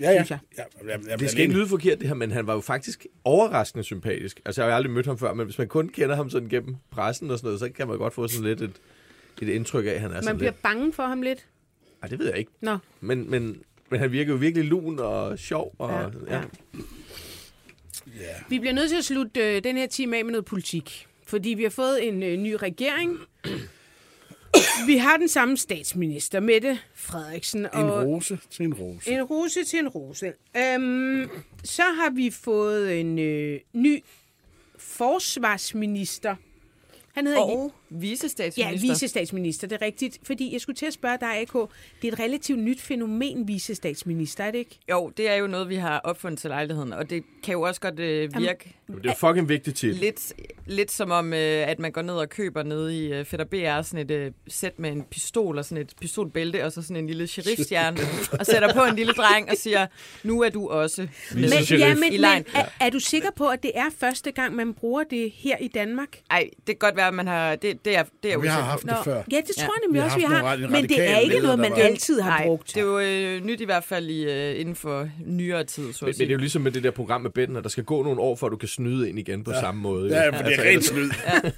Ja, 0.00 0.10
ja. 0.10 0.24
synes 0.24 0.30
jeg. 0.30 0.38
ja, 0.58 0.92
ja, 0.92 0.98
ja 1.10 1.16
Det 1.16 1.30
skal 1.30 1.42
ikke 1.42 1.54
lyde 1.54 1.68
forkert, 1.68 1.98
det 1.98 2.08
her, 2.08 2.14
men 2.14 2.30
han 2.30 2.46
var 2.46 2.54
jo 2.54 2.60
faktisk 2.60 3.06
overraskende 3.24 3.84
sympatisk. 3.84 4.40
Altså, 4.44 4.60
jeg 4.62 4.66
har 4.66 4.72
jo 4.72 4.76
aldrig 4.76 4.92
mødt 4.92 5.06
ham 5.06 5.18
før, 5.18 5.34
men 5.34 5.46
hvis 5.46 5.58
man 5.58 5.68
kun 5.68 5.88
kender 5.88 6.16
ham 6.16 6.30
sådan 6.30 6.48
gennem 6.48 6.76
pressen 6.90 7.30
og 7.30 7.38
sådan 7.38 7.46
noget, 7.46 7.60
så 7.60 7.68
kan 7.70 7.88
man 7.88 7.98
godt 7.98 8.14
få 8.14 8.28
sådan 8.28 8.44
lidt 8.46 8.60
et, 8.60 8.72
et 9.42 9.48
indtryk 9.48 9.86
af, 9.86 9.90
at 9.90 10.00
han 10.00 10.10
er 10.10 10.14
Man 10.14 10.22
sådan 10.22 10.36
bliver 10.38 10.50
lidt... 10.52 10.62
bange 10.62 10.92
for 10.92 11.02
ham 11.02 11.22
lidt. 11.22 11.46
Ej, 12.02 12.08
det 12.08 12.18
ved 12.18 12.26
jeg 12.26 12.38
ikke. 12.38 12.50
Nå, 12.60 12.78
Men, 13.00 13.30
men, 13.30 13.62
men 13.90 14.00
han 14.00 14.12
virker 14.12 14.32
jo 14.32 14.38
virkelig 14.38 14.64
lun 14.68 14.98
og 14.98 15.38
sjov. 15.38 15.74
Og, 15.78 15.90
Ja, 15.90 16.34
ja. 16.34 16.40
ja. 18.20 18.32
vi 18.48 18.58
bliver 18.58 18.72
nødt 18.74 18.90
til 18.90 18.96
at 18.96 19.04
slutte 19.04 19.56
øh, 19.56 19.64
den 19.64 19.76
her 19.76 19.86
time 19.86 20.16
af 20.16 20.24
med 20.24 20.32
noget 20.32 20.44
politik. 20.44 21.06
Fordi 21.26 21.48
vi 21.48 21.62
har 21.62 21.70
fået 21.70 22.08
en 22.08 22.22
øh, 22.22 22.36
ny 22.36 22.52
regering. 22.52 23.18
Vi 24.86 24.96
har 24.96 25.16
den 25.16 25.28
samme 25.28 25.56
statsminister, 25.56 26.40
Mette 26.40 26.78
Frederiksen. 26.94 27.60
En 27.60 27.70
og 27.74 28.06
rose 28.06 28.38
til 28.50 28.64
en 28.64 28.74
rose. 28.74 29.10
En 29.10 29.22
rose 29.22 29.64
til 29.64 29.78
en 29.78 29.88
rose. 29.88 30.32
Øhm, 30.56 31.30
så 31.64 31.82
har 31.82 32.10
vi 32.10 32.30
fået 32.30 33.00
en 33.00 33.18
øh, 33.18 33.60
ny 33.72 34.04
forsvarsminister. 34.78 36.36
Han 37.12 37.26
hedder 37.26 37.40
Og 37.40 37.72
Ja, 37.94 38.00
visestatsminister. 38.00 38.88
visestatsminister, 38.88 39.68
det 39.68 39.82
er 39.82 39.86
rigtigt. 39.86 40.18
Fordi 40.22 40.52
jeg 40.52 40.60
skulle 40.60 40.76
til 40.76 40.86
at 40.86 40.92
spørge 40.92 41.18
dig, 41.20 41.40
AK, 41.40 41.52
det 42.02 42.08
er 42.08 42.12
et 42.12 42.18
relativt 42.18 42.58
nyt 42.58 42.80
fænomen, 42.80 43.48
visestatsminister, 43.48 44.44
er 44.44 44.50
det 44.50 44.58
ikke? 44.58 44.78
Jo, 44.90 45.12
det 45.16 45.28
er 45.28 45.34
jo 45.34 45.46
noget, 45.46 45.68
vi 45.68 45.76
har 45.76 45.98
opfundet 45.98 46.40
til 46.40 46.50
lejligheden, 46.50 46.92
og 46.92 47.10
det 47.10 47.24
kan 47.42 47.52
jo 47.52 47.62
også 47.62 47.80
godt 47.80 48.00
øh, 48.00 48.38
virke 48.38 48.74
Men 48.86 49.02
Det 49.02 49.10
er 49.10 49.14
fucking 49.14 49.48
vigtigt 49.48 49.76
til. 49.76 49.94
lidt, 49.94 50.32
lidt 50.66 50.92
som 50.92 51.10
om, 51.10 51.32
øh, 51.32 51.68
at 51.68 51.78
man 51.78 51.92
går 51.92 52.02
ned 52.02 52.14
og 52.14 52.28
køber 52.28 52.62
nede 52.62 53.04
i 53.04 53.12
øh, 53.12 53.24
Fætter 53.24 53.46
BR 53.46 53.82
sådan 53.82 54.10
et 54.10 54.10
øh, 54.10 54.32
sæt 54.48 54.78
med 54.78 54.92
en 54.92 55.02
pistol 55.02 55.58
og 55.58 55.64
sådan 55.64 55.82
et 55.82 55.92
pistolbælte, 56.00 56.64
og 56.64 56.72
så 56.72 56.82
sådan 56.82 56.96
en 56.96 57.06
lille 57.06 57.26
sheriffstjerne, 57.26 57.98
og 58.40 58.46
sætter 58.46 58.74
på 58.74 58.84
en 58.84 58.96
lille 58.96 59.12
dreng 59.12 59.50
og 59.50 59.56
siger, 59.56 59.86
nu 60.22 60.42
er 60.42 60.48
du 60.48 60.68
også 60.68 61.08
Men, 61.34 61.44
ja, 61.70 61.94
men, 61.94 62.12
i 62.12 62.18
men 62.18 62.44
er, 62.54 62.64
er 62.80 62.90
du 62.90 63.00
sikker 63.00 63.30
på, 63.36 63.48
at 63.48 63.62
det 63.62 63.72
er 63.74 63.86
første 63.98 64.30
gang, 64.32 64.54
man 64.54 64.74
bruger 64.74 65.04
det 65.04 65.30
her 65.34 65.56
i 65.60 65.68
Danmark? 65.68 66.20
Ej, 66.30 66.50
det 66.56 66.66
kan 66.66 66.76
godt 66.76 66.96
være, 66.96 67.08
at 67.08 67.14
man 67.14 67.26
har... 67.26 67.56
Det, 67.56 67.83
det 67.84 67.96
er, 67.98 68.02
det 68.22 68.32
er 68.32 68.38
Vi 68.38 68.46
har 68.46 68.60
haft 68.60 68.82
det 68.82 68.96
før. 69.04 69.22
Ja, 69.32 69.36
det 69.46 69.56
tror 69.56 69.62
Ja. 69.62 69.62
jeg 69.62 69.70
nemlig 69.86 69.94
Vi 69.94 69.98
har 69.98 70.04
også, 70.04 70.16
vi 70.16 70.22
haft 70.34 70.46
har. 70.46 70.56
nogle 70.56 70.72
Men 70.80 70.88
det 70.88 71.10
er 71.10 71.18
ikke 71.18 71.38
noget, 71.40 71.58
man 71.58 71.72
altid 71.76 72.20
har 72.20 72.30
Nej, 72.30 72.46
brugt. 72.46 72.68
det 72.74 72.76
er 72.76 72.84
jo 72.84 72.98
øh, 72.98 73.44
nyt 73.44 73.60
i 73.60 73.64
hvert 73.64 73.84
fald 73.84 74.08
i, 74.10 74.24
øh, 74.24 74.60
inden 74.60 74.76
for 74.76 75.08
nyere 75.26 75.64
tid, 75.64 75.92
så 75.92 76.06
at 76.06 76.06
Men, 76.06 76.14
men 76.18 76.18
det 76.18 76.26
er 76.28 76.32
jo 76.34 76.38
ligesom 76.38 76.62
med 76.62 76.72
det 76.72 76.82
der 76.84 76.90
program 76.90 77.20
med 77.20 77.30
Betten, 77.30 77.56
at 77.56 77.62
der 77.64 77.70
skal 77.70 77.84
gå 77.84 78.02
nogle 78.02 78.20
år, 78.20 78.36
for 78.36 78.46
at 78.46 78.50
du 78.52 78.56
kan 78.56 78.68
snyde 78.68 79.08
ind 79.08 79.18
igen 79.18 79.44
på 79.44 79.50
ja. 79.52 79.60
samme 79.60 79.80
måde. 79.80 80.16
Ja, 80.16 80.24
jo. 80.26 80.32
for 80.32 80.42
det 80.42 80.58
er 80.58 80.62
Altså, 80.62 80.68
rent 80.68 80.84
snyd. 80.84 81.10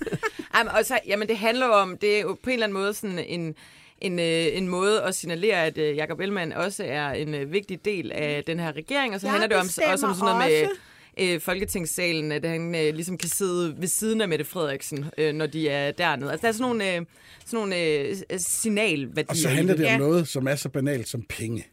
Jamen, 0.56 0.72
og 0.78 0.84
så, 0.84 0.98
jamen, 1.06 1.28
det 1.28 1.36
handler 1.38 1.66
om, 1.66 1.96
det 2.00 2.16
er 2.16 2.20
jo 2.20 2.36
på 2.42 2.50
en 2.50 2.52
eller 2.52 2.66
anden 2.66 2.78
måde 2.78 2.94
sådan 2.94 3.18
en, 3.18 3.54
en, 4.00 4.18
øh, 4.18 4.24
en 4.58 4.68
måde 4.68 5.02
at 5.02 5.14
signalere, 5.14 5.64
at 5.66 5.78
øh, 5.78 5.96
Jacob 5.96 6.20
Ellemann 6.20 6.52
også 6.52 6.84
er 6.86 7.10
en 7.10 7.34
øh, 7.34 7.52
vigtig 7.52 7.84
del 7.84 8.12
af 8.12 8.44
den 8.46 8.60
her 8.60 8.72
regering, 8.76 9.14
og 9.14 9.20
så 9.20 9.26
Jeg 9.26 9.32
handler 9.32 9.48
det 9.48 9.56
om, 9.56 9.62
også 9.92 10.06
om 10.06 10.14
sådan 10.14 10.34
noget 10.34 10.36
med 10.50 10.62
også. 10.62 10.80
Øh, 11.20 11.40
Folketingssalen, 11.40 12.32
at 12.32 12.44
han 12.44 12.74
øh, 12.74 12.94
ligesom 12.94 13.18
kan 13.18 13.28
sidde 13.28 13.74
ved 13.80 13.88
siden 13.88 14.20
af 14.20 14.28
Mette 14.28 14.44
Frederiksen, 14.44 15.04
øh, 15.18 15.34
når 15.34 15.46
de 15.46 15.68
er 15.68 15.92
dernede. 15.92 16.30
Altså, 16.30 16.42
der 16.42 16.48
er 16.48 16.52
sådan 16.52 16.68
nogle, 16.68 16.96
øh, 16.96 17.06
sådan 17.46 17.56
nogle 17.58 17.84
øh, 17.84 18.16
signalværdier. 18.38 19.24
Og 19.28 19.36
så 19.36 19.48
handler 19.48 19.74
det 19.76 19.84
om 19.86 19.90
Ja. 19.90 19.98
noget, 19.98 20.28
som 20.28 20.46
er 20.48 20.54
så 20.54 20.68
banalt 20.68 21.08
som 21.08 21.22
penge. 21.28 21.66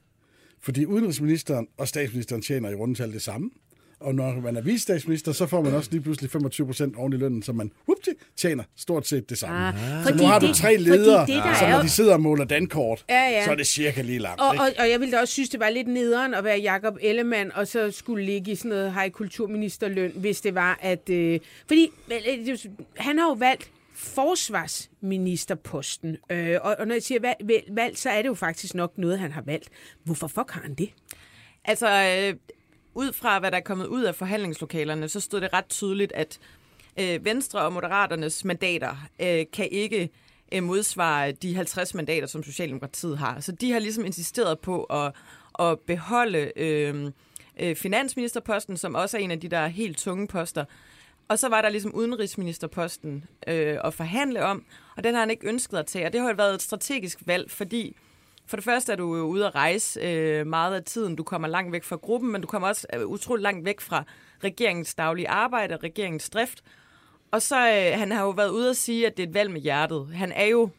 Fordi 0.61 0.85
udenrigsministeren 0.85 1.67
og 1.77 1.87
statsministeren 1.87 2.41
tjener 2.41 2.69
i 2.69 2.75
rundetal 2.75 3.13
det 3.13 3.21
samme. 3.21 3.49
Og 4.03 4.15
når 4.15 4.41
man 4.41 4.57
er 4.57 4.61
vicestatsminister, 4.61 5.31
så 5.31 5.47
får 5.47 5.61
man 5.61 5.73
også 5.73 5.89
lige 5.91 6.01
pludselig 6.01 6.31
25 6.31 6.67
procent 6.67 6.95
oven 6.95 7.13
i 7.13 7.15
lønnen, 7.15 7.43
så 7.43 7.53
man 7.53 7.71
whoopty, 7.87 8.09
tjener 8.35 8.63
stort 8.77 9.07
set 9.07 9.29
det 9.29 9.37
samme. 9.37 9.67
Ah, 9.67 9.73
Så 10.03 10.09
fordi 10.09 10.23
nu 10.23 10.27
har 10.27 10.39
du 10.39 10.53
tre 10.53 10.77
ledere, 10.77 11.25
det, 11.25 11.43
så 11.59 11.67
når 11.69 11.81
de 11.81 11.89
sidder 11.89 12.13
og 12.13 12.21
måler 12.21 12.45
dankort, 12.45 13.05
Ja, 13.09 13.29
ja. 13.29 13.45
så 13.45 13.51
er 13.51 13.55
det 13.55 13.67
cirka 13.67 14.01
lige 14.01 14.19
langt. 14.19 14.41
Og, 14.41 14.53
ikke? 14.53 14.63
og, 14.63 14.69
og 14.79 14.89
jeg 14.89 14.99
ville 14.99 15.11
da 15.15 15.19
også 15.19 15.33
synes, 15.33 15.49
det 15.49 15.59
var 15.59 15.69
lidt 15.69 15.87
nederen 15.87 16.33
at 16.33 16.43
være 16.43 16.59
Jakob 16.59 16.97
Ellemann, 17.01 17.51
og 17.55 17.67
så 17.67 17.91
skulle 17.91 18.25
ligge 18.25 18.51
i 18.51 18.55
sådan 18.55 18.69
noget 18.69 18.93
hej 18.93 19.09
kulturministerløn, 19.09 20.11
hvis 20.15 20.41
det 20.41 20.55
var, 20.55 20.79
at... 20.81 21.09
Øh, 21.09 21.39
fordi 21.67 21.89
vel, 22.07 22.21
øh, 22.49 22.57
han 22.97 23.17
har 23.17 23.25
jo 23.27 23.33
valgt 23.33 23.71
forsvarsministerposten. 23.95 26.17
Øh, 26.29 26.57
og, 26.61 26.75
og 26.79 26.87
når 26.87 26.95
jeg 26.95 27.03
siger 27.03 27.19
valg, 27.21 27.37
valg, 27.43 27.63
valg, 27.71 27.97
så 27.97 28.09
er 28.09 28.21
det 28.21 28.29
jo 28.29 28.33
faktisk 28.33 28.75
nok 28.75 28.97
noget, 28.97 29.19
han 29.19 29.31
har 29.31 29.41
valgt. 29.41 29.69
Hvorfor 30.03 30.27
fuck 30.27 30.51
har 30.51 30.61
han 30.61 30.73
det? 30.73 30.89
Altså, 31.65 31.87
øh, 31.87 32.33
ud 32.95 33.13
fra 33.13 33.39
hvad 33.39 33.51
der 33.51 33.57
er 33.57 33.61
kommet 33.61 33.85
ud 33.85 34.03
af 34.03 34.15
forhandlingslokalerne, 34.15 35.09
så 35.09 35.19
stod 35.19 35.41
det 35.41 35.53
ret 35.53 35.65
tydeligt, 35.69 36.11
at 36.11 36.39
øh, 36.99 37.25
Venstre 37.25 37.61
og 37.61 37.73
Moderaternes 37.73 38.45
mandater 38.45 39.07
øh, 39.21 39.45
kan 39.53 39.67
ikke 39.71 40.09
øh, 40.53 40.63
modsvare 40.63 41.31
de 41.31 41.55
50 41.55 41.93
mandater, 41.93 42.27
som 42.27 42.43
Socialdemokratiet 42.43 43.17
har. 43.17 43.39
Så 43.39 43.51
de 43.51 43.71
har 43.71 43.79
ligesom 43.79 44.05
insisteret 44.05 44.59
på 44.59 44.83
at, 44.83 45.13
at 45.59 45.79
beholde 45.79 46.51
øh, 46.55 47.11
øh, 47.59 47.75
finansministerposten, 47.75 48.77
som 48.77 48.95
også 48.95 49.17
er 49.17 49.21
en 49.21 49.31
af 49.31 49.39
de 49.39 49.47
der 49.47 49.67
helt 49.67 49.97
tunge 49.97 50.27
poster. 50.27 50.65
Og 51.27 51.39
så 51.39 51.49
var 51.49 51.61
der 51.61 51.69
ligesom 51.69 51.95
udenrigsministerposten 51.95 53.25
øh, 53.47 53.77
at 53.83 53.93
forhandle 53.93 54.45
om, 54.45 54.65
og 54.97 55.03
den 55.03 55.13
har 55.13 55.19
han 55.19 55.29
ikke 55.29 55.47
ønsket 55.47 55.77
at 55.77 55.85
tage. 55.85 56.05
Og 56.05 56.13
det 56.13 56.21
har 56.21 56.29
jo 56.29 56.35
været 56.35 56.53
et 56.53 56.61
strategisk 56.61 57.19
valg, 57.25 57.51
fordi 57.51 57.95
for 58.47 58.57
det 58.57 58.63
første 58.63 58.91
er 58.91 58.95
du 58.95 59.15
jo 59.15 59.23
ude 59.23 59.45
at 59.47 59.55
rejse 59.55 59.99
øh, 59.99 60.47
meget 60.47 60.75
af 60.75 60.83
tiden. 60.83 61.15
Du 61.15 61.23
kommer 61.23 61.47
langt 61.47 61.71
væk 61.71 61.83
fra 61.83 61.95
gruppen, 61.95 62.31
men 62.31 62.41
du 62.41 62.47
kommer 62.47 62.67
også 62.67 62.87
øh, 62.95 63.05
utrolig 63.07 63.43
langt 63.43 63.65
væk 63.65 63.81
fra 63.81 64.03
regeringens 64.43 64.95
daglige 64.95 65.29
arbejde, 65.29 65.77
regeringens 65.83 66.29
drift. 66.29 66.63
Og 67.31 67.41
så 67.41 67.55
øh, 67.69 67.99
han 67.99 68.11
har 68.11 68.23
jo 68.23 68.29
været 68.29 68.49
ude 68.49 68.69
at 68.69 68.77
sige, 68.77 69.07
at 69.07 69.17
det 69.17 69.23
er 69.23 69.27
et 69.27 69.33
valg 69.33 69.51
med 69.51 69.61
hjertet. 69.61 70.07
Han 70.13 70.31
er 70.31 70.45
jo, 70.45 70.69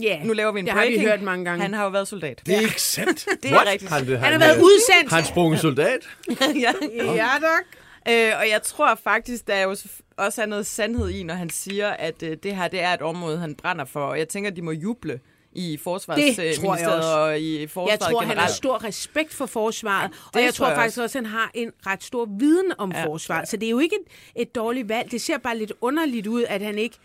Ja, 0.00 0.22
nu 0.24 0.32
laver 0.32 0.52
vi 0.52 0.58
en 0.60 0.64
det 0.66 0.72
har 0.72 0.80
breaking. 0.80 1.00
vi 1.00 1.06
hørt 1.06 1.22
mange 1.22 1.44
gange. 1.44 1.62
Han 1.62 1.74
har 1.74 1.84
jo 1.84 1.90
været 1.90 2.08
soldat. 2.08 2.42
det 2.46 2.56
er 2.56 2.60
ikke 2.60 2.82
sandt. 2.82 3.26
Det 3.42 3.50
er 3.52 3.66
rigtigt. 3.70 3.90
Han, 3.92 4.06
han, 4.06 4.16
han 4.16 4.32
har 4.32 4.38
været 4.38 4.62
udsendt. 4.62 5.10
Har 5.10 5.16
han 5.16 5.26
sprunget 5.26 5.60
soldat? 5.60 6.08
ja. 6.64 6.72
Ja, 7.14 7.28
dok. 7.40 7.64
Øh, 8.08 8.32
og 8.40 8.48
jeg 8.48 8.60
tror 8.64 8.94
faktisk, 8.94 9.46
der 9.46 9.54
er 9.54 9.62
jo 9.62 9.76
også 10.16 10.42
er 10.42 10.46
noget 10.46 10.66
sandhed 10.66 11.08
i, 11.08 11.22
når 11.22 11.34
han 11.34 11.50
siger, 11.50 11.90
at 11.90 12.22
øh, 12.22 12.36
det 12.42 12.56
her 12.56 12.68
det 12.68 12.80
er 12.80 12.94
et 12.94 13.02
område, 13.02 13.38
han 13.38 13.54
brænder 13.54 13.84
for. 13.84 14.00
Og 14.00 14.18
jeg 14.18 14.28
tænker, 14.28 14.50
de 14.50 14.62
må 14.62 14.70
juble 14.70 15.20
i 15.52 15.70
Det 15.72 15.80
tror 15.80 15.90
jeg 15.94 16.04
Forsvarsministeriet 16.06 16.96
også. 16.96 17.08
og 17.18 17.40
i 17.40 17.66
Forsvaret 17.66 17.90
Jeg 17.90 18.00
tror, 18.00 18.20
han 18.20 18.28
generelt. 18.28 18.40
har 18.40 18.48
stor 18.48 18.84
respekt 18.84 19.34
for 19.34 19.46
forsvaret, 19.46 20.10
og 20.26 20.34
det 20.34 20.44
jeg 20.44 20.54
tror, 20.54 20.64
tror 20.64 20.70
jeg 20.72 20.76
faktisk 20.78 20.98
også, 20.98 21.18
at 21.18 21.24
han 21.24 21.32
har 21.32 21.50
en 21.54 21.70
ret 21.86 22.02
stor 22.04 22.28
viden 22.38 22.72
om 22.78 22.92
Ja. 22.92 23.04
forsvaret. 23.06 23.48
Så 23.48 23.56
det 23.56 23.66
er 23.66 23.70
jo 23.70 23.78
ikke 23.78 23.96
et, 24.36 24.42
et 24.42 24.54
dårligt 24.54 24.88
valg. 24.88 25.10
Det 25.10 25.20
ser 25.20 25.38
bare 25.38 25.58
lidt 25.58 25.72
underligt 25.80 26.26
ud, 26.26 26.44
at 26.48 26.60
han 26.62 26.78
ikke 26.78 26.96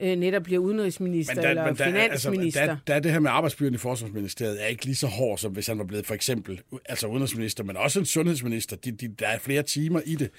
øh, 0.00 0.16
netop 0.16 0.42
bliver 0.42 0.58
udenrigsminister 0.60 1.34
Men 1.34 1.42
der, 1.44 1.50
eller 1.50 1.64
men 1.66 1.76
der, 1.76 1.84
finansminister. 1.84 2.60
altså, 2.60 2.72
der, 2.74 2.76
der 2.86 2.94
er 2.94 3.00
det 3.00 3.12
her 3.12 3.18
med 3.18 3.30
arbejdsbyrden 3.30 3.74
i 3.74 3.78
Forsvarsministeriet 3.78 4.62
er 4.62 4.66
ikke 4.66 4.84
lige 4.84 4.96
så 4.96 5.06
hård, 5.06 5.38
som 5.38 5.52
hvis 5.52 5.66
han 5.66 5.78
var 5.78 5.84
blevet 5.84 6.06
for 6.06 6.14
eksempel 6.14 6.60
altså 6.88 7.06
udenrigsminister, 7.06 7.64
men 7.64 7.76
også 7.76 7.98
en 8.00 8.06
sundhedsminister. 8.06 8.76
De, 8.76 8.90
de, 8.90 9.08
der 9.18 9.26
er 9.26 9.38
flere 9.38 9.62
timer 9.62 10.00
i 10.06 10.14
det. 10.14 10.30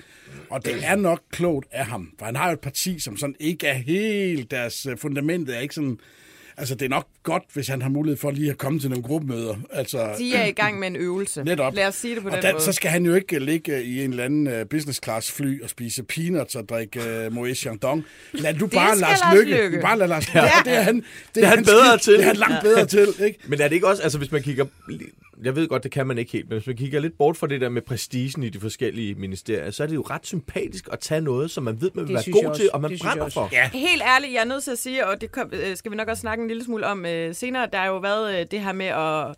Og 0.50 0.66
det 0.66 0.74
er 0.84 0.96
nok 0.96 1.22
klogt 1.32 1.68
af 1.72 1.86
ham, 1.86 2.12
for 2.20 2.26
han 2.26 2.36
har 2.36 2.48
jo 2.48 2.54
et 2.54 2.60
parti, 2.60 3.00
som 3.00 3.18
sådan 3.18 3.36
ikke 3.40 3.68
er 3.68 3.74
helt 3.74 4.52
deres 4.52 4.86
øh, 4.86 4.98
fundamentet 4.98 5.56
er 5.56 5.60
ikke 5.60 5.76
sådan... 5.76 6.00
Altså, 6.58 6.76
det 6.76 6.86
er 6.86 6.90
nok 6.90 7.08
godt, 7.24 7.44
hvis 7.54 7.68
han 7.68 7.82
har 7.82 7.90
mulighed 7.90 8.18
for 8.18 8.32
lige 8.32 8.50
at 8.50 8.58
komme 8.58 8.80
til 8.80 8.90
nogle 8.90 9.04
gruppemøder. 9.04 9.56
Altså, 9.72 10.16
De 10.18 10.36
er 10.36 10.46
i 10.46 10.52
gang 10.52 10.80
med 10.80 10.88
en 10.88 10.96
øvelse. 10.96 11.44
Netop. 11.52 11.74
Lad 11.76 11.88
os 11.88 11.96
sige 11.96 12.16
det 12.16 12.24
på 12.24 12.30
og 12.30 12.36
den 12.36 12.44
der, 12.44 12.52
måde. 12.52 12.64
så 12.64 12.72
skal 12.72 12.92
han 12.92 13.06
jo 13.06 13.14
ikke 13.16 13.40
ligge 13.40 13.84
i 13.84 14.04
en 14.04 14.10
eller 14.12 14.24
anden 14.24 14.48
uh, 14.48 14.68
business 14.70 15.00
class 15.04 15.32
fly 15.32 15.62
og 15.64 15.70
spise 15.70 16.04
peanuts 16.04 16.56
og 16.56 16.70
drikke 16.70 17.26
uh, 17.28 17.34
Moet 17.34 17.58
Chandon. 17.58 18.04
Lad 18.34 18.54
du 18.54 18.68
bare 18.68 18.98
Lars 18.98 19.20
Lykke. 19.36 19.64
Lykke. 19.64 19.80
Bare 19.82 19.98
lad 19.98 20.08
Lars 20.08 20.28
Lykke. 20.34 20.48
Det 20.66 20.74
er 20.74 20.82
han, 20.82 21.04
det 21.36 21.44
er 21.44 21.48
han 21.48 21.58
hans 21.58 21.68
bedre 21.70 22.00
skik. 22.00 22.04
til. 22.04 22.14
Det 22.14 22.22
er 22.22 22.28
han 22.28 22.36
langt 22.36 22.64
bedre 22.64 22.86
til, 22.86 23.08
ikke? 23.26 23.40
Men 23.48 23.62
er 23.62 23.68
det 23.68 23.76
ikke 23.76 23.88
også, 23.88 24.04
altså 24.04 24.18
hvis 24.18 24.32
man 24.32 24.42
kigger, 24.44 24.66
jeg 25.44 25.56
ved 25.56 25.68
godt, 25.68 25.84
det 25.84 25.92
kan 25.92 26.08
man 26.08 26.18
ikke 26.18 26.32
helt, 26.32 26.50
men 26.50 26.58
hvis 26.58 26.68
man 26.68 26.76
kigger 26.76 27.00
lidt 27.00 27.18
bort 27.18 27.38
fra 27.38 27.48
det 27.48 27.62
der 27.62 27.70
med 27.70 27.82
prestigen 27.82 28.44
i 28.44 28.50
de 28.50 28.60
forskellige 28.60 29.16
ministerier, 29.16 29.72
så 29.72 29.84
er 29.84 29.88
det 29.88 29.96
jo 29.96 30.02
ret 30.10 30.26
sympatisk 30.28 30.90
at 30.92 31.00
tage 31.00 31.22
noget, 31.22 31.52
som 31.52 31.64
man 31.64 31.82
ved, 31.82 31.92
man 31.94 32.08
vil 32.08 32.16
Det 32.16 32.26
være 32.28 32.42
god 32.42 32.50
også. 32.50 32.62
til, 32.62 32.70
og 32.74 32.82
man 32.82 32.92
Det 32.92 33.02
brænder 33.02 33.30
for. 33.30 33.50
Ja. 33.52 33.70
Helt 33.74 34.02
ærligt, 34.02 34.34
jeg 34.34 34.42
er 34.42 34.46
nødt 34.46 34.64
til 34.64 34.72
at 34.72 34.78
sige, 34.78 35.08
og 35.08 35.22
det 35.22 35.32
kom, 35.32 35.50
øh, 35.54 35.76
skal 35.78 35.92
vi 35.92 35.96
nok 35.98 36.08
også 36.08 36.22
snakke 36.22 36.42
en 36.42 36.48
lille 36.48 36.64
smule 36.64 36.88
om 36.88 37.06
øh, 37.06 37.36
senere, 37.36 37.68
der 37.74 37.78
har 37.78 37.88
jo 37.88 37.98
været 37.98 38.40
øh, 38.40 38.46
det 38.52 38.62
her 38.62 38.74
med 38.74 38.86
at... 38.86 39.36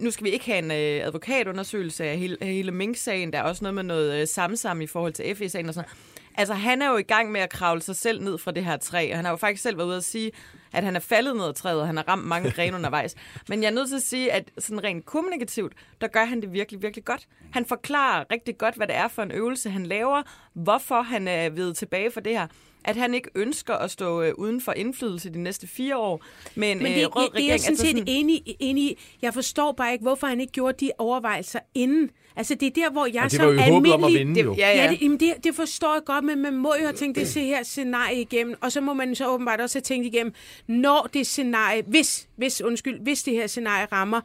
Nu 0.00 0.10
skal 0.10 0.24
vi 0.24 0.30
ikke 0.30 0.44
have 0.46 0.58
en 0.58 0.70
øh, 0.70 1.06
advokatundersøgelse 1.06 2.04
af 2.04 2.18
hele, 2.18 2.36
hele 2.42 2.72
Mink-sagen. 2.72 3.32
Der 3.32 3.38
er 3.38 3.42
også 3.42 3.64
noget 3.64 3.74
med 3.74 3.82
noget 3.82 4.20
øh, 4.20 4.26
samsam 4.26 4.80
i 4.80 4.86
forhold 4.86 5.12
til 5.12 5.36
FE-sagen 5.36 5.68
og 5.68 5.74
sådan 5.74 5.88
noget. 5.88 6.15
Altså, 6.36 6.54
han 6.54 6.82
er 6.82 6.90
jo 6.90 6.96
i 6.96 7.02
gang 7.02 7.32
med 7.32 7.40
at 7.40 7.50
kravle 7.50 7.82
sig 7.82 7.96
selv 7.96 8.22
ned 8.22 8.38
fra 8.38 8.50
det 8.50 8.64
her 8.64 8.76
træ, 8.76 9.08
og 9.10 9.18
han 9.18 9.24
har 9.24 9.32
jo 9.32 9.36
faktisk 9.36 9.62
selv 9.62 9.78
været 9.78 9.86
ude 9.86 9.96
at 9.96 10.04
sige, 10.04 10.32
at 10.72 10.84
han 10.84 10.96
er 10.96 11.00
faldet 11.00 11.36
ned 11.36 11.44
af 11.44 11.54
træet, 11.54 11.80
og 11.80 11.86
han 11.86 11.96
har 11.96 12.08
ramt 12.08 12.24
mange 12.24 12.50
grene 12.50 12.76
undervejs. 12.76 13.14
Men 13.48 13.62
jeg 13.62 13.68
er 13.68 13.74
nødt 13.74 13.88
til 13.88 13.96
at 13.96 14.02
sige, 14.02 14.32
at 14.32 14.50
sådan 14.58 14.84
rent 14.84 15.06
kommunikativt, 15.06 15.72
der 16.00 16.06
gør 16.06 16.24
han 16.24 16.40
det 16.40 16.52
virkelig, 16.52 16.82
virkelig 16.82 17.04
godt. 17.04 17.28
Han 17.52 17.66
forklarer 17.66 18.24
rigtig 18.30 18.58
godt, 18.58 18.74
hvad 18.74 18.86
det 18.86 18.96
er 18.96 19.08
for 19.08 19.22
en 19.22 19.30
øvelse, 19.32 19.70
han 19.70 19.86
laver, 19.86 20.22
hvorfor 20.52 21.02
han 21.02 21.28
er 21.28 21.50
ved 21.50 21.74
tilbage 21.74 22.10
for 22.10 22.20
det 22.20 22.32
her 22.32 22.46
at 22.86 22.96
han 22.96 23.14
ikke 23.14 23.30
ønsker 23.34 23.74
at 23.74 23.90
stå 23.90 24.22
øh, 24.22 24.32
uden 24.38 24.60
for 24.60 24.72
indflydelse 24.72 25.30
de 25.30 25.42
næste 25.42 25.66
fire 25.66 25.96
år 25.96 26.24
med 26.54 26.72
en 26.72 26.78
Men 26.78 26.86
det, 26.86 26.92
øh, 26.92 27.00
det, 27.00 27.16
rød 27.16 27.22
det 27.22 27.30
er 27.30 27.34
regering. 27.34 27.50
jeg 27.50 27.60
sådan 27.60 27.72
Altså 27.72 27.86
set 27.86 28.04
enig, 28.06 28.42
enig 28.60 28.84
i. 28.84 28.98
Jeg 29.22 29.34
forstår 29.34 29.72
bare 29.72 29.92
ikke, 29.92 30.02
hvorfor 30.02 30.26
han 30.26 30.40
ikke 30.40 30.52
gjorde 30.52 30.86
de 30.86 30.90
overvejelser 30.98 31.58
inden. 31.74 32.10
Altså, 32.36 32.54
det 32.54 32.66
er 32.66 32.70
der, 32.70 32.90
hvor 32.90 33.06
jeg 33.06 33.14
Ja, 33.14 33.22
det 33.24 33.32
som 33.32 33.46
om 33.46 33.58
at 33.58 33.64
almindelig... 33.64 34.18
vinde, 34.18 34.40
jo. 34.40 34.54
Ja, 34.58 34.68
ja. 34.68 34.84
Ja, 34.84 34.90
det, 34.90 35.02
jamen 35.02 35.20
det, 35.20 35.34
det 35.44 35.54
forstår 35.54 35.94
jeg 35.94 36.02
godt, 36.06 36.24
men 36.24 36.42
man 36.42 36.54
må 36.56 36.74
jo 36.80 36.84
have 36.84 36.92
tænkt 36.96 37.18
det 37.18 37.28
se 37.28 37.40
her 37.44 37.62
scenarie 37.62 38.20
igennem, 38.20 38.54
og 38.60 38.72
så 38.72 38.80
må 38.80 38.92
man 38.92 39.14
så 39.14 39.28
åbenbart 39.28 39.60
også 39.60 39.78
have 39.78 39.82
tænkt 39.82 40.06
igennem, 40.06 40.32
når 40.66 41.08
det 41.14 41.26
scenarie, 41.26 41.82
hvis, 41.86 42.28
hvis, 42.36 42.62
undskyld, 42.62 43.00
hvis 43.00 43.22
det 43.22 43.34
her 43.34 43.46
scenarie 43.46 43.86
rammer, 43.92 44.20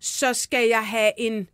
så 0.00 0.34
skal 0.34 0.68
jeg 0.68 0.86
have 0.86 1.10
en, 1.18 1.48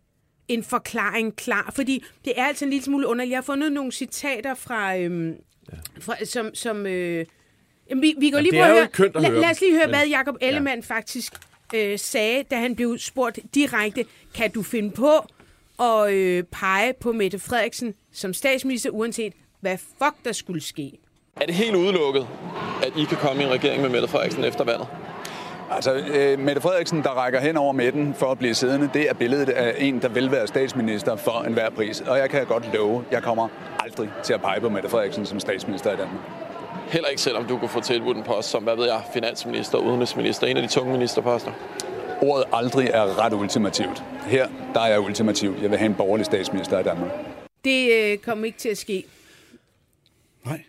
en 0.49 0.65
forklaring 0.65 1.37
klar. 1.37 1.73
Fordi 1.75 2.05
det 2.25 2.33
er 2.37 2.45
altså 2.45 2.65
en 2.65 2.71
lille 2.71 2.85
smule 2.85 3.07
underligt. 3.07 3.31
Jeg 3.31 3.37
har 3.37 3.43
fundet 3.43 3.73
nogle 3.73 3.93
citater 3.93 4.55
fra, 4.55 4.97
øhm, 4.99 5.35
fra 6.01 6.25
som, 6.25 6.51
som 6.55 6.87
øh, 6.87 7.27
jamen, 7.91 8.03
vi, 8.03 8.15
vi 8.19 8.31
går 8.31 8.39
Ja, 8.39 8.43
lige 8.43 8.59
er 8.59 8.65
at 8.65 8.71
høre. 8.71 8.83
ikke 8.83 8.93
kønt 8.93 9.17
at 9.17 9.23
lad, 9.23 9.31
høre 9.31 9.41
lad 9.41 9.51
os 9.51 9.61
lige 9.61 9.73
høre, 9.73 9.87
men- 9.87 9.95
hvad 9.97 10.07
Jacob 10.09 10.37
Ellemann 10.41 10.81
ja. 10.91 10.95
faktisk 10.95 11.33
øh, 11.75 11.99
sagde, 11.99 12.43
da 12.51 12.57
han 12.57 12.77
blev 12.77 12.99
spurgt 12.99 13.39
direkte, 13.55 14.05
kan 14.35 14.51
du 14.51 14.63
finde 14.63 14.91
på 14.91 15.13
at 15.85 16.13
øh, 16.13 16.45
pege 16.45 16.93
på 17.01 17.13
Mette 17.13 17.39
Frederiksen 17.39 17.95
som 18.13 18.35
statsminister, 18.35 18.91
uanset 18.91 19.33
hvad 19.61 19.79
fuck 19.79 20.15
der 20.25 20.33
skulle 20.33 20.61
ske? 20.63 20.93
Er 21.37 21.47
det 21.47 21.55
helt 21.55 21.75
udelukket, 21.77 22.27
at 22.83 22.93
I 22.99 23.05
kan 23.05 23.19
komme 23.19 23.43
i 23.43 23.45
en 23.45 23.51
regering 23.53 23.83
med 23.83 23.91
Mette 23.91 24.09
Frederiksen 24.09 24.45
efter 24.45 24.65
valget? 24.65 24.87
Altså, 25.71 25.95
øh, 25.95 26.39
Mette 26.39 26.61
Frederiksen, 26.61 27.03
der 27.03 27.11
rækker 27.11 27.41
hen 27.41 27.57
over 27.57 27.73
midten 27.73 28.15
for 28.15 28.27
at 28.27 28.39
blive 28.39 28.55
siddende, 28.55 28.91
det 28.95 29.11
er 29.11 29.15
billedet 29.15 29.49
af 29.49 29.75
en, 29.79 30.03
der 30.03 30.09
vil 30.09 30.31
være 30.31 30.47
statsminister 30.47 31.17
for 31.17 31.45
enhver 31.47 31.71
pris. 31.71 32.01
Og 32.01 32.19
jeg 32.19 32.31
kan 32.31 32.47
godt 32.47 32.75
love, 32.75 33.05
jeg 33.11 33.23
kommer 33.23 33.49
aldrig 33.79 34.11
til 34.23 34.35
at 34.35 34.41
pege 34.41 34.61
på 34.61 34.69
Mette 34.69 34.89
Frederiksen 34.89 35.27
som 35.27 35.41
statsminister 35.41 35.93
i 35.93 35.97
Danmark. 35.97 36.21
Heller 36.89 37.09
ikke 37.09 37.23
selvom 37.23 37.45
du 37.45 37.59
kunne 37.59 37.69
få 37.69 37.81
tilbudt 37.81 38.17
en 38.17 38.23
post 38.23 38.51
som, 38.51 38.63
hvad 38.63 38.77
ved 38.77 38.85
jeg, 38.85 39.01
finansminister, 39.13 39.79
udenrigsminister, 39.79 40.47
en 40.47 40.57
af 40.57 40.63
de 40.63 40.69
tunge 40.69 40.93
ministerposter. 40.93 41.53
Ordet 42.23 42.45
aldrig 42.53 42.89
er 42.89 43.25
ret 43.25 43.33
ultimativt. 43.33 44.05
Her, 44.27 44.49
der 44.75 44.81
er 44.81 44.87
jeg 44.87 45.01
ultimativ. 45.01 45.55
Jeg 45.63 45.71
vil 45.71 45.79
have 45.79 45.87
en 45.87 45.95
borgerlig 45.95 46.27
statsminister 46.27 46.79
i 46.79 46.83
Danmark. 46.83 47.11
Det 47.65 47.93
øh, 47.93 48.19
kom 48.19 48.45
ikke 48.45 48.59
til 48.59 48.69
at 48.69 48.79
ske. 48.79 49.05
Nej. 50.45 50.61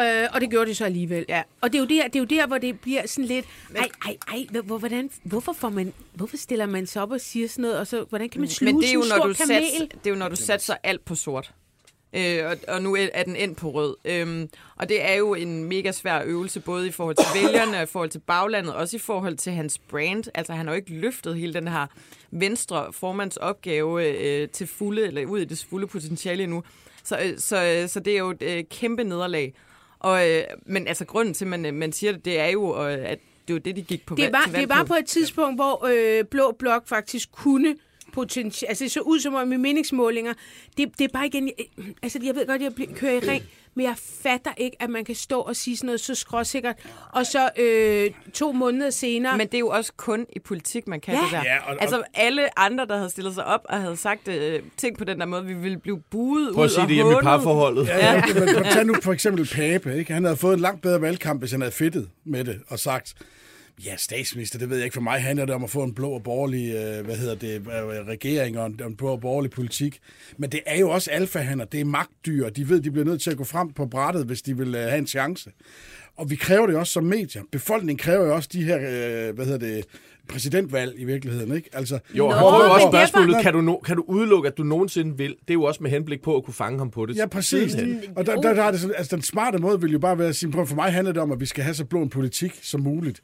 Øh, 0.00 0.28
og 0.32 0.40
det 0.40 0.50
gjorde 0.50 0.66
det 0.66 0.76
så 0.76 0.84
alligevel. 0.84 1.24
Ja. 1.28 1.42
Og 1.60 1.72
det 1.72 1.78
er, 1.78 1.82
jo 1.82 1.88
der, 1.88 2.04
det 2.04 2.16
er 2.16 2.20
jo 2.20 2.24
der, 2.24 2.46
hvor 2.46 2.58
det 2.58 2.80
bliver 2.80 3.06
sådan 3.06 3.24
lidt, 3.24 3.46
ej, 3.76 3.88
ej, 4.06 4.16
ej, 4.28 4.62
hvor, 4.62 4.78
hvordan, 4.78 5.10
hvorfor, 5.22 5.52
får 5.52 5.68
man, 5.68 5.92
hvorfor 6.14 6.36
stiller 6.36 6.66
man 6.66 6.86
sig 6.86 7.02
op 7.02 7.10
og 7.10 7.20
siger 7.20 7.48
sådan 7.48 7.62
noget, 7.62 7.78
og 7.78 7.86
så, 7.86 8.04
hvordan 8.08 8.28
kan 8.28 8.40
man 8.40 8.50
sluge 8.50 8.72
Men 8.72 8.82
det 8.82 8.90
er, 8.90 8.94
jo, 8.94 9.04
når 9.08 9.16
du 9.16 9.34
kamel? 9.34 9.36
sats, 9.36 9.78
det 9.78 10.06
er 10.06 10.10
jo, 10.10 10.16
når 10.16 10.28
du 10.28 10.36
satser 10.36 10.74
alt 10.82 11.04
på 11.04 11.14
sort. 11.14 11.54
Øh, 12.12 12.46
og, 12.46 12.56
og 12.68 12.82
nu 12.82 12.96
er 13.12 13.22
den 13.22 13.36
ind 13.36 13.56
på 13.56 13.70
rød. 13.70 13.96
Øhm, 14.04 14.48
og 14.76 14.88
det 14.88 15.10
er 15.10 15.14
jo 15.14 15.34
en 15.34 15.64
mega 15.64 15.92
svær 15.92 16.22
øvelse, 16.24 16.60
både 16.60 16.88
i 16.88 16.90
forhold 16.90 17.16
til 17.16 17.26
vælgerne, 17.42 17.82
i 17.82 17.86
forhold 17.86 18.10
til 18.10 18.18
baglandet, 18.18 18.74
også 18.74 18.96
i 18.96 18.98
forhold 18.98 19.36
til 19.36 19.52
hans 19.52 19.78
brand. 19.78 20.24
Altså, 20.34 20.52
han 20.52 20.66
har 20.66 20.72
jo 20.72 20.76
ikke 20.76 20.94
løftet 20.94 21.36
hele 21.36 21.54
den 21.54 21.68
her 21.68 21.86
venstre 22.30 22.92
formands 22.92 23.36
opgave 23.36 24.08
øh, 24.08 24.48
til 24.48 24.66
fulde, 24.66 25.06
eller 25.06 25.26
ud 25.26 25.38
i 25.38 25.44
det 25.44 25.66
fulde 25.70 25.86
potentiale 25.86 26.42
endnu. 26.42 26.62
Så, 27.04 27.18
øh, 27.18 27.38
så, 27.38 27.64
øh, 27.64 27.88
så 27.88 28.00
det 28.00 28.14
er 28.14 28.18
jo 28.18 28.30
et 28.30 28.42
øh, 28.42 28.64
kæmpe 28.70 29.04
nederlag. 29.04 29.54
Og, 30.00 30.30
øh, 30.30 30.42
men 30.66 30.88
altså, 30.88 31.04
grunden 31.04 31.34
til, 31.34 31.44
at 31.44 31.48
man, 31.48 31.66
øh, 31.66 31.74
man 31.74 31.92
siger 31.92 32.12
det, 32.12 32.24
det 32.24 32.38
er 32.38 32.46
jo, 32.46 32.88
øh, 32.88 33.10
at 33.10 33.18
det 33.48 33.54
var 33.54 33.60
det, 33.60 33.76
de 33.76 33.82
gik 33.82 34.06
på 34.06 34.14
Det 34.14 34.32
var, 34.32 34.42
til 34.44 34.52
valg 34.52 34.68
det 34.68 34.76
var 34.76 34.84
på 34.84 34.94
et 34.94 35.06
tidspunkt, 35.06 35.56
hvor 35.56 35.86
øh, 35.92 36.24
Blå 36.24 36.56
Blok 36.58 36.88
faktisk 36.88 37.32
kunne 37.32 37.76
potentiale... 38.12 38.68
Altså, 38.68 38.84
det 38.84 38.92
så 38.92 39.00
ud 39.00 39.20
som 39.20 39.34
om 39.34 39.52
i 39.52 39.56
meningsmålinger... 39.56 40.32
Det, 40.76 40.88
det 40.98 41.04
er 41.04 41.08
bare 41.12 41.26
igen... 41.26 41.50
Altså, 42.02 42.18
jeg 42.24 42.34
ved 42.34 42.46
godt, 42.46 42.62
jeg 42.62 42.74
bliver- 42.74 42.94
kører 42.94 43.12
i 43.12 43.18
ring, 43.18 43.42
men 43.74 43.86
jeg 43.86 43.94
fatter 44.22 44.50
ikke, 44.56 44.76
at 44.82 44.90
man 44.90 45.04
kan 45.04 45.14
stå 45.14 45.40
og 45.40 45.56
sige 45.56 45.76
sådan 45.76 45.86
noget 45.86 46.00
så 46.00 46.14
skråsikkert. 46.14 46.76
Og 47.12 47.26
så 47.26 47.48
øh, 47.58 48.10
to 48.34 48.52
måneder 48.52 48.90
senere... 48.90 49.36
Men 49.36 49.46
det 49.46 49.54
er 49.54 49.58
jo 49.58 49.68
også 49.68 49.92
kun 49.96 50.26
i 50.36 50.38
politik, 50.38 50.88
man 50.88 51.00
kan 51.00 51.14
Ja. 51.14 51.20
det 51.20 51.28
der. 51.32 51.42
Ja, 51.44 51.58
og- 51.58 51.74
og- 51.74 51.82
altså 51.82 52.02
alle 52.14 52.58
andre, 52.58 52.86
der 52.86 52.96
havde 52.96 53.10
stillet 53.10 53.34
sig 53.34 53.44
op 53.44 53.60
og 53.64 53.80
havde 53.80 53.96
sagt 53.96 54.28
øh, 54.28 54.60
ting 54.76 54.98
på 54.98 55.04
den 55.04 55.20
der 55.20 55.26
måde, 55.26 55.44
vi 55.46 55.54
ville 55.54 55.78
blive 55.78 56.00
buet 56.10 56.54
Prøv 56.54 56.60
ud 56.60 56.64
at 56.64 56.70
sige 56.70 56.82
og 56.82 56.88
det 56.88 56.94
hjemme 56.96 57.12
i 57.12 57.16
parforholdet. 57.22 57.86
Ja, 57.86 58.12
ja. 58.14 58.22
Men 58.26 58.34
prøv 58.54 58.62
at 58.62 58.72
tage 58.72 58.84
nu 58.84 58.94
for 59.02 59.12
eksempel 59.12 59.48
Pape. 59.54 59.98
Ikke? 59.98 60.12
Han 60.12 60.24
havde 60.24 60.36
fået 60.36 60.54
en 60.54 60.60
langt 60.60 60.82
bedre 60.82 61.00
valgkamp, 61.00 61.40
hvis 61.40 61.50
han 61.52 61.60
havde 61.60 61.72
fedtet 61.74 62.08
med 62.24 62.44
det 62.44 62.60
og 62.68 62.78
sagt, 62.78 63.14
ja, 63.84 63.96
statsminister, 63.96 64.58
det 64.58 64.70
ved 64.70 64.76
jeg 64.76 64.84
ikke. 64.84 64.94
For 64.94 65.00
mig 65.00 65.22
handler 65.22 65.44
det 65.46 65.54
om 65.54 65.64
at 65.64 65.70
få 65.70 65.82
en 65.82 65.94
blå 65.94 66.10
og 66.10 66.22
borgerlig 66.22 66.74
øh, 66.74 67.04
hvad 67.04 67.16
hedder 67.16 67.34
det, 67.34 67.54
øh, 67.54 68.06
regering 68.08 68.58
og 68.58 68.66
en, 68.66 68.80
en 68.86 68.96
blå 68.96 69.08
og 69.08 69.20
borgerlig 69.20 69.50
politik. 69.50 70.00
Men 70.36 70.52
det 70.52 70.60
er 70.66 70.78
jo 70.78 70.90
også 70.90 71.10
alfahander, 71.10 71.64
det 71.64 71.80
er 71.80 71.84
magtdyr. 71.84 72.48
De 72.48 72.68
ved, 72.68 72.80
de 72.80 72.90
bliver 72.90 73.04
nødt 73.04 73.22
til 73.22 73.30
at 73.30 73.36
gå 73.36 73.44
frem 73.44 73.72
på 73.72 73.86
brættet, 73.86 74.26
hvis 74.26 74.42
de 74.42 74.56
vil 74.56 74.74
øh, 74.74 74.82
have 74.82 74.98
en 74.98 75.06
chance. 75.06 75.50
Og 76.16 76.30
vi 76.30 76.36
kræver 76.36 76.66
det 76.66 76.76
også 76.76 76.92
som 76.92 77.04
medier. 77.04 77.42
Befolkningen 77.52 77.98
kræver 77.98 78.26
jo 78.26 78.34
også 78.34 78.48
de 78.52 78.64
her, 78.64 78.76
øh, 78.76 79.34
hvad 79.34 79.44
hedder 79.44 79.58
det, 79.58 79.84
præsidentvalg 80.30 80.94
i 81.00 81.04
virkeligheden, 81.04 81.56
ikke? 81.56 81.70
Altså, 81.72 81.98
Jo, 82.14 82.24
Nå, 82.28 82.30
han 82.32 82.40
får 82.40 82.64
jo 82.64 82.70
også 82.72 82.84
derfor- 82.86 83.06
spørgsmålet, 83.06 83.42
kan 83.42 83.52
du, 83.52 83.60
no, 83.60 83.76
kan 83.76 83.96
du 83.96 84.04
udelukke, 84.06 84.46
at 84.48 84.58
du 84.58 84.62
nogensinde 84.62 85.16
vil? 85.18 85.30
Det 85.30 85.50
er 85.50 85.54
jo 85.54 85.62
også 85.62 85.82
med 85.82 85.90
henblik 85.90 86.22
på 86.22 86.36
at 86.36 86.44
kunne 86.44 86.54
fange 86.54 86.78
ham 86.78 86.90
på 86.90 87.06
det. 87.06 87.16
Ja, 87.16 87.26
præcis. 87.26 87.74
Og 88.16 88.26
der, 88.26 88.34
der, 88.40 88.54
der 88.54 88.62
er 88.62 88.70
det 88.70 88.80
sådan, 88.80 88.96
altså, 88.98 89.16
den 89.16 89.22
smarte 89.24 89.58
måde 89.58 89.80
vil 89.80 89.92
jo 89.92 89.98
bare 89.98 90.18
være 90.18 90.28
at 90.28 90.36
sige, 90.36 90.52
prøv, 90.52 90.66
for 90.66 90.74
mig 90.76 90.92
handler 90.92 91.12
det 91.12 91.22
om, 91.22 91.32
at 91.32 91.40
vi 91.40 91.46
skal 91.46 91.64
have 91.64 91.74
så 91.74 91.84
blå 91.84 92.02
en 92.02 92.08
politik 92.10 92.58
som 92.62 92.80
muligt. 92.80 93.20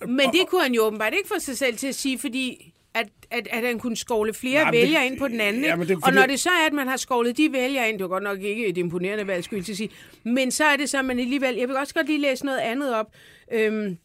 Men 0.00 0.20
det 0.20 0.40
kunne 0.50 0.62
han 0.62 0.74
jo 0.74 0.82
åbenbart 0.82 1.12
ikke 1.12 1.28
få 1.28 1.34
sig 1.38 1.56
selv 1.58 1.76
til 1.76 1.86
at 1.86 1.94
sige, 1.94 2.18
fordi 2.18 2.72
at, 2.94 3.08
at, 3.30 3.48
at 3.50 3.66
han 3.66 3.78
kunne 3.78 3.96
skovle 3.96 4.34
flere 4.34 4.54
Nej, 4.62 4.64
men 4.64 4.74
det- 4.74 4.82
vælgere 4.82 5.06
ind 5.06 5.18
på 5.18 5.28
den 5.28 5.40
anden. 5.40 5.64
Ja, 5.64 5.76
det 5.88 5.98
og 6.02 6.12
når 6.12 6.26
det 6.26 6.40
så 6.40 6.48
er, 6.48 6.66
at 6.66 6.72
man 6.72 6.88
har 6.88 6.96
skovlet 6.96 7.36
de 7.36 7.48
vælgere 7.52 7.88
ind, 7.88 7.98
det 7.98 8.02
var 8.02 8.08
godt 8.08 8.22
nok 8.22 8.40
ikke 8.42 8.66
et 8.66 8.78
imponerende 8.78 9.26
valg, 9.26 9.44
skulle 9.44 9.58
jeg 9.58 9.64
til 9.64 9.72
at 9.72 9.76
sige, 9.76 9.90
men 10.24 10.50
så 10.50 10.64
er 10.64 10.76
det 10.76 10.90
så, 10.90 10.98
at 10.98 11.04
man 11.04 11.18
alligevel, 11.18 11.54
jeg 11.56 11.68
vil 11.68 11.76
også 11.76 11.94
godt 11.94 12.06
lige 12.06 12.20
læse 12.20 12.44
noget 12.44 12.58
andet 12.58 12.94
op. 12.94 13.06
Øhm, 13.52 13.96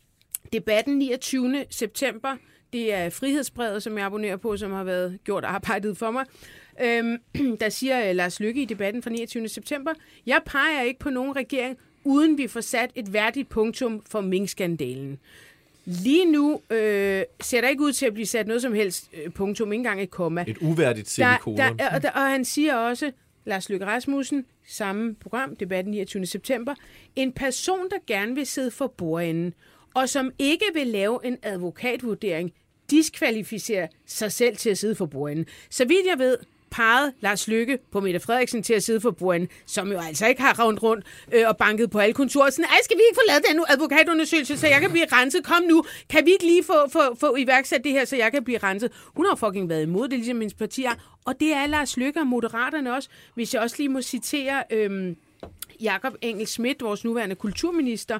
debatten 0.54 0.98
29. 0.98 1.66
september, 1.70 2.36
det 2.74 2.94
er 2.94 3.10
frihedsbrevet, 3.10 3.84
som 3.84 3.98
jeg 3.98 4.06
abonnerer 4.06 4.38
på, 4.38 4.58
som 4.58 4.72
har 4.72 4.84
været 4.84 5.20
gjort 5.24 5.44
arbejdet 5.44 5.98
for 5.98 6.12
mig. 6.12 6.26
Øhm, 6.82 7.18
der 7.62 7.70
siger 7.70 8.10
øh, 8.10 8.16
Lars 8.16 8.40
Lykke 8.40 8.62
i 8.62 8.66
debatten 8.66 9.04
fra 9.04 9.10
29. 9.10 9.48
september, 9.48 9.92
jeg 10.26 10.42
peger 10.46 10.82
ikke 10.82 11.00
på 11.00 11.10
nogen 11.10 11.36
regering, 11.36 11.78
uden 12.04 12.38
vi 12.38 12.48
får 12.48 12.62
sat 12.62 12.92
et 12.96 13.14
værdigt 13.14 13.50
punktum 13.50 14.02
for 14.10 14.22
minkskandalen. 14.22 15.20
Lige 15.86 16.26
nu 16.32 16.62
øh, 16.70 17.24
ser 17.42 17.62
der 17.62 17.68
ikke 17.70 17.84
ud 17.84 17.94
til 17.94 18.06
at 18.06 18.14
blive 18.14 18.26
sat 18.26 18.48
noget 18.48 18.62
som 18.62 18.74
helst 18.74 19.10
øh, 19.14 19.32
punktum, 19.32 19.72
ikke 19.72 19.80
engang 19.80 20.02
et 20.02 20.10
komma. 20.12 20.46
Et 20.48 20.58
uværdigt 20.62 21.06
Der, 21.18 21.34
semikolon. 21.38 21.58
der, 21.58 21.90
og, 21.96 22.02
der, 22.02 22.12
og 22.12 22.30
han 22.30 22.46
siger 22.46 22.76
også, 22.76 23.12
Lars 23.46 23.70
Løkke 23.70 23.86
Rasmussen, 23.86 24.46
samme 24.68 25.16
program, 25.16 25.56
debatten 25.56 25.92
29. 25.92 26.26
september, 26.26 26.76
en 27.16 27.32
person, 27.32 27.90
der 27.90 27.98
gerne 28.08 28.36
vil 28.36 28.46
sidde 28.46 28.72
for 28.72 28.88
bordenden, 28.88 29.54
og 29.94 30.10
som 30.10 30.32
ikke 30.40 30.66
vil 30.74 30.88
lave 30.88 31.26
en 31.26 31.38
advokatvurdering, 31.44 32.54
diskvalificerer 32.92 33.88
sig 34.06 34.32
selv 34.32 34.58
til 34.58 34.70
at 34.70 34.78
sidde 34.78 34.96
for 34.96 35.06
bordenden. 35.06 35.46
Så 35.70 35.86
vidt 35.86 36.08
jeg 36.08 36.20
ved, 36.20 36.38
pegede 36.72 37.14
Lars 37.20 37.48
Lykke 37.48 37.80
på 37.92 38.00
Mette 38.00 38.20
Frederiksen 38.20 38.64
til 38.64 38.74
at 38.74 38.84
sidde 38.84 39.02
for 39.02 39.12
bordenden, 39.12 39.50
som 39.66 39.92
jo 39.92 40.00
altså 40.00 40.28
ikke 40.28 40.42
har 40.42 40.66
rundt 40.66 40.84
rundt 40.84 41.06
øh, 41.32 41.48
og 41.48 41.58
banket 41.58 41.92
på 41.92 42.00
alle 42.00 42.14
kontorer. 42.14 42.50
Sådan, 42.50 42.66
Ej, 42.66 42.78
skal 42.84 42.98
vi 42.98 43.02
ikke 43.10 43.16
få 43.16 43.22
lavet 43.28 43.44
den 43.50 43.66
advokatundersøgelse, 43.70 44.58
så 44.58 44.68
jeg 44.68 44.82
kan 44.82 44.92
blive 44.92 45.06
renset? 45.12 45.44
Kom 45.44 45.64
nu, 45.64 45.84
kan 46.10 46.26
vi 46.26 46.32
ikke 46.32 46.46
lige 46.46 46.64
få, 46.64 46.90
få, 46.92 47.16
få 47.20 47.36
iværksat 47.36 47.84
det 47.84 47.92
her, 47.92 48.06
så 48.06 48.16
jeg 48.16 48.32
kan 48.32 48.44
blive 48.44 48.58
renset? 48.58 48.92
Hun 49.16 49.26
har 49.26 49.36
fucking 49.36 49.70
været 49.70 49.84
imod 49.84 50.08
det, 50.08 50.18
ligesom 50.18 50.38
hendes 50.38 50.54
parti 50.54 50.84
er. 50.84 51.20
Og 51.26 51.40
det 51.40 51.54
er 51.54 51.68
Lars 51.68 51.98
Lykke 51.98 52.20
og 52.20 52.28
Moderaterne 52.28 52.96
også. 52.96 53.10
Hvis 53.36 53.54
jeg 53.54 53.62
også 53.62 53.76
lige 53.80 53.90
må 53.90 54.02
citere 54.02 54.64
øh, 54.72 55.16
Jakob 55.82 56.14
Engel 56.22 56.48
Schmidt, 56.48 56.84
vores 56.84 57.04
nuværende 57.04 57.36
kulturminister. 57.36 58.20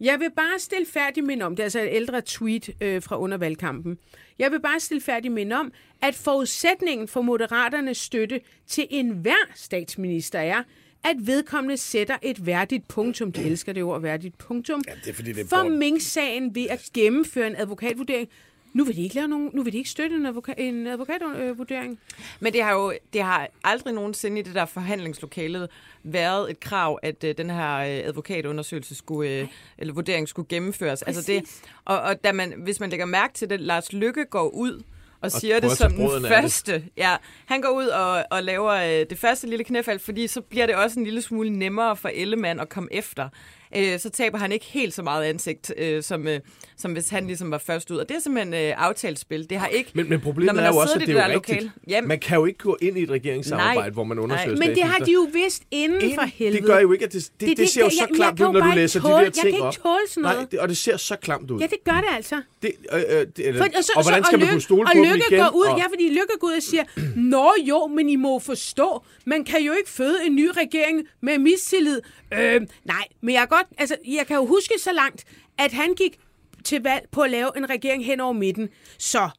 Jeg 0.00 0.20
vil 0.20 0.30
bare 0.36 0.58
stilfærdigt 0.58 1.26
minde 1.26 1.46
om, 1.46 1.56
det 1.56 1.62
er 1.62 1.64
altså 1.64 1.80
et 1.80 1.88
ældre 1.90 2.22
tweet 2.26 2.70
øh, 2.80 3.02
fra 3.02 3.18
under 3.18 3.36
valgkampen. 3.36 3.98
Jeg 4.38 4.52
vil 4.52 4.60
bare 4.60 4.80
stilfærdigt 4.80 5.34
minde 5.34 5.56
om, 5.56 5.72
at 6.02 6.14
forudsætningen 6.14 7.08
for 7.08 7.22
Moderaternes 7.22 7.98
støtte 7.98 8.40
til 8.66 8.86
enhver 8.90 9.50
statsminister 9.54 10.38
er, 10.38 10.62
at 11.04 11.16
vedkommende 11.18 11.76
sætter 11.76 12.16
et 12.22 12.46
værdigt 12.46 12.88
punktum. 12.88 13.32
De 13.32 13.42
elsker 13.42 13.72
det 13.72 13.82
ord, 13.82 14.00
værdigt 14.02 14.38
punktum. 14.38 14.82
Ja, 14.88 14.92
det 15.04 15.10
er 15.10 15.14
fordi, 15.14 15.32
det 15.32 15.44
er 15.44 15.48
for 15.48 15.68
Mink-sagen 15.68 16.54
ved 16.54 16.66
at 16.70 16.90
gennemføre 16.94 17.46
en 17.46 17.56
advokatvurdering. 17.56 18.28
Nu 18.72 18.84
vil 18.84 18.96
de 18.96 19.02
ikke, 19.02 19.14
lave 19.14 19.28
nogen, 19.28 19.50
nu 19.52 19.62
vil 19.62 19.72
de 19.72 19.78
ikke 19.78 19.90
støtte 19.90 20.16
en, 20.16 20.26
advoka, 20.26 20.54
en 20.58 20.86
advokatvurdering. 20.86 21.98
Men 22.40 22.52
det 22.52 22.62
har 22.62 22.72
jo 22.72 22.92
det 23.12 23.22
har 23.22 23.48
aldrig 23.64 23.94
nogensinde 23.94 24.40
i 24.40 24.42
det 24.42 24.54
der 24.54 24.66
forhandlingslokale 24.66 25.68
været 26.02 26.50
et 26.50 26.60
krav, 26.60 26.98
at 27.02 27.24
øh, 27.24 27.34
den 27.38 27.50
her 27.50 27.76
øh, 27.76 28.08
advokatundersøgelse 28.08 28.94
skulle, 28.94 29.30
øh, 29.30 29.48
eller 29.78 29.94
vurdering 29.94 30.28
skulle 30.28 30.48
gennemføres. 30.48 31.02
Altså 31.02 31.32
det, 31.32 31.62
og, 31.84 32.00
og 32.00 32.24
da 32.24 32.32
man, 32.32 32.54
hvis 32.56 32.80
man 32.80 32.90
lægger 32.90 33.06
mærke 33.06 33.34
til 33.34 33.50
det, 33.50 33.60
Lars 33.60 33.92
Lykke 33.92 34.24
går 34.24 34.48
ud 34.48 34.82
og, 35.20 35.32
siger 35.32 35.60
det 35.60 35.70
som 35.70 35.92
den 35.92 36.26
første. 36.28 36.84
Ja, 36.96 37.16
han 37.46 37.60
går 37.60 37.70
ud 37.70 37.86
og, 37.86 38.24
og 38.30 38.42
laver 38.42 38.72
øh, 38.72 39.06
det 39.10 39.18
første 39.18 39.46
lille 39.48 39.64
knæfald, 39.64 39.98
fordi 39.98 40.26
så 40.26 40.40
bliver 40.40 40.66
det 40.66 40.74
også 40.74 40.98
en 40.98 41.04
lille 41.04 41.22
smule 41.22 41.50
nemmere 41.50 41.96
for 41.96 42.08
Ellemann 42.14 42.60
at 42.60 42.68
komme 42.68 42.94
efter. 42.94 43.28
Øh, 43.76 43.98
så 43.98 44.10
taber 44.10 44.38
han 44.38 44.52
ikke 44.52 44.66
helt 44.66 44.94
så 44.94 45.02
meget 45.02 45.24
ansigt, 45.24 45.72
øh, 45.76 46.02
som, 46.02 46.28
øh, 46.28 46.40
som 46.76 46.92
hvis 46.92 47.08
han 47.08 47.26
ligesom 47.26 47.50
var 47.50 47.58
først 47.58 47.90
ud. 47.90 47.96
Og 47.96 48.08
det 48.08 48.16
er 48.16 48.20
simpelthen 48.20 48.54
øh, 48.54 48.72
aftalt 48.76 49.18
spil. 49.18 49.50
Det 49.50 49.58
har 49.58 49.66
ikke... 49.66 49.90
Men, 49.94 50.08
men 50.08 50.20
problemet 50.20 50.54
man 50.54 50.64
er 50.64 50.68
jo 50.68 50.76
også, 50.76 50.94
at 50.94 51.00
det 51.00 51.08
i 51.08 51.10
er 51.10 51.14
det 51.16 51.22
jo 51.22 51.28
der 51.28 51.34
rigtigt. 51.34 51.56
lokale. 51.56 51.72
Jamen- 51.88 52.08
Man 52.08 52.18
kan 52.18 52.36
jo 52.38 52.46
ikke 52.46 52.58
gå 52.58 52.76
ind 52.82 52.98
i 52.98 53.02
et 53.02 53.10
regeringssamarbejde, 53.10 53.80
Nej. 53.80 53.90
hvor 53.90 54.04
man 54.04 54.16
Nej. 54.16 54.24
undersøger 54.24 54.56
Men 54.56 54.68
det 54.70 54.82
har 54.82 54.98
de 55.04 55.12
jo 55.12 55.28
vidst 55.32 55.62
inden 55.70 56.14
for 56.14 56.22
helvede. 56.22 56.56
Det 56.58 56.66
gør 56.66 56.78
jo 56.78 56.92
ikke, 56.92 57.04
at 57.04 57.12
det, 57.12 57.30
det, 57.40 57.48
det, 57.48 57.56
det 57.56 57.68
ser 57.68 57.80
jo 57.80 57.84
jeg- 57.86 57.92
så 57.92 58.06
jeg 58.08 58.16
klamt 58.16 58.36
kan 58.36 58.46
ud, 58.46 58.52
når 58.52 58.60
du 58.60 58.72
læser 58.74 59.00
de 59.00 59.06
tåle- 59.06 59.14
der 59.14 59.20
Jeg 59.20 59.32
ting 59.32 59.42
kan 59.42 59.48
ikke 59.54 59.62
op. 59.62 59.74
tåle 59.74 59.98
sådan 60.08 60.22
noget. 60.22 60.36
Nej, 60.38 60.46
det, 60.50 60.60
og 60.60 60.68
det 60.68 60.76
ser 60.76 60.96
så 60.96 61.16
klamt 61.16 61.50
ud. 61.50 61.60
Ja, 61.60 61.66
det 61.66 61.78
gør 61.84 61.92
det 61.92 62.16
altså. 62.16 62.42
Det, 62.62 62.72
øh, 62.92 62.98
øh, 63.08 63.26
det, 63.36 63.46
eller, 63.48 63.60
For, 63.64 63.68
og, 63.78 63.84
så, 63.84 63.92
og 63.96 64.02
hvordan 64.02 64.24
skal 64.24 64.38
man 64.38 64.46
Lykke- 64.46 64.52
kunne 64.52 64.60
stole 64.62 64.82
og 64.88 64.92
på 64.96 65.04
dem 65.04 65.04
igen? 65.30 65.38
går 65.40 65.50
ud, 65.56 65.64
og, 65.66 65.78
ja, 65.78 65.84
fordi 65.84 66.08
Lykke 66.08 66.34
går 66.40 66.46
ud 66.48 66.52
og 66.52 66.62
siger, 66.62 66.84
Nå 67.16 67.52
jo, 67.68 67.86
men 67.86 68.08
I 68.08 68.16
må 68.16 68.38
forstå, 68.38 69.04
man 69.24 69.44
kan 69.44 69.62
jo 69.62 69.72
ikke 69.72 69.90
føde 69.90 70.16
en 70.26 70.34
ny 70.34 70.48
regering 70.56 71.02
med 71.20 71.38
mistillid. 71.38 72.00
Øh, 72.34 72.60
nej, 72.84 73.04
men 73.20 73.34
jeg, 73.34 73.42
er 73.42 73.46
godt, 73.60 73.80
altså, 73.80 73.96
jeg 74.06 74.26
kan 74.26 74.36
jo 74.36 74.46
huske 74.46 74.74
så 74.78 74.92
langt, 74.92 75.24
at 75.58 75.72
han 75.72 75.94
gik 75.94 76.18
til 76.64 76.82
valg 76.82 77.06
på 77.12 77.22
at 77.22 77.30
lave 77.30 77.50
en 77.56 77.70
regering 77.70 78.04
hen 78.04 78.20
over 78.20 78.32
midten. 78.32 78.68
Så 78.98 79.30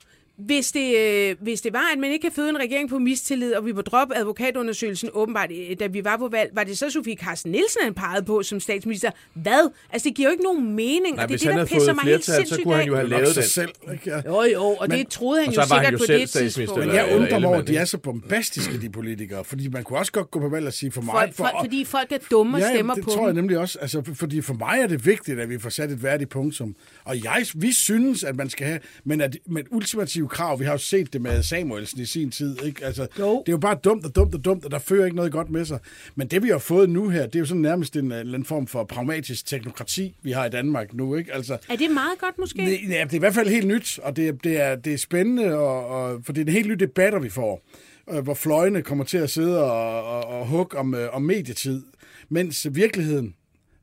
hvis 0.46 0.72
det, 0.72 0.98
øh, 0.98 1.36
hvis 1.42 1.62
det 1.62 1.74
var, 1.74 1.92
at 1.94 2.00
man 2.00 2.12
ikke 2.12 2.22
kan 2.24 2.32
føde 2.32 2.50
en 2.50 2.58
regering 2.60 2.89
på 2.89 3.00
mistillid, 3.00 3.54
og 3.54 3.66
vi 3.66 3.72
må 3.72 3.82
droppe 3.82 4.16
advokatundersøgelsen 4.18 5.10
åbenbart, 5.14 5.50
øh, 5.52 5.76
da 5.80 5.88
vi 5.88 6.04
var 6.04 6.18
på 6.18 6.28
valg, 6.32 6.50
var 6.54 6.64
det 6.64 6.78
så 6.78 6.89
Sofie 6.89 7.16
Carsten 7.16 7.52
Nielsen, 7.52 7.82
han 7.84 7.94
pegede 7.94 8.26
på 8.26 8.44
som 8.44 8.60
statsminister? 8.60 9.12
Hvad? 9.34 9.72
Altså, 9.92 10.10
det 10.10 10.16
giver 10.16 10.28
jo 10.30 10.32
ikke 10.32 10.44
nogen 10.44 10.76
mening, 10.76 11.16
Nej, 11.16 11.24
og 11.24 11.30
det 11.30 11.36
er 11.36 11.38
det, 11.38 11.48
han 11.48 11.52
der 11.52 11.58
havde 11.58 11.68
pisser 11.68 11.94
fået 11.94 11.96
mig 11.96 12.04
helt 12.14 12.26
flertal, 12.26 12.34
så 12.34 12.36
sindssygt 12.50 12.64
kunne 12.64 12.76
han 12.76 12.88
jo 12.88 12.96
have 12.96 13.10
lavet 13.10 13.28
sig 13.28 13.36
den. 13.44 13.50
selv. 13.50 13.70
Ikke? 13.94 14.10
Ja. 14.10 14.22
Jo, 14.26 14.42
jo, 14.54 14.64
og 14.64 14.86
Men- 14.89 15.00
det 15.00 15.08
troede 15.08 15.42
han 15.42 15.50
og 15.50 15.56
jo 15.56 15.62
han 15.62 15.68
sikkert 15.70 15.94
jo 15.94 15.98
på 15.98 16.04
det 16.08 16.30
tidspunkt. 16.30 16.86
Men 16.86 16.96
jeg 16.96 17.16
undrer 17.16 17.39
mig 17.39 17.50
over, 17.50 17.58
at 17.58 17.68
de 17.68 17.78
er 17.78 17.86
så 17.86 17.98
bombastiske, 17.98 18.82
de 18.82 18.89
politikere. 18.89 19.44
Fordi 19.44 19.68
man 19.68 19.84
kunne 19.84 20.00
også 20.00 20.12
godt 20.12 20.32
gå 20.32 20.39
på 20.39 20.50
valg 20.50 20.68
og 20.68 20.74
sige 20.74 20.92
for 20.92 21.02
mig... 21.02 21.14
Folk, 21.14 21.34
for, 21.36 21.44
folk, 21.44 21.56
fordi 21.66 21.86
folk 21.86 22.12
er 22.12 22.18
dumme 22.32 22.58
og 22.58 22.62
ja, 22.62 22.70
stemmer 22.74 22.94
det 22.96 23.04
på 23.04 23.10
tror 23.10 23.26
jeg 23.26 23.34
nemlig 23.34 23.58
også. 23.58 23.80
Altså, 23.80 24.02
for- 24.06 24.14
fordi 24.14 24.42
for 24.42 24.54
mig 24.54 24.80
er 24.82 24.88
det 24.88 25.06
vigtigt, 25.06 25.39
at 25.39 25.50
vi 25.50 25.60
får 25.60 25.70
sat 25.70 25.92
et 25.92 26.04
værdigt 26.04 26.30
punktum. 26.30 26.76
Og 27.04 27.24
jeg, 27.24 27.46
vi 27.56 27.72
synes, 27.72 28.24
at 28.24 28.36
man 28.36 28.50
skal 28.50 28.68
have... 28.68 28.80
Men 29.04 29.22
at, 29.22 29.36
et 29.36 29.68
ultimativt 29.72 30.30
krav, 30.32 30.59
vi 30.59 30.65
har 30.65 30.71
jo 30.71 30.77
set 30.77 31.13
det 31.13 31.21
med 31.21 31.43
Samuelsen 31.43 31.99
i 32.01 32.05
sin 32.05 32.32
tid, 32.32 32.63
ikke? 32.63 32.86
Altså, 32.86 33.07
Jo. 33.19 33.29
det 33.45 33.49
er 33.51 33.53
jo 33.53 33.57
bare 33.57 33.77
dumt 33.84 34.05
og 34.05 34.15
dumt 34.15 34.36
og 34.36 34.45
dumt, 34.45 34.65
og 34.65 34.71
der 34.71 34.79
fører 34.79 35.05
ikke 35.05 35.15
noget 35.17 35.32
godt 35.32 35.49
med 35.49 35.65
sig. 35.65 35.79
Men 36.15 36.27
det, 36.27 36.43
vi 36.43 36.49
har 36.49 36.57
fået 36.57 36.89
nu 36.89 37.09
her, 37.09 37.25
det 37.25 37.36
er 37.36 37.39
jo 37.39 37.45
sådan 37.45 37.61
nærmest 37.61 37.95
en, 37.95 38.11
en 38.11 38.45
form 38.45 38.67
for 38.67 38.84
pragmatisk 38.84 39.45
teknokrati, 39.45 40.15
vi 40.23 40.32
har 40.32 40.45
i 40.45 40.49
Danmark 40.49 40.93
nu, 40.93 41.15
ikke? 41.15 41.34
Altså, 41.34 41.57
Er 41.69 41.75
det 41.75 41.91
meget 41.91 42.19
godt 42.19 42.38
måske? 42.39 42.61
det, 42.61 42.79
ja, 42.89 43.03
det 43.03 43.11
er 43.11 43.15
i 43.15 43.19
hvert 43.19 43.34
fald 43.34 43.49
helt 43.49 43.67
nyt, 43.67 43.99
og 44.03 44.15
det, 44.15 44.27
er- 44.27 44.32
det, 44.32 44.61
er, 44.61 44.75
det 44.75 44.93
er 44.93 44.97
spændende, 44.97 45.55
og, 45.57 45.88
og, 45.88 46.21
for 46.25 46.34
det 46.34 46.41
er 46.41 46.45
en 46.45 46.53
helt 46.53 46.67
ny 46.67 46.73
debatter, 46.73 47.19
vi 47.19 47.29
får, 47.29 47.65
øh, 48.11 48.19
hvor 48.23 48.34
fløjene 48.34 48.82
kommer 48.82 49.03
til 49.03 49.17
at 49.17 49.29
sidde 49.29 49.63
og, 49.63 50.03
og, 50.03 50.23
og 50.39 50.47
hugge 50.47 50.77
om, 50.77 50.95
øh, 50.95 51.09
om 51.15 51.21
medietid, 51.21 51.82
mens 52.29 52.67
virkeligheden, 52.71 53.36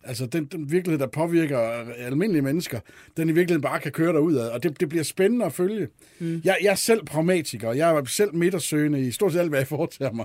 altså 0.08 0.26
den, 0.26 0.44
den 0.44 0.70
virkelighed, 0.72 0.98
der 0.98 1.06
påvirker 1.06 1.58
almindelige 1.98 2.42
mennesker, 2.42 2.80
den 3.16 3.28
i 3.28 3.32
virkeligheden 3.32 3.62
bare 3.62 3.80
kan 3.80 3.92
køre 3.92 4.12
derud 4.12 4.34
af, 4.34 4.48
og 4.54 4.62
det, 4.62 4.80
det 4.80 4.88
bliver 4.88 5.04
spændende 5.04 5.44
at 5.46 5.52
følge. 5.52 5.88
Mm. 6.18 6.40
Jeg, 6.44 6.56
jeg 6.62 6.70
er 6.70 6.74
selv 6.74 7.04
pragmatiker, 7.04 7.72
jeg 7.72 7.90
er 7.96 8.04
selv 8.04 8.34
midtersøgende 8.34 9.00
i 9.00 9.10
stort 9.10 9.32
set 9.32 9.40
alt, 9.40 9.48
hvad 9.48 9.58
jeg 9.58 9.66
foretager 9.66 10.12
mig. 10.12 10.24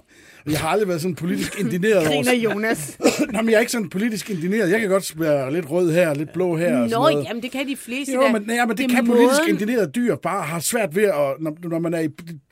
Jeg 0.49 0.59
har 0.59 0.67
aldrig 0.69 0.87
været 0.87 1.01
sådan 1.01 1.15
politisk 1.15 1.59
indineret 1.59 1.97
over... 1.97 2.07
Griner 2.07 2.33
Jonas. 2.33 2.97
Nå, 3.33 3.41
men 3.41 3.49
jeg 3.49 3.55
er 3.55 3.59
ikke 3.59 3.71
sådan 3.71 3.89
politisk 3.89 4.29
indineret. 4.29 4.69
Jeg 4.71 4.79
kan 4.79 4.89
godt 4.89 5.19
være 5.19 5.53
lidt 5.53 5.71
rød 5.71 5.91
her, 5.93 6.13
lidt 6.13 6.33
blå 6.33 6.57
her. 6.57 6.65
og 6.81 6.89
sådan 6.89 7.03
Nå, 7.03 7.09
noget. 7.11 7.25
jamen 7.29 7.43
det 7.43 7.51
kan 7.51 7.67
de 7.67 7.75
fleste 7.75 8.13
Jo, 8.13 8.21
da. 8.21 8.31
men, 8.31 8.49
ja, 8.49 8.65
men 8.65 8.77
det, 8.77 8.83
er 8.83 8.87
kan 8.95 9.05
politisk 9.05 9.41
måden- 9.41 9.49
indinerede 9.53 9.91
dyr 9.95 10.15
bare 10.15 10.43
har 10.43 10.59
svært 10.59 10.95
ved, 10.95 11.03
at, 11.03 11.13
når, 11.39 11.57
når, 11.69 11.79
man 11.79 11.93
er 11.93 11.99
i, 11.99 12.09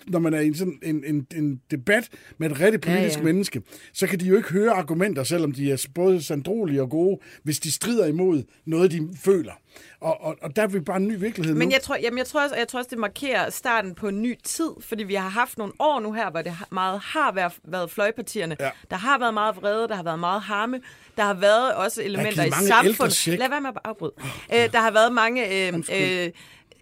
når 0.07 0.19
man 0.19 0.33
er 0.33 0.39
i 0.39 0.53
sådan 0.53 0.79
en, 0.83 1.03
en, 1.07 1.27
en 1.35 1.59
debat 1.71 2.09
med 2.37 2.51
et 2.51 2.59
rigtig 2.59 2.81
politisk 2.81 3.15
ja. 3.15 3.19
ja. 3.19 3.25
menneske, 3.25 3.61
så 3.93 4.07
kan 4.07 4.19
de 4.19 4.25
jo 4.25 4.35
ikke 4.37 4.49
høre 4.49 4.71
argumenter, 4.71 5.23
selvom 5.23 5.51
de 5.51 5.71
er 5.71 5.87
både 5.95 6.21
sandrolige 6.23 6.81
og 6.81 6.89
gode, 6.89 7.19
hvis 7.43 7.59
de 7.59 7.71
strider 7.71 8.05
imod 8.05 8.43
noget, 8.65 8.91
de 8.91 9.09
føler. 9.23 9.53
Og, 10.01 10.21
og, 10.21 10.37
og 10.41 10.55
der 10.55 10.61
er 10.61 10.67
vi 10.67 10.79
bare 10.79 10.97
en 10.97 11.07
ny 11.07 11.19
virkelighed 11.19 11.55
Men 11.55 11.67
nu. 11.67 11.73
jeg 11.73 11.81
tror, 11.81 11.95
jamen 11.95 12.17
jeg, 12.17 12.27
tror 12.27 12.43
også, 12.43 12.55
jeg 12.55 12.67
tror 12.67 12.79
også, 12.79 12.89
det 12.89 12.99
markerer 12.99 13.49
starten 13.49 13.95
på 13.95 14.07
en 14.07 14.21
ny 14.21 14.37
tid, 14.43 14.69
fordi 14.79 15.03
vi 15.03 15.13
har 15.13 15.29
haft 15.29 15.57
nogle 15.57 15.73
år 15.79 15.99
nu 15.99 16.13
her, 16.13 16.31
hvor 16.31 16.41
det 16.41 16.53
meget 16.71 16.99
har 16.99 17.31
været, 17.31 17.53
været 17.63 17.91
fløjpartierne. 17.91 18.57
Ja. 18.59 18.69
Der 18.89 18.97
har 18.97 19.19
været 19.19 19.33
meget 19.33 19.55
vrede, 19.55 19.87
der 19.87 19.95
har 19.95 20.03
været 20.03 20.19
meget 20.19 20.41
harme, 20.41 20.81
der 21.17 21.23
har 21.23 21.33
været 21.33 21.73
også 21.73 22.03
elementer 22.03 22.43
i 22.43 22.51
samfundet. 22.67 23.39
Lad 23.39 23.49
være 23.49 23.61
med 23.61 23.69
at 23.69 23.77
afbryde. 23.83 24.13
Øh, 24.53 24.71
der 24.71 24.79
har 24.79 24.91
været 24.91 25.13
mange 25.13 25.67
øh, 25.67 25.73
øh, 25.91 26.29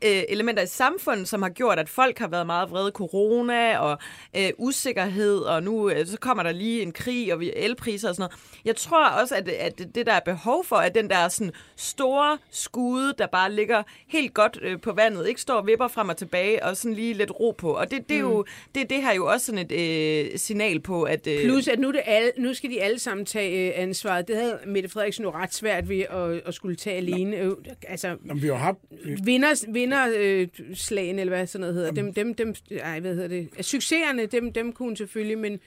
øh, 0.06 0.24
elementer 0.30 0.64
i 0.64 0.68
samfundet, 0.68 1.28
som 1.28 1.42
har 1.42 1.50
gjort, 1.50 1.80
at 1.80 1.90
folk 1.90 2.20
har 2.20 2.28
været 2.28 2.46
meget 2.46 2.72
vrede. 2.72 2.92
Corona 2.92 3.78
og 3.78 3.98
øh, 4.38 4.50
usikkerhed, 4.58 5.38
og 5.38 5.64
nu 5.64 5.90
øh, 5.90 6.06
så 6.06 6.18
kommer 6.18 6.44
der 6.44 6.52
lige 6.52 6.82
en 6.82 6.92
krig 6.92 7.34
og 7.34 7.40
vi 7.40 7.52
elpriser 7.56 8.10
og 8.10 8.16
sådan 8.16 8.30
noget. 8.30 8.62
Jeg 8.66 8.76
tror 8.76 9.06
også, 9.06 9.36
at, 9.36 9.50
at 9.50 9.82
det, 9.96 10.06
der 10.06 10.14
er 10.14 10.20
behov 10.20 10.66
for, 10.66 10.76
at 10.76 10.96
den 10.96 11.10
der 11.10 11.28
sådan 11.28 11.54
store 11.76 12.38
skude, 12.52 13.14
der 13.18 13.28
bare 13.28 13.52
ligger 13.52 13.84
helt 14.08 14.34
godt 14.34 14.60
øh, 14.62 14.82
på 14.82 14.92
vandet, 14.94 15.28
ikke 15.28 15.42
står 15.42 15.54
og 15.54 15.68
vipper 15.68 15.88
frem 15.88 16.10
og 16.10 16.18
tilbage, 16.18 16.66
og 16.66 16.78
sådan 16.78 16.94
lige 16.94 17.14
lidt 17.14 17.32
ro 17.40 17.52
på. 17.58 17.72
Og 17.72 17.92
det, 17.92 18.10
det, 18.10 18.16
er 18.16 18.20
jo, 18.20 18.46
det, 18.76 18.90
det 18.90 19.02
har 19.02 19.14
jo 19.14 19.28
også 19.28 19.46
sådan 19.46 19.66
et 19.70 19.72
øh, 19.72 20.40
signal 20.40 20.80
på, 20.80 21.04
at... 21.04 21.28
Øh, 21.28 21.44
Plus, 21.44 21.68
at 21.68 21.80
nu, 21.80 21.92
det 21.92 22.02
alle, 22.06 22.32
nu 22.38 22.54
skal 22.54 22.70
de 22.70 22.82
alle 22.82 23.00
sammen 23.00 23.26
tage 23.26 23.68
øh, 23.68 23.74
ansvaret. 23.76 24.28
Det 24.28 24.36
havde 24.36 24.60
Mette 24.68 24.90
Frederiksen 24.90 25.24
jo 25.24 25.32
ret 25.32 25.54
svært 25.54 25.90
ved 25.90 26.00
at, 26.10 26.42
at 26.46 26.54
skulle 26.54 26.76
tage 26.76 26.98
alene. 26.98 27.38
Øh, 27.38 27.52
altså, 27.88 28.10
Nå, 28.10 28.34
men 28.34 28.42
vi 28.42 28.48
har 28.48 28.56
haft... 28.56 28.78
vinder, 29.24 29.72
vinder 29.74 29.89
øh, 30.18 30.48
slagen, 30.74 31.20
eller 31.20 31.36
hvad 31.36 31.48
sådan 31.48 31.62
noget 31.62 31.76
hedder, 31.76 31.92
dem, 31.92 32.14
dem, 32.14 32.34
dem, 32.34 32.56
ej, 32.72 33.00
hvad 33.00 33.14
hedder 33.16 33.28
det, 33.28 33.50
succeserne, 33.66 34.26
dem, 34.26 34.54
dem 34.54 34.72
kunne 34.74 34.86
hun 34.88 34.96
selvfølgelig, 34.96 35.38
men 35.38 35.60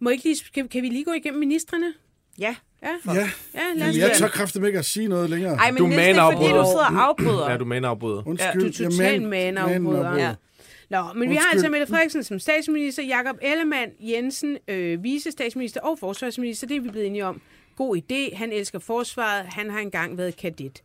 må 0.00 0.10
ikke 0.10 0.24
lige, 0.24 0.36
kan, 0.54 0.68
kan 0.68 0.82
vi 0.82 0.88
lige 0.88 1.04
gå 1.04 1.12
igennem 1.12 1.40
ministerne? 1.40 1.92
ja. 2.38 2.56
Ja, 2.82 3.14
Ja, 3.14 3.28
ja 3.54 3.60
lad 3.76 3.88
os 3.88 3.96
jeg 3.96 4.12
tør 4.16 4.26
det. 4.26 4.34
kraftigt 4.34 4.66
ikke 4.66 4.78
at 4.78 4.84
sige 4.84 5.08
noget 5.08 5.30
længere. 5.30 5.54
Ej, 5.56 5.70
men 5.70 5.78
Du 5.78 5.86
Niels, 5.86 6.02
det 6.02 6.16
er 6.16 6.32
fordi, 6.32 6.44
du 6.44 6.48
sidder 6.48 6.86
og 6.96 7.02
afbryder. 7.08 7.50
Ja, 7.50 7.56
du 7.56 7.64
manafbryder. 7.64 8.22
Undskyld. 8.28 8.60
Du 8.60 8.66
er 8.84 8.90
totalt 8.90 9.22
manafbryder. 9.22 10.16
Ja. 10.16 10.34
Nå, 10.90 11.02
men 11.14 11.30
vi 11.30 11.34
har 11.34 11.40
Undskyld. 11.42 11.52
altså 11.52 11.68
Mette 11.68 11.86
Frederiksen 11.86 12.22
som 12.24 12.38
statsminister, 12.38 13.02
Jakob 13.02 13.36
Ellemann 13.42 13.90
Jensen, 14.00 14.58
øh, 14.68 15.02
vicestatsminister 15.04 15.80
og 15.80 15.98
forsvarsminister. 15.98 16.66
Det 16.66 16.76
er 16.76 16.80
vi 16.80 16.88
blevet 16.90 17.06
enige 17.06 17.24
om. 17.26 17.40
God 17.76 17.96
idé. 17.96 18.36
Han 18.36 18.52
elsker 18.52 18.78
forsvaret. 18.78 19.46
Han 19.48 19.70
har 19.70 19.78
engang 19.78 20.18
været 20.18 20.36
kadet. 20.36 20.82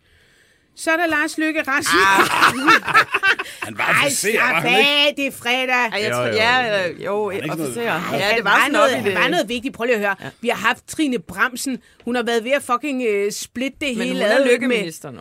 Så 0.77 0.91
er 0.91 0.97
der 0.97 1.07
Lars 1.07 1.37
Løkke 1.37 1.61
Rasmussen. 1.67 2.71
Han 3.67 3.77
var 3.77 3.99
officer, 4.05 4.39
var 4.39 4.59
han 4.61 4.79
ikke? 4.79 5.21
det 5.21 5.27
er 5.27 5.31
fredag. 5.31 5.69
Ej, 5.69 5.99
jeg 6.01 6.09
Jo, 6.09 6.15
tror, 6.15 6.25
jo. 6.25 6.33
ja, 6.33 6.87
jo, 7.05 7.29
ikke 7.29 7.47
noget- 7.47 7.61
officer. 7.61 7.81
Ja, 7.83 8.35
det 8.37 8.43
var 8.43 8.57
sådan 8.59 8.71
noget, 8.71 8.91
han 8.91 9.13
var 9.15 9.27
noget 9.27 9.49
vigtigt. 9.49 9.73
Prøv 9.75 9.85
lige 9.85 9.95
at 9.95 9.99
høre. 10.01 10.15
Ja. 10.23 10.29
Vi 10.41 10.47
har 10.47 10.55
haft 10.67 10.87
Trine 10.87 11.19
Bramsen. 11.19 11.77
Hun 12.05 12.15
har 12.15 12.23
været 12.23 12.43
ved 12.43 12.51
at 12.51 12.63
fucking 12.63 13.01
uh, 13.01 13.31
splitte 13.31 13.77
det 13.81 13.97
Men 13.97 14.07
hele 14.07 14.19
hun 14.23 14.31
er 14.31 14.45
lykkeminister 14.51 15.11
nu. 15.11 15.19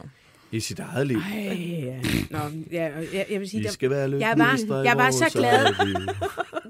I 0.53 0.61
sit 0.61 0.79
eget 0.79 1.07
liv. 1.07 1.17
Ej, 1.35 1.49
ja. 1.85 1.95
Nå, 2.31 2.39
ja, 2.73 2.89
jeg, 3.13 3.27
jeg 3.31 3.41
vil 3.41 3.51
sige, 3.51 3.61
I 3.61 3.65
der, 3.65 3.71
skal 3.71 3.91
være 3.91 4.11
jeg 4.21 4.35
var, 4.37 4.83
jeg 4.85 4.97
var 4.97 5.11
så 5.11 5.31
glad. 5.35 5.65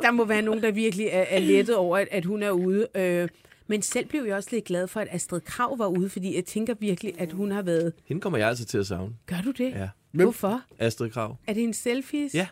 der 0.02 0.10
må 0.10 0.24
være 0.24 0.42
nogen, 0.42 0.62
der 0.62 0.70
virkelig 0.70 1.06
er, 1.12 1.24
er 1.28 1.38
lettet 1.38 1.76
over, 1.76 1.98
at, 1.98 2.08
at 2.10 2.24
hun 2.24 2.42
er 2.42 2.50
ude. 2.50 2.86
Øh, 2.94 3.28
men 3.66 3.82
selv 3.82 4.06
blev 4.06 4.24
jeg 4.24 4.36
også 4.36 4.48
lidt 4.52 4.64
glad 4.64 4.88
for, 4.88 5.00
at 5.00 5.08
Astrid 5.10 5.40
Krav 5.40 5.78
var 5.78 5.86
ude, 5.86 6.08
fordi 6.08 6.36
jeg 6.36 6.44
tænker 6.44 6.74
virkelig, 6.80 7.20
at 7.20 7.32
hun 7.32 7.50
har 7.50 7.62
været... 7.62 7.92
Hende 8.04 8.20
kommer 8.20 8.38
jeg 8.38 8.48
altid 8.48 8.64
til 8.64 8.78
at 8.78 8.86
savne. 8.86 9.14
Gør 9.26 9.40
du 9.44 9.50
det? 9.50 9.70
Ja. 9.70 9.88
Hvorfor? 10.12 10.62
Astrid 10.78 11.10
Krav. 11.10 11.36
Er 11.46 11.52
det 11.54 11.62
en 11.62 11.74
selfies? 11.74 12.34
Ja. 12.34 12.46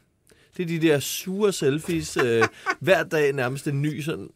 Det 0.57 0.63
er 0.63 0.67
de 0.67 0.81
der 0.81 0.99
sure 0.99 1.53
selfies. 1.53 2.17
Øh, 2.17 2.45
hver 2.81 3.03
dag 3.03 3.33
nærmest 3.33 3.67
en 3.67 3.83
ny 3.83 4.01
sådan... 4.01 4.29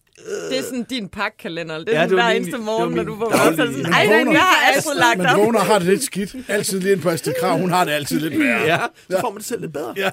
Det 0.50 0.58
er 0.58 0.62
sådan 0.62 0.82
din 0.82 1.08
pakkalender. 1.08 1.78
Det 1.78 1.88
er 1.88 2.00
Ja, 2.00 2.02
det 2.06 2.12
hver 2.12 2.28
eneste 2.28 2.58
morgen, 2.58 2.94
når 2.94 3.02
du 3.02 3.14
vågner. 3.14 3.36
Så 3.36 3.42
er 3.42 3.50
sådan, 3.56 3.86
ej, 3.92 4.02
den 4.02 4.26
vågner- 4.26 4.40
har 4.40 4.72
Astrid 4.76 4.94
lagt 4.98 5.20
op. 5.32 5.38
vågner 5.38 5.60
og 5.60 5.66
har 5.66 5.78
det 5.78 5.88
lidt 5.88 6.02
skidt. 6.04 6.34
Altid 6.48 6.80
lige 6.80 6.96
på 6.96 7.08
Astrid 7.10 7.34
Krav. 7.40 7.58
Hun 7.58 7.70
har 7.70 7.84
det 7.84 7.92
altid 7.92 8.20
lidt 8.20 8.38
værre. 8.40 8.62
Ja, 8.62 8.78
så 9.10 9.20
får 9.20 9.30
man 9.30 9.38
det 9.38 9.46
selv 9.46 9.60
lidt 9.60 9.72
bedre. 9.72 9.94
Ja. 9.96 10.10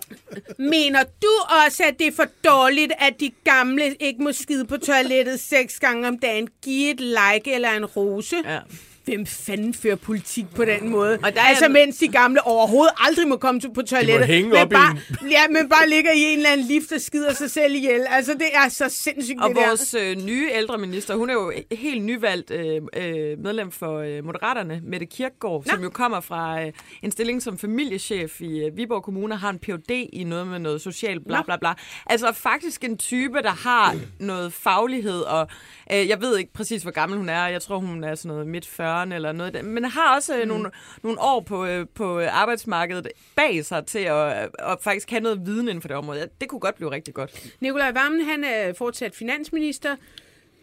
Mener 0.60 1.04
du 1.22 1.28
også, 1.68 1.84
at 1.84 2.00
det 2.00 2.08
er 2.08 2.12
for 2.16 2.26
dårligt, 2.46 2.92
at 3.00 3.14
de 3.20 3.32
gamle 3.44 3.94
ikke 4.00 4.24
må 4.24 4.32
skide 4.32 4.66
på 4.66 4.78
toilettet 4.78 5.40
seks 5.40 5.80
gange 5.80 6.08
om 6.08 6.20
dagen? 6.20 6.48
Giv 6.64 6.92
et 6.92 7.00
like 7.00 7.54
eller 7.56 7.70
en 7.70 7.86
rose. 7.86 8.36
Ja. 8.46 8.60
Hvem 9.06 9.26
fanden 9.26 9.74
fører 9.74 9.96
politik 9.96 10.46
på 10.56 10.66
den 10.66 10.90
måde? 10.90 11.14
Og 11.24 11.34
der 11.34 11.42
er 11.42 11.46
altså, 11.46 11.66
en- 11.66 11.74
mens 11.74 11.98
de 11.98 12.08
gamle 12.08 12.48
overhovedet 12.48 12.94
aldrig 12.98 13.28
må 13.28 13.38
komme 13.38 13.62
til- 13.62 13.74
på 13.74 13.82
toilettet. 13.82 14.28
hænge 14.28 14.50
men 14.50 14.70
bare, 14.70 14.98
Ja, 15.32 15.48
men 15.50 15.70
bare 15.70 15.90
ligger 15.90 16.12
i 16.12 16.20
en 16.22 16.38
eller 16.38 16.50
anden 16.50 16.68
lift 16.68 16.92
og 16.92 17.02
skider 17.02 17.34
sig 17.34 17.52
selv 17.52 17.76
ihjel. 17.76 18.06
Altså, 18.10 18.34
det 18.34 18.48
er 18.54 18.70
så 18.70 18.90
sindssygt, 18.90 19.42
Og 19.42 19.50
det 19.50 19.58
der. 19.58 19.68
vores 19.68 19.94
øh, 19.94 20.16
nye 20.26 20.50
ældreminister, 20.54 21.16
hun 21.16 21.30
er 21.30 21.34
jo 21.34 21.54
helt 21.72 22.04
nyvalgt 22.04 22.52
øh, 22.52 22.82
øh, 22.98 23.40
medlem 23.40 23.72
for 23.72 24.00
øh, 24.00 24.26
Moderaterne, 24.26 24.82
Mette 24.84 25.06
Kirkgaard, 25.06 25.64
som 25.70 25.84
jo 25.84 25.90
kommer 25.90 26.20
fra 26.20 26.62
øh, 26.62 26.72
en 27.04 27.12
stilling 27.12 27.42
som 27.44 27.58
familiechef 27.58 28.42
i 28.42 28.60
øh, 28.66 28.78
Viborg 28.78 29.04
Kommune, 29.04 29.34
og 29.34 29.40
har 29.40 29.50
en 29.50 29.60
Ph.D. 29.60 30.10
i 30.14 30.24
noget 30.24 30.48
med 30.48 30.60
noget 30.60 30.82
social 30.82 31.20
bla 31.20 31.42
bla 31.42 31.58
bla. 31.58 31.74
Altså 32.08 32.32
faktisk 32.34 32.84
en 32.84 32.98
type, 32.98 33.42
der 33.42 33.70
har 33.70 33.96
noget 34.20 34.54
faglighed, 34.54 35.20
og 35.22 35.48
øh, 35.92 36.08
jeg 36.10 36.22
ved 36.22 36.38
ikke 36.38 36.54
præcis, 36.54 36.82
hvor 36.82 36.92
gammel 36.92 37.18
hun 37.18 37.30
er. 37.30 37.48
Jeg 37.48 37.62
tror, 37.62 37.78
hun 37.78 38.04
er 38.04 38.16
sådan 38.16 38.30
noget 38.30 38.48
midt 38.48 38.66
40'erne 38.66 39.14
eller 39.14 39.32
noget. 39.32 39.56
af 39.56 39.62
det. 39.64 39.72
Men 39.72 39.86
har 39.86 40.16
også 40.16 40.38
øh, 40.42 40.48
nogle, 40.48 40.72
nogle 41.04 41.22
år 41.22 41.40
på, 41.42 41.66
øh, 41.66 41.86
på 41.96 42.20
arbejdsmarkedet 42.22 43.08
bag 43.36 43.66
sig 43.66 43.86
til 43.86 44.00
at, 44.00 44.50
at 44.60 44.78
faktisk 44.82 45.10
have 45.10 45.20
noget 45.22 45.46
viden 45.46 45.68
inden 45.68 45.82
for 45.82 45.88
det 45.88 45.98
område. 45.98 46.30
Det 46.42 46.50
kunne 46.50 46.60
godt 46.60 46.76
blive 46.76 46.92
rigtig 46.92 47.14
godt. 47.14 47.54
Nikolaj 47.60 47.92
Vammen, 47.92 48.26
han 48.26 48.44
er 48.44 48.74
fortsat 48.74 49.16
finansminister. 49.16 49.96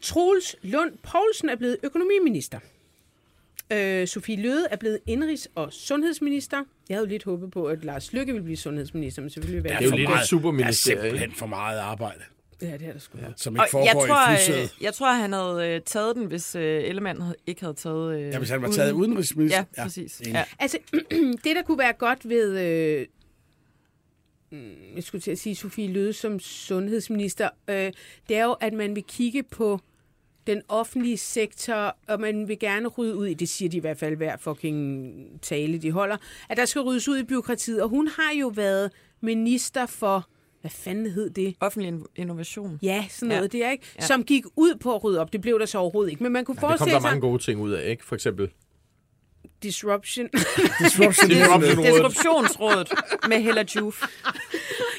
Troels 0.02 0.56
Lund 0.62 0.92
Poulsen 1.02 1.48
er 1.48 1.56
blevet 1.56 1.76
økonomiminister. 1.82 2.58
Øh, 3.72 4.06
Sofie 4.08 4.36
Løde 4.42 4.66
er 4.70 4.76
blevet 4.76 4.98
indrigs- 5.08 5.46
og 5.54 5.72
sundhedsminister. 5.72 6.56
Jeg 6.88 6.96
havde 6.96 7.06
jo 7.06 7.10
lidt 7.10 7.24
håbet 7.24 7.50
på, 7.50 7.64
at 7.66 7.84
Lars 7.84 8.12
Lykke 8.12 8.32
ville 8.32 8.44
blive 8.44 8.56
sundhedsminister, 8.56 9.22
men 9.22 9.30
selvfølgelig 9.30 9.62
vil 9.64 9.70
Det 9.72 9.78
er 9.78 9.82
jo 9.84 9.88
for 9.90 9.96
lidt 9.96 10.08
meget- 10.08 10.28
superministerie, 10.28 10.96
Der 10.98 11.02
er 11.04 11.08
simpelthen 11.08 11.32
for 11.38 11.46
meget 11.46 11.78
arbejde, 11.78 12.20
Ja, 12.62 12.72
det 12.76 12.88
er 12.88 12.92
der 12.92 12.98
sgu. 12.98 13.18
Ja. 13.18 13.24
som 13.36 13.54
ikke 13.54 13.62
jeg 13.62 13.68
foregår 13.70 14.06
tror, 14.06 14.28
i 14.30 14.32
øh, 14.32 14.38
flysædet. 14.38 14.74
jeg 14.80 14.94
tror, 14.94 15.12
han 15.12 15.32
havde 15.32 15.68
øh, 15.68 15.80
taget 15.80 16.16
den, 16.16 16.24
hvis 16.26 16.54
øh, 16.54 16.84
Ellemann 16.84 17.20
havde, 17.20 17.36
ikke 17.46 17.60
havde 17.60 17.74
taget... 17.74 18.16
Øh, 18.20 18.22
Ja, 18.28 18.38
hvis 18.38 18.50
han 18.50 18.62
var 18.62 18.70
taget 18.70 18.92
udenrigsminister. 18.92 19.64
Ja, 19.76 19.82
præcis. 19.84 20.20
enig. 20.20 20.32
Ja. 20.32 20.44
Altså, 20.58 20.78
det 21.44 21.56
der 21.56 21.62
kunne 21.66 21.78
være 21.78 21.92
godt 21.92 22.28
ved, 22.28 22.58
øh, 22.60 23.06
mm, 24.50 24.70
jeg 24.96 25.02
skulle 25.04 25.22
til 25.22 25.30
at 25.30 25.38
sige 25.38 25.54
Sofie 25.56 25.88
Løde 25.92 26.12
som 26.12 26.40
sundhedsminister, 26.40 27.48
øh, 27.68 27.92
det 28.28 28.36
er 28.36 28.44
jo, 28.44 28.52
at 28.52 28.72
man 28.72 28.94
vil 28.96 29.04
kigge 29.04 29.42
på 29.42 29.80
den 30.46 30.62
offentlige 30.68 31.16
sektor, 31.18 31.96
og 32.08 32.20
man 32.20 32.48
vil 32.48 32.58
gerne 32.58 32.88
rydde 32.88 33.16
ud 33.16 33.26
i, 33.26 33.34
det 33.34 33.48
siger 33.48 33.68
de 33.68 33.76
i 33.76 33.80
hvert 33.80 33.98
fald 33.98 34.16
hver 34.16 34.36
fucking 34.36 35.14
tale, 35.42 35.78
de 35.78 35.90
holder, 35.92 36.16
at 36.48 36.56
der 36.56 36.64
skal 36.64 36.82
ryddes 36.82 37.08
ud 37.08 37.18
i 37.18 37.24
byråkratiet, 37.24 37.82
og 37.82 37.88
hun 37.88 38.08
har 38.08 38.32
jo 38.40 38.48
været 38.48 38.90
minister 39.20 39.86
for, 39.86 40.28
hvad 40.62 40.70
fanden 40.70 41.06
hed 41.10 41.30
det? 41.30 41.54
Offentlig 41.60 41.88
in- 41.88 42.06
innovation. 42.16 42.78
Ja, 42.82 43.04
sådan 43.10 43.28
noget, 43.28 43.42
Ja. 43.42 43.46
det 43.58 43.64
er 43.64 43.70
ikke, 43.70 43.84
Ja. 44.00 44.06
som 44.06 44.24
gik 44.24 44.44
ud 44.56 44.74
på 44.80 44.94
at 44.94 45.04
rydde 45.04 45.20
op. 45.20 45.32
Det 45.32 45.40
blev 45.40 45.58
der 45.58 45.66
så 45.66 45.78
overhovedet 45.78 46.10
ikke, 46.10 46.22
men 46.22 46.32
man 46.32 46.44
kunne 46.44 46.54
Det 46.54 46.60
kom 46.60 46.68
forestille 46.70 46.94
der 46.94 47.00
sig 47.00 47.08
mange 47.10 47.20
gode 47.20 47.42
ting 47.42 47.60
ud 47.60 47.70
af, 47.72 47.90
ikke? 47.90 48.04
For 48.04 48.14
eksempel 48.14 48.48
disruption. 49.62 50.28
Disruption. 50.84 51.28
Disruptionsrådet 51.84 52.92
med 53.28 53.40
Hella 53.42 53.64
Juf. 53.76 54.02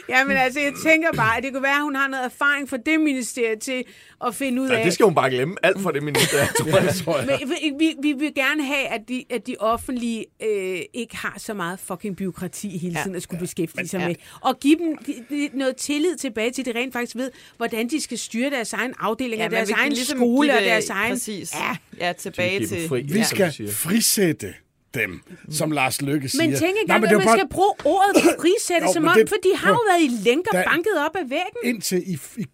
Ja, 0.10 0.24
men 0.24 0.38
altså, 0.38 0.60
jeg 0.60 0.74
tænker 0.86 1.12
bare, 1.14 1.38
at 1.38 1.44
det 1.44 1.52
kunne 1.54 1.64
være, 1.64 1.76
at 1.76 1.82
hun 1.84 1.96
har 1.96 2.08
noget 2.08 2.26
erfaring 2.26 2.70
fra 2.70 2.78
det 2.78 3.00
ministerie 3.00 3.56
til 3.60 3.84
at 4.28 4.36
finde 4.36 4.62
ud 4.62 4.70
af... 4.70 4.80
Ja, 4.80 4.84
det 4.86 4.94
skal 4.94 5.04
hun 5.04 5.16
bare 5.16 5.30
glemme. 5.30 5.56
Alt 5.64 5.82
for 5.82 5.92
det 5.92 6.04
minister, 6.04 6.38
tror 6.60 6.82
jeg. 6.82 6.94
tror 6.96 7.18
jeg. 7.18 7.28
Men 7.28 7.50
vi, 7.50 7.86
vi, 7.86 7.96
vi 8.02 8.12
vil 8.20 8.34
gerne 8.36 8.64
have, 8.66 8.88
at 8.88 9.02
de, 9.08 9.24
at 9.30 9.48
de 9.48 9.56
offentlige 9.60 10.26
øh, 10.44 10.80
ikke 10.94 11.18
har 11.18 11.34
så 11.38 11.54
meget 11.54 11.80
fucking 11.80 12.16
byråkrati 12.18 12.78
hele 12.78 12.96
tiden 12.96 13.12
Ja. 13.12 13.16
at 13.18 13.24
skulle 13.24 13.40
beskæftige 13.40 13.88
sig 13.88 14.00
ja. 14.00 14.08
med. 14.08 14.16
Og 14.42 14.60
give 14.60 14.76
dem 14.78 14.98
de, 14.98 15.14
de, 15.30 15.50
noget 15.54 15.76
tillid 15.76 16.16
tilbage 16.16 16.52
til, 16.52 16.62
at 16.70 16.76
de 16.76 16.80
rent 16.80 16.94
faktisk 16.94 17.16
ved, 17.16 17.32
hvordan 17.58 17.90
de 17.90 18.02
skal 18.02 18.18
styre 18.18 18.50
deres 18.50 18.74
egen 18.74 18.94
afdeling, 19.00 19.42
ja, 19.42 19.48
deres 19.48 19.70
egen 19.70 19.92
ligesom 19.92 20.18
skole 20.18 20.54
og 20.54 20.62
deres 20.62 20.90
egen... 20.90 21.12
Præcis. 21.14 21.54
Ja. 21.54 22.06
Ja, 22.08 22.14
tilbage 22.14 22.68
til... 22.68 22.88
fri. 22.88 23.02
Vi 23.02 23.18
Ja. 23.18 23.24
skal 23.24 23.72
frisætte 23.74 24.54
dem, 24.94 25.22
som 25.52 25.72
Lars 25.72 26.02
Lykke 26.02 26.30
siger. 26.30 26.44
Men 26.50 26.56
tænk 26.60 26.78
engang, 26.82 27.04
at 27.04 27.12
man 27.12 27.22
bare- 27.26 27.38
skal 27.38 27.50
bruge 27.50 27.74
ordet 27.86 28.24
frisætte, 28.42 28.88
Jo, 28.88 28.94
som 28.94 29.08
om, 29.08 29.16
det- 29.18 29.30
for 29.30 29.36
de 29.44 29.56
har 29.58 29.70
jo 29.70 29.80
været 29.92 30.02
i 30.04 30.30
lænker 30.30 30.52
Der- 30.52 30.64
banket 30.64 30.92
op 31.06 31.16
af 31.16 31.30
væggen. 31.30 31.60
Indtil 31.64 32.04
i, 32.06 32.18
i 32.38 32.46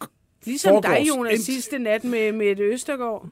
Ligesom 0.45 0.81
dig, 0.81 0.89
forgårs, 0.91 1.07
Jonas, 1.07 1.33
ind- 1.33 1.41
sidste 1.43 1.79
nat 1.79 2.03
med, 2.03 2.31
med 2.31 2.47
et 2.47 2.59
Østergaard. 2.59 3.25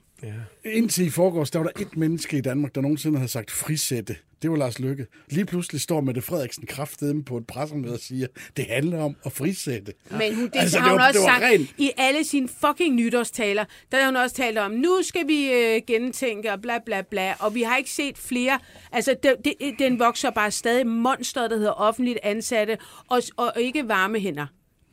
Indtil 0.66 1.06
i 1.06 1.10
forgårs, 1.10 1.52
der 1.52 1.60
var 1.60 1.66
der 1.76 1.82
et 1.82 1.98
menneske 1.98 2.38
i 2.38 2.42
Danmark, 2.42 2.76
der 2.76 2.82
nogensinde 2.82 3.18
havde 3.18 3.32
sagt 3.32 3.52
frisætte. 3.52 4.16
Det 4.42 4.52
var 4.52 4.58
Lars 4.58 4.80
Lykke. 4.80 5.06
Lige 5.30 5.46
pludselig 5.46 5.82
står 5.82 6.02
Mette 6.02 6.22
Frederiksen 6.22 6.66
kraftedeme 6.68 7.24
på 7.24 7.38
et 7.38 7.48
pressemøde 7.48 7.94
og 7.94 8.00
siger, 8.00 8.28
det 8.58 8.66
handler 8.66 9.00
om 9.04 9.16
at 9.26 9.32
frisætte. 9.32 9.94
Men 10.12 10.36
hun, 10.36 10.44
det, 10.46 10.52
Altså, 10.56 10.80
har 10.80 10.90
hun 10.90 11.00
var- 11.00 11.08
også 11.08 11.20
det 11.20 11.26
var 11.26 11.34
sagt 11.40 11.44
rent. 11.44 11.74
i 11.78 11.92
alle 11.98 12.24
sine 12.24 12.48
fucking 12.66 12.96
nytårstaler. 12.96 13.66
Der 13.92 13.98
har 13.98 14.06
hun 14.06 14.16
også 14.16 14.36
talt 14.36 14.58
om, 14.58 14.72
nu 14.72 15.00
skal 15.04 15.28
vi 15.28 15.52
øh, 15.54 15.82
gentænke 15.88 16.52
og 16.52 16.62
bla 16.62 16.78
bla 16.86 17.02
bla. 17.02 17.34
Og 17.40 17.56
vi 17.56 17.62
har 17.62 17.78
ikke 17.78 17.92
set 17.92 18.18
flere. 18.18 18.60
Altså, 18.92 19.16
det, 19.24 19.36
det, 19.46 19.54
den 19.80 20.00
vokser 20.00 20.30
bare 20.30 20.52
stadig 20.52 20.88
monster, 20.88 21.48
der 21.48 21.58
hedder 21.58 21.72
offentligt 21.72 22.20
ansatte. 22.24 22.78
Og, 23.10 23.22
og 23.38 23.54
ikke 23.60 23.88
varme 23.88 24.20
hænder. 24.20 24.46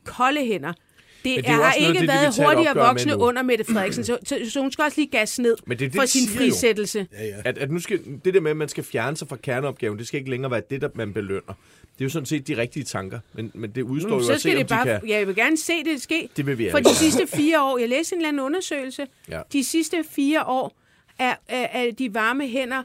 Kolde 0.04 0.40
hænder. 0.46 0.72
Det, 1.24 1.36
det 1.36 1.46
er 1.48 1.52
har 1.52 1.72
ikke 1.72 1.92
det, 1.92 2.00
de 2.00 2.08
været 2.08 2.34
hurtigere 2.36 2.74
voksne 2.76 3.18
under 3.18 3.42
Mette 3.42 3.64
Frederiksen, 3.64 4.04
så, 4.04 4.18
så, 4.24 4.38
så 4.48 4.60
hun 4.60 4.72
skal 4.72 4.82
også 4.84 5.00
lige 5.00 5.10
gas 5.10 5.38
ned 5.38 5.56
Men 5.66 5.78
det 5.78 5.92
det, 5.92 5.94
for 5.94 6.02
de 6.02 6.08
sin 6.08 6.28
siger 6.28 6.44
jo. 6.44 6.50
frisættelse. 6.50 7.06
Ja, 7.12 7.24
ja. 7.24 7.34
At, 7.44 7.58
at 7.58 7.70
nu 7.70 7.78
skal, 7.80 8.00
det 8.24 8.34
der 8.34 8.40
med, 8.40 8.50
at 8.50 8.56
man 8.56 8.68
skal 8.68 8.84
fjerne 8.84 9.16
sig 9.16 9.28
fra 9.28 9.36
kerneopgaven, 9.36 9.98
det 9.98 10.06
skal 10.06 10.18
ikke 10.18 10.30
længere 10.30 10.50
være 10.50 10.62
det, 10.70 10.80
der 10.80 10.88
man 10.94 11.12
belønner. 11.12 11.54
Det 11.98 12.00
er 12.00 12.04
jo 12.04 12.08
sådan 12.08 12.26
set 12.26 12.48
de 12.48 12.56
rigtige 12.56 12.84
tanker, 12.84 13.18
men, 13.32 13.50
men 13.54 13.70
det 13.70 13.82
udstår 13.82 14.08
Nå, 14.10 14.16
jo 14.16 14.22
så 14.22 14.32
at 14.32 14.40
se, 14.40 14.48
skal 14.48 14.56
om 14.56 14.58
det 14.58 14.68
bare, 14.68 14.94
de 14.94 15.00
kan... 15.00 15.08
ja, 15.08 15.18
jeg 15.18 15.26
vil 15.26 15.34
gerne 15.36 15.56
se 15.56 15.72
det 15.84 16.02
ske. 16.02 16.28
Det 16.36 16.46
vil 16.46 16.58
vi 16.58 16.70
For 16.70 16.78
de 16.78 16.94
sidste 16.94 17.26
fire 17.36 17.62
år, 17.62 17.78
jeg 17.78 17.88
læste 17.88 18.14
en 18.14 18.18
eller 18.20 18.28
anden 18.28 18.40
undersøgelse, 18.42 19.06
Ja. 19.28 19.40
de 19.52 19.64
sidste 19.64 20.04
fire 20.10 20.44
år 20.44 20.76
er, 21.18 21.34
er, 21.48 21.66
er 21.86 21.90
de 21.98 22.14
varme 22.14 22.48
hænder, 22.48 22.82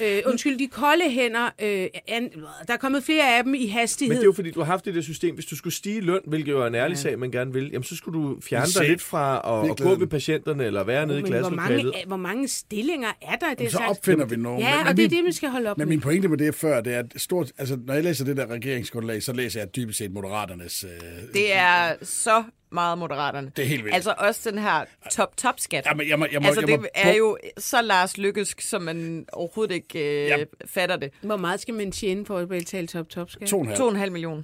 øh, 0.00 0.22
undskyld, 0.26 0.58
de 0.58 0.66
kolde 0.66 1.10
hænder, 1.10 1.50
øh, 1.62 1.86
an, 2.08 2.30
der 2.66 2.72
er 2.72 2.76
kommet 2.76 3.04
flere 3.04 3.36
af 3.38 3.44
dem 3.44 3.54
i 3.54 3.66
hastighed. 3.66 4.08
Men 4.14 4.16
det 4.16 4.22
er 4.22 4.26
jo 4.26 4.32
fordi, 4.32 4.50
du 4.50 4.60
har 4.60 4.66
haft 4.66 4.84
det 4.84 4.94
der 4.94 5.00
system. 5.02 5.34
Hvis 5.34 5.46
du 5.46 5.56
skulle 5.56 5.74
stige 5.74 6.00
løn, 6.00 6.20
hvilket 6.26 6.52
jo 6.52 6.62
er 6.62 6.66
en 6.66 6.74
ærlig 6.74 6.98
sag, 6.98 7.18
man 7.18 7.30
gerne 7.30 7.52
vil, 7.52 7.68
jamen 7.72 7.84
så 7.84 7.96
skulle 7.96 8.20
du 8.20 8.40
fjerne 8.40 8.66
dig 8.78 8.88
lidt 8.88 9.02
fra 9.02 9.62
at, 9.64 9.70
at 9.70 9.80
gå 9.80 9.94
ved 9.94 10.06
patienterne, 10.06 10.64
eller 10.64 10.84
være 10.84 11.06
nede 11.06 11.18
i 11.18 11.22
Men 11.22 11.32
hvor 11.32 11.40
mange, 11.50 11.68
klasselokalet. 11.68 12.06
hvor 12.06 12.16
mange 12.16 12.48
stillinger 12.48 13.08
er 13.22 13.36
der? 13.36 13.46
i 13.46 13.50
Det 13.50 13.58
Jamen, 13.60 13.70
så 13.70 13.78
opfinder 13.78 14.26
vi 14.26 14.36
nogen. 14.36 14.60
Ja, 14.60 14.70
Men- 14.70 14.78
men 14.78 14.86
og 14.88 14.96
det 14.96 15.04
er 15.04 15.08
min- 15.08 15.16
det, 15.16 15.24
man 15.24 15.32
skal 15.32 15.48
holde 15.48 15.70
op 15.70 15.78
Men 15.78 15.88
med. 15.88 15.94
min 15.96 16.00
pointe 16.00 16.28
med 16.28 16.38
det 16.38 16.54
før, 16.54 16.80
det 16.80 16.94
er, 16.94 16.98
at 16.98 17.06
stort, 17.16 17.52
altså, 17.58 17.78
når 17.86 17.94
jeg 17.94 18.04
læser 18.04 18.24
det 18.24 18.36
der 18.36 18.46
regeringsgrundlag, 18.46 19.22
så 19.22 19.32
læser 19.32 19.60
jeg 19.60 19.76
dybest 19.76 19.98
set 19.98 20.12
Moderaternes... 20.12 20.84
Øh, 20.84 20.90
Det 21.34 21.54
er 21.54 21.94
så 22.02 22.42
meget 22.72 22.98
moderaterne. 22.98 23.50
Det 23.56 23.62
er 23.64 23.68
helt 23.68 23.84
vildt. 23.84 23.94
Altså 23.94 24.14
også 24.18 24.50
den 24.50 24.58
her 24.58 24.84
top-top-skat. 25.10 25.86
Jamen, 25.86 26.08
jeg 26.08 26.18
må, 26.18 26.26
jeg 26.32 26.42
må, 26.42 26.46
Altså, 26.48 26.60
jeg 26.60 26.68
det 26.68 26.80
må, 26.80 26.86
er 26.94 27.12
jo 27.12 27.38
så 27.58 27.82
Lars 27.82 28.18
Lykkesk, 28.18 28.60
som 28.60 28.82
man 28.82 29.26
overhovedet 29.32 29.74
ikke 29.74 30.32
øh, 30.34 30.46
fatter 30.66 30.96
det. 30.96 31.10
Hvor 31.22 31.36
meget 31.36 31.60
skal 31.60 31.74
man 31.74 31.92
tjene 31.92 32.26
for 32.26 32.38
at 32.38 32.48
betale 32.48 32.86
top 32.86 33.08
top 33.08 33.30
skat? 33.30 33.48
To 33.48 33.58
og 33.58 33.64
en 33.64 33.96
halv. 33.96 34.10
2,5 34.10 34.10
millioner. 34.10 34.42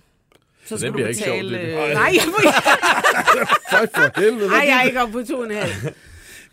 Så 0.66 0.74
den 0.74 0.78
skal 0.78 0.88
du 0.90 0.94
bliver 0.94 1.08
ikke 1.08 1.20
sjov, 1.20 1.36
betale... 1.36 1.58
det 1.58 1.88
øh. 1.88 1.94
Nej, 1.94 2.12
jeg, 2.14 2.22
for 3.94 4.20
helvede. 4.20 4.48
nej, 4.48 4.64
jeg 4.68 4.78
er 4.78 4.82
ikke 4.82 5.00
oppe 5.02 5.12
på 5.12 5.22
to 5.26 5.38
og 5.38 5.44
en 5.44 5.50
halv. 5.50 5.72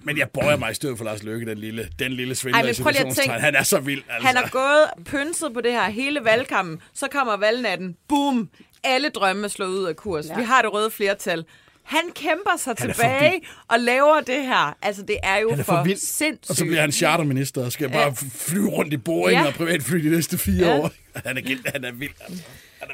Men 0.04 0.18
jeg 0.18 0.30
bøjer 0.30 0.58
mig 0.58 0.72
i 0.72 0.74
stedet 0.74 0.98
for 0.98 1.06
Lars 1.06 1.24
Lykke, 1.24 1.46
den 1.46 1.58
lille, 1.58 1.88
den 2.00 2.12
lille 2.12 2.36
svindler 2.36 2.64
Ej, 2.64 2.74
prøv 2.82 2.92
lige 2.92 3.08
at 3.08 3.16
tænke-. 3.16 3.32
Han 3.40 3.56
er 3.56 3.64
så 3.64 3.80
vild, 3.80 4.04
altså. 4.10 4.28
Han 4.28 4.36
har 4.36 4.50
gået 4.52 5.06
pynset 5.06 5.54
på 5.54 5.62
det 5.62 5.72
her 5.72 5.90
hele 5.90 6.20
valgkampen. 6.24 6.82
Så 6.94 7.08
kommer 7.12 7.38
valgnatten. 7.38 7.96
Boom! 8.10 8.50
Alle 8.84 9.10
drømme 9.10 9.44
er 9.44 9.48
slået 9.48 9.70
ud 9.70 9.84
af 9.86 9.96
kurs. 9.96 10.26
Ja. 10.26 10.38
Vi 10.38 10.44
har 10.44 10.62
det 10.62 10.74
røde 10.74 10.92
flertal. 10.92 11.46
Han 11.84 12.02
kæmper 12.16 12.52
sig 12.58 12.76
Han 12.78 12.94
tilbage 12.94 13.42
og 13.68 13.80
laver 13.80 14.22
det 14.22 14.44
her. 14.44 14.78
Altså, 14.82 15.02
det 15.02 15.18
er 15.24 15.38
jo 15.38 15.50
Han 15.50 15.60
er 15.60 15.64
for, 15.64 15.74
for 15.76 15.84
vild. 15.84 15.98
sindssygt. 15.98 16.50
Og 16.50 16.56
så 16.56 16.66
bliver 16.66 16.82
han 16.82 16.92
charterminister 16.92 17.66
og 17.66 17.72
skal 17.72 17.90
Ja. 17.92 17.98
bare 17.98 18.16
flyve 18.36 18.70
rundt 18.70 18.94
i 18.94 18.98
Boeing 18.98 19.40
Ja. 19.42 19.48
og 19.48 19.54
privatfly 19.54 19.96
de 19.98 20.10
næste 20.10 20.38
fire 20.38 20.68
Ja. 20.68 20.78
år. 20.80 20.92
Han 21.26 21.38
er, 21.38 21.42
gild, 21.42 21.60
han 21.66 21.84
er 21.84 21.92
vild. 21.92 22.12
Altså. 22.20 22.44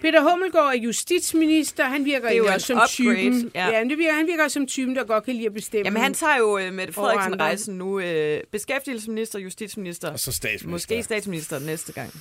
Peter 0.02 0.22
Hummelgaard 0.30 0.76
er 0.76 0.80
justitsminister. 0.80 1.86
Han 1.86 2.06
virker 2.06 2.28
Det 2.28 2.34
er 2.34 2.38
jo 2.38 2.46
også 2.54 2.68
som 2.68 2.76
upgrade, 2.78 2.90
typen. 3.18 3.52
ja. 3.56 3.68
Ja, 3.70 3.80
men 3.80 3.90
det 3.90 3.98
virker, 3.98 4.14
han 4.14 4.28
virker 4.28 4.44
også 4.44 4.54
som 4.54 4.68
typen, 4.68 4.96
der 4.96 5.04
godt 5.04 5.24
kan 5.26 5.34
lide 5.34 5.46
at 5.46 5.54
bestemme. 5.54 5.86
Jamen, 5.86 6.02
han 6.02 6.14
tager 6.14 6.38
jo 6.38 6.58
øh, 6.58 6.74
Mette 6.74 6.94
Frederiksen 6.94 7.40
rejsen 7.40 7.78
nu. 7.78 8.00
Øh, 8.00 8.40
beskæftigelsesminister, 8.52 9.40
justitsminister. 9.40 10.12
Og 10.12 10.20
så 10.20 10.32
statsminister. 10.32 10.70
Måske 10.70 11.04
statsminister 11.04 11.60
næste 11.60 11.94
gang. 11.94 12.14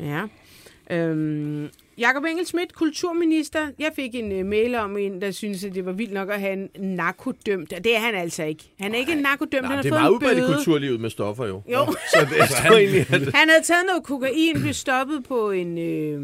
Ja. 0.00 0.22
Øhm, 0.90 1.68
Jakob 1.98 2.24
Engelsmidt, 2.24 2.74
kulturminister. 2.74 3.68
Jeg 3.78 3.90
fik 3.96 4.14
en 4.14 4.40
uh, 4.40 4.46
mail 4.46 4.74
om 4.74 4.96
en, 4.96 5.20
der 5.20 5.30
synes, 5.30 5.64
at 5.64 5.74
det 5.74 5.86
var 5.86 5.92
vildt 5.92 6.12
nok 6.12 6.30
at 6.30 6.40
have 6.40 6.52
en 6.52 6.70
narkodømt. 6.74 7.72
Og 7.72 7.84
det 7.84 7.96
er 7.96 8.00
han 8.00 8.14
altså 8.14 8.44
ikke. 8.44 8.72
Han 8.80 8.94
er 8.94 8.98
ikke 8.98 9.12
en 9.12 9.18
narkodømt. 9.18 9.62
Nej, 9.62 9.68
han 9.68 9.76
har 9.76 9.82
det 9.82 9.88
er 9.88 9.92
fået 9.92 10.00
meget 10.00 10.10
en 10.10 10.14
udbredt 10.14 10.38
i 10.38 10.40
bøde. 10.40 10.54
kulturlivet 10.54 11.00
med 11.00 11.10
stoffer 11.10 11.46
jo. 11.46 11.62
Jo. 11.72 11.86
Så 12.14 12.26
det 12.30 12.76
egentlig, 12.78 13.00
at... 13.00 13.34
Han 13.34 13.48
havde 13.48 13.62
taget 13.64 13.84
noget 13.86 14.04
kokain, 14.04 14.60
blev 14.60 14.72
stoppet 14.72 15.24
på 15.24 15.50
en 15.50 15.78
øh, 15.78 16.20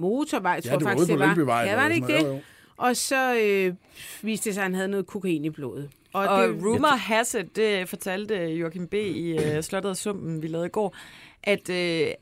motorvej, 0.00 0.60
tror 0.60 0.70
Ja, 0.70 0.76
det 0.76 0.84
var 0.84 0.90
faktisk, 0.90 1.10
det 1.10 1.18
var. 1.18 1.26
Lyngbyvejen 1.26 1.68
Ja, 1.68 1.76
var 1.76 1.88
det 1.88 1.94
ikke 1.94 2.06
det? 2.06 2.22
noget, 2.22 2.40
Og 2.76 2.96
så 2.96 3.34
øh, 3.34 3.74
viste 4.22 4.44
det 4.44 4.54
sig, 4.54 4.60
at 4.60 4.64
han 4.64 4.74
havde 4.74 4.88
noget 4.88 5.06
kokain 5.06 5.44
i 5.44 5.50
blodet. 5.50 5.90
Og, 6.12 6.28
Og 6.28 6.48
det, 6.48 6.64
rumor 6.64 6.96
has 6.96 7.34
it, 7.34 7.56
det 7.56 7.88
fortalte 7.88 8.34
Joachim 8.34 8.86
B. 8.88 8.94
i 8.94 9.32
uh, 9.34 9.60
Slottet 9.60 9.90
og 9.90 9.96
Sumpen, 9.96 10.42
vi 10.42 10.46
lavede 10.46 10.66
i 10.66 10.70
går, 10.70 10.96
at, 11.42 11.68
uh, 11.68 11.74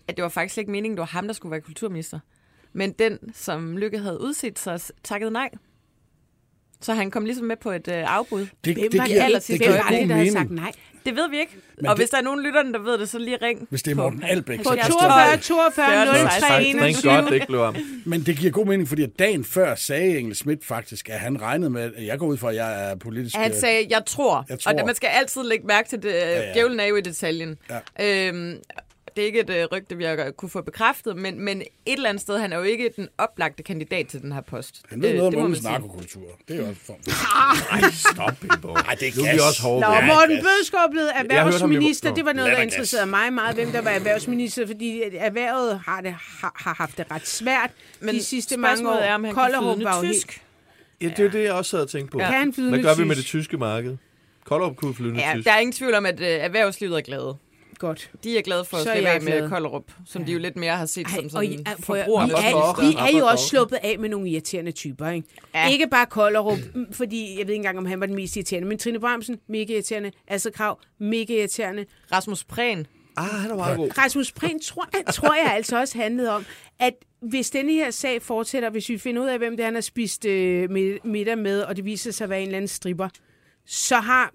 at 0.08 0.16
det 0.16 0.22
var 0.22 0.28
faktisk 0.28 0.58
ikke 0.58 0.70
meningen, 0.70 0.96
det 0.96 1.00
var 1.00 1.06
ham, 1.06 1.26
der 1.26 1.34
skulle 1.34 1.50
være 1.50 1.60
kulturminister. 1.60 2.18
Men 2.72 2.92
den, 2.92 3.18
som 3.34 3.76
Lykke 3.76 3.98
havde 3.98 4.20
udset 4.20 4.58
sig, 4.58 4.80
takkede 5.04 5.30
nej. 5.30 5.48
Så 6.82 6.94
han 6.94 7.10
kom 7.10 7.24
ligesom 7.24 7.46
med 7.46 7.56
på 7.56 7.70
et 7.70 7.88
uh, 7.88 7.94
afbud. 8.16 8.40
Det, 8.64 8.74
hvem 8.76 8.90
det 8.90 8.98
var 8.98 9.04
det, 9.04 9.14
giver, 9.14 9.28
det 9.38 9.46
hvem 9.48 9.58
giver 9.58 9.70
var 9.70 9.76
det, 9.90 9.98
god 10.00 10.08
der 10.08 10.14
havde 10.14 10.24
mening. 10.24 10.32
sagt 10.32 10.50
nej? 10.50 10.72
Det 11.06 11.16
ved 11.16 11.30
vi 11.30 11.38
ikke. 11.40 11.52
Men 11.76 11.86
og 11.86 11.96
det- 11.96 12.00
hvis 12.02 12.10
der 12.10 12.16
er 12.18 12.22
nogen 12.22 12.42
lytterne, 12.42 12.72
der 12.72 12.78
ved 12.78 12.98
det, 12.98 13.08
så 13.08 13.18
lige 13.18 13.38
ring. 13.42 13.66
Hvis 13.70 13.82
det 13.82 13.90
er 13.90 13.94
Morten 13.94 14.22
Albæk, 14.22 14.58
På 14.58 14.64
så 14.64 14.70
kan 14.70 14.90
42, 14.90 15.36
42, 15.38 16.06
03, 16.06 16.28
Thank 16.40 16.66
21. 16.66 17.12
God, 17.12 17.22
det 17.26 17.34
ikke 17.34 17.46
blev 17.46 17.64
ham. 17.64 17.76
Men 18.06 18.20
det 18.22 18.36
giver 18.38 18.52
god 18.52 18.66
mening, 18.66 18.88
fordi 18.88 19.02
at 19.02 19.18
dagen 19.18 19.44
før 19.44 19.74
sagde 19.74 20.18
Engel 20.18 20.34
Schmidt 20.36 20.64
faktisk, 20.64 21.08
at 21.08 21.20
han 21.20 21.40
regnede 21.42 21.70
med, 21.70 21.82
at 21.96 22.06
jeg 22.06 22.18
går 22.18 22.26
ud 22.26 22.36
fra, 22.36 22.50
at 22.50 22.56
jeg 22.56 22.90
er 22.90 22.96
politisk... 22.96 23.36
Han 23.36 23.50
øh, 23.50 23.56
sagde, 23.56 23.86
jeg 23.90 24.02
tror. 24.06 24.44
Jeg 24.48 24.60
tror. 24.60 24.72
Og 24.80 24.86
man 24.86 24.94
skal 24.94 25.08
altid 25.12 25.42
lægge 25.42 25.66
mærke 25.66 25.88
til 25.88 26.02
det. 26.02 26.10
Ja, 26.10 26.30
ja. 26.30 26.40
ja. 26.46 26.52
Djævlen 26.52 26.80
er 26.80 26.84
jo 26.84 26.96
i 26.96 27.00
detaljen. 27.00 27.58
Ja. 27.98 28.28
Øhm, 28.28 28.56
det 29.20 29.24
er 29.24 29.26
ikke 29.26 29.40
et 29.40 29.50
øh, 29.62 29.68
rygte, 29.72 29.96
vi 29.96 30.04
har 30.04 30.30
kunne 30.36 30.48
få 30.50 30.60
bekræftet, 30.62 31.16
men, 31.16 31.40
men 31.44 31.60
et 31.60 31.66
eller 31.86 32.08
andet 32.08 32.20
sted, 32.22 32.38
han 32.38 32.52
er 32.52 32.56
jo 32.56 32.62
ikke 32.62 32.90
den 32.96 33.08
oplagte 33.18 33.62
kandidat 33.62 34.06
til 34.06 34.22
den 34.22 34.32
her 34.32 34.40
post. 34.40 34.82
Han 34.88 35.02
ved 35.02 35.10
Øh, 35.10 35.16
noget 35.16 35.34
om 35.36 35.54
sige. 35.54 35.64
narkokultur. 35.72 36.22
Det 36.48 36.56
er 36.56 36.60
jo 36.60 36.68
også 36.68 36.80
form. 36.86 36.96
Ej, 37.82 37.90
stop, 37.90 38.32
Bimbo. 38.40 38.68
Ej, 38.72 38.94
det 39.00 39.08
er 39.08 39.12
Nu 39.16 39.22
er 39.24 39.32
vi 39.32 39.38
også 39.48 39.62
hårde. 39.62 39.80
Nå. 39.80 39.86
Morten. 40.06 40.38
Bødskov 40.42 40.80
blev 40.90 41.02
erhvervsminister. 41.14 42.14
Det 42.14 42.24
var 42.24 42.32
noget, 42.32 42.52
der 42.52 42.58
interesserede 42.62 43.06
mig 43.06 43.32
meget, 43.32 43.54
hvem 43.54 43.70
der 43.72 43.80
var 43.82 43.90
erhvervsminister, 43.90 44.66
fordi 44.66 45.02
erhvervet 45.12 45.80
har, 45.86 46.00
det, 46.00 46.12
har, 46.40 46.52
har 46.56 46.74
haft 46.74 46.98
det 46.98 47.06
ret 47.10 47.26
svært 47.26 47.70
Men 48.00 48.14
de 48.14 48.22
sidste 48.24 48.56
mange 48.56 48.72
år. 48.72 48.76
spørgsmålet 48.76 49.08
er, 49.08 49.14
om 49.14 49.24
han 49.24 49.34
kan 49.34 49.84
var 49.84 49.96
jo 49.96 50.02
helt- 50.02 50.14
tysk. 50.14 50.42
Ja, 51.00 51.08
det 51.16 51.26
er 51.26 51.30
det, 51.30 51.42
jeg 51.44 51.52
også 51.52 51.76
havde 51.76 51.88
tænkt 51.88 52.10
på. 52.12 52.20
Ja. 52.20 52.30
Kan 52.30 52.54
Hvad 52.68 52.82
gør 52.82 52.94
vi 52.94 53.04
med 53.04 53.16
det 53.16 53.24
tysk? 53.24 53.28
tyske 53.44 53.56
marked? 53.58 53.96
Kolderup 54.44 54.76
kunne 54.76 54.94
flydende 54.94 55.20
Ja, 55.20 55.32
tysk. 55.34 55.46
der 55.46 55.52
er 55.52 55.58
ingen 55.58 55.72
tvivl 55.72 55.94
om, 55.94 56.06
at 56.06 56.20
øh, 56.20 56.26
erhvervslivet 56.26 56.96
er 56.96 57.00
glade. 57.00 57.36
Godt. 57.80 58.10
De 58.24 58.38
er 58.38 58.42
glade 58.42 58.64
for 58.64 58.76
at 58.76 58.86
er 58.86 58.92
slippe 58.92 59.08
af 59.10 59.20
med 59.22 59.32
glad. 59.32 59.48
Kollerup, 59.48 59.84
som 60.06 60.24
de 60.24 60.32
jo 60.32 60.38
lidt 60.38 60.56
mere 60.56 60.76
har 60.76 60.86
set 60.86 61.06
Ej, 61.06 61.14
som 61.14 61.24
og 61.24 61.30
sådan 61.30 61.52
er- 61.66 61.70
at- 61.70 61.76
forbruger. 61.80 62.26
vi, 62.26 62.32
er, 62.32 63.10
vi 63.10 63.14
er 63.14 63.18
jo 63.18 63.26
også 63.26 63.46
sluppet 63.48 63.78
af 63.82 63.98
med 63.98 64.08
nogle 64.08 64.28
irriterende 64.30 64.72
typer, 64.72 65.08
ikke? 65.08 65.28
Ja. 65.54 65.60
Ja. 65.66 65.70
Ikke 65.72 65.86
bare 65.90 66.06
Kollerup, 66.06 66.58
mm, 66.74 66.92
fordi 66.92 67.38
jeg 67.38 67.46
ved 67.46 67.54
ikke 67.54 67.54
engang, 67.54 67.78
om 67.78 67.86
han 67.86 68.00
var 68.00 68.06
den 68.06 68.14
mest 68.14 68.36
irriterende, 68.36 68.68
men 68.68 68.78
Trine 68.78 69.00
Bramsen, 69.00 69.38
mega 69.48 69.72
irriterende. 69.72 70.12
Astrid 70.28 70.52
Krav, 70.52 70.78
mega 70.98 71.34
irriterende. 71.38 71.84
Rasmus 72.12 72.44
Prehn. 72.44 72.86
Ah, 73.16 73.24
han 73.28 73.50
er 73.50 73.56
meget 73.56 73.76
god. 73.76 73.98
Rasmus 73.98 74.32
Prehn 74.32 74.60
tror, 74.60 74.86
tror 75.12 75.34
jeg 75.44 75.52
altså 75.54 75.78
også 75.80 75.98
handlede 75.98 76.30
om, 76.30 76.44
at 76.78 76.94
hvis 77.22 77.50
denne 77.50 77.72
her 77.72 77.90
sag 77.90 78.22
fortsætter, 78.22 78.70
hvis 78.70 78.88
vi 78.88 78.98
finder 78.98 79.22
ud 79.22 79.28
af, 79.28 79.38
hvem 79.38 79.52
det 79.56 79.60
er, 79.60 79.64
han 79.66 79.74
har 79.74 79.80
spist 79.80 80.24
øh, 80.24 80.70
mid- 80.70 80.98
middag 81.04 81.38
med, 81.38 81.60
og 81.62 81.76
det 81.76 81.84
viser 81.84 82.10
sig 82.12 82.24
at 82.24 82.30
være 82.30 82.40
en 82.40 82.46
eller 82.46 82.56
anden 82.56 82.68
stripper, 82.68 83.08
så 83.66 83.96
har 83.96 84.32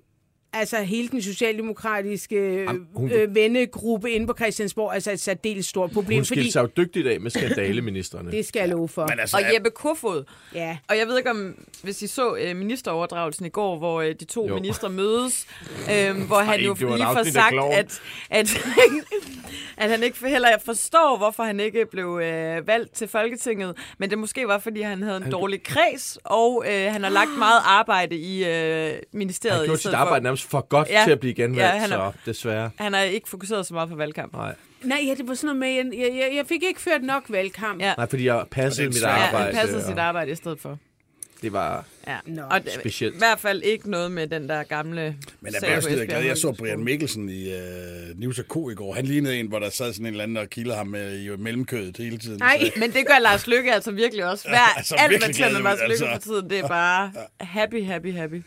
altså 0.56 0.78
hele 0.82 1.08
den 1.08 1.22
socialdemokratiske 1.22 2.64
Jamen, 2.64 2.88
hun- 2.96 3.12
øh, 3.12 3.36
vennegruppe 3.36 4.12
inde 4.12 4.28
på 4.28 4.34
Christiansborg 4.38 4.94
altså 4.94 5.12
et 5.12 5.20
særdeles 5.20 5.66
stort 5.66 5.92
problem, 5.92 6.18
Hun 6.20 6.26
fordi 6.26 6.52
sig 6.52 6.62
jo 6.62 6.70
dygtigt 6.78 7.08
af 7.08 7.20
med 7.20 7.32
skandaleministerne. 7.32 8.32
det 8.38 8.46
skal 8.46 8.60
jeg 8.60 8.70
love 8.70 8.88
for. 8.90 9.08
Men 9.10 9.20
altså, 9.20 9.38
Og 9.38 9.54
Jeppe 9.56 9.70
Kofod. 9.70 10.24
Ja. 10.56 10.78
Og 10.90 10.98
jeg 10.98 11.08
ved 11.08 11.18
ikke 11.18 11.30
om, 11.30 11.66
hvis 11.84 12.02
I 12.02 12.08
så 12.08 12.36
øh, 12.36 12.56
ministeroverdragelsen 12.56 13.46
i 13.46 13.50
går, 13.50 13.78
hvor 13.78 14.02
øh, 14.02 14.16
de 14.20 14.26
to 14.26 14.48
Jo. 14.48 14.56
ministre 14.56 14.90
mødes, 15.00 15.48
øh, 15.92 16.22
hvor 16.28 16.40
han 16.40 16.60
Ej, 16.60 16.66
jo 16.66 16.74
lige 16.74 17.06
får 17.06 17.32
sagt, 17.32 17.56
at, 17.74 18.02
at, 18.30 18.58
at 19.78 19.90
han 19.90 20.04
ikke 20.04 20.28
heller 20.28 20.50
forstår, 20.66 21.18
hvorfor 21.18 21.44
han 21.44 21.60
ikke 21.60 21.86
blev 21.92 22.20
øh, 22.24 22.68
valgt 22.68 22.94
til 22.96 23.08
Folketinget. 23.08 23.76
Men 23.98 24.10
det 24.10 24.18
måske 24.18 24.48
var, 24.48 24.58
fordi 24.58 24.82
han 24.82 25.04
havde 25.04 25.18
en 25.18 25.32
dårlig 25.32 25.64
kreds, 25.64 26.18
og 26.24 26.64
øh, 26.68 26.92
han 26.92 27.04
har 27.04 27.10
lagt 27.10 27.30
meget 27.38 27.62
arbejde 27.66 28.16
i 28.16 28.46
øh, 28.46 28.94
ministeriet. 29.12 29.54
Han 29.54 29.60
har 29.60 29.66
gjort 29.66 29.80
sit 29.80 29.94
arbejde 29.94 30.24
nærmest 30.24 30.45
for 30.50 30.62
godt 30.62 30.90
Ja. 30.90 31.02
til 31.06 31.12
at 31.12 31.20
blive 31.20 31.34
genvalgt, 31.34 31.74
Ja, 31.74 31.80
han 31.80 31.90
så 31.90 31.96
er- 31.96 32.12
desværre. 32.26 32.70
Han 32.78 32.94
har 32.94 33.02
ikke 33.02 33.30
fokuseret 33.30 33.66
så 33.66 33.74
meget 33.74 33.90
på 33.90 33.96
valgkamp. 33.96 34.34
Nej. 34.34 34.56
Nej, 34.84 35.00
ja, 35.08 35.14
det 35.18 35.28
var 35.28 35.34
sådan 35.34 35.56
noget 35.56 35.86
med, 35.86 35.98
jeg, 36.00 36.16
jeg, 36.16 36.32
jeg 36.36 36.46
fik 36.48 36.64
ikke 36.64 36.82
ført 36.82 37.04
nok 37.04 37.24
valgkamp. 37.30 37.82
Ja. 37.82 37.94
Nej, 37.98 38.10
fordi 38.10 38.26
jeg 38.26 38.44
passede 38.52 38.88
det 38.88 38.94
mit 38.96 39.04
er 39.04 39.10
Ja, 39.10 39.16
arbejde. 39.16 39.46
han 39.46 39.56
passede 39.56 39.78
og 39.84 39.88
sit 39.88 39.98
arbejde 39.98 40.32
i 40.32 40.36
stedet 40.36 40.60
for. 40.60 40.78
Det 41.42 41.54
var 41.54 41.86
Ja. 42.08 42.18
Og 42.50 42.64
det, 42.64 42.72
specielt. 42.72 43.16
i 43.16 43.18
hvert 43.18 43.40
fald 43.40 43.62
ikke 43.64 43.90
noget 43.90 44.12
med 44.12 44.28
den 44.28 44.50
der 44.50 44.64
gamle 44.64 45.16
Men 45.42 45.56
erhvervslivet 45.56 46.00
er 46.00 46.04
Esbjerg 46.04 46.08
glad. 46.20 46.28
Jeg 46.28 46.38
så. 46.38 46.52
Brian 46.60 46.84
Mikkelsen 46.84 47.30
i 47.30 47.48
uh, 47.48 48.20
News 48.20 48.40
K 48.50 48.56
i 48.72 48.76
går. 48.76 48.94
Han 48.94 49.06
lignede 49.06 49.40
en, 49.40 49.48
hvor 49.48 49.60
der 49.60 49.70
sad 49.70 49.94
sådan 49.94 50.06
en 50.06 50.12
eller 50.14 50.24
anden 50.24 50.38
og 50.38 50.50
kildede 50.50 50.76
ham 50.76 50.88
med 50.88 51.20
i 51.20 51.30
mellemkødet 51.38 51.98
hele 51.98 52.18
tiden. 52.18 52.40
Nej. 52.40 52.60
Så- 52.66 52.80
Men 52.80 52.92
det 52.94 53.08
gør 53.08 53.20
Lars 53.20 53.48
Lykke 53.48 53.74
altså 53.74 53.92
virkelig 53.92 54.26
også. 54.26 54.48
Hver, 54.48 54.58
Altså, 54.78 54.96
altså, 54.96 54.96
alt, 54.96 55.28
med 55.28 55.34
glad 55.36 55.52
Lars 55.64 55.80
Lykke 55.80 55.92
altså. 55.92 56.08
for 56.14 56.18
tiden, 56.34 56.50
det 56.50 56.60
er 56.60 56.68
bare 56.68 57.12
happy, 57.42 57.84
happy, 57.86 58.14
happy. 58.14 58.42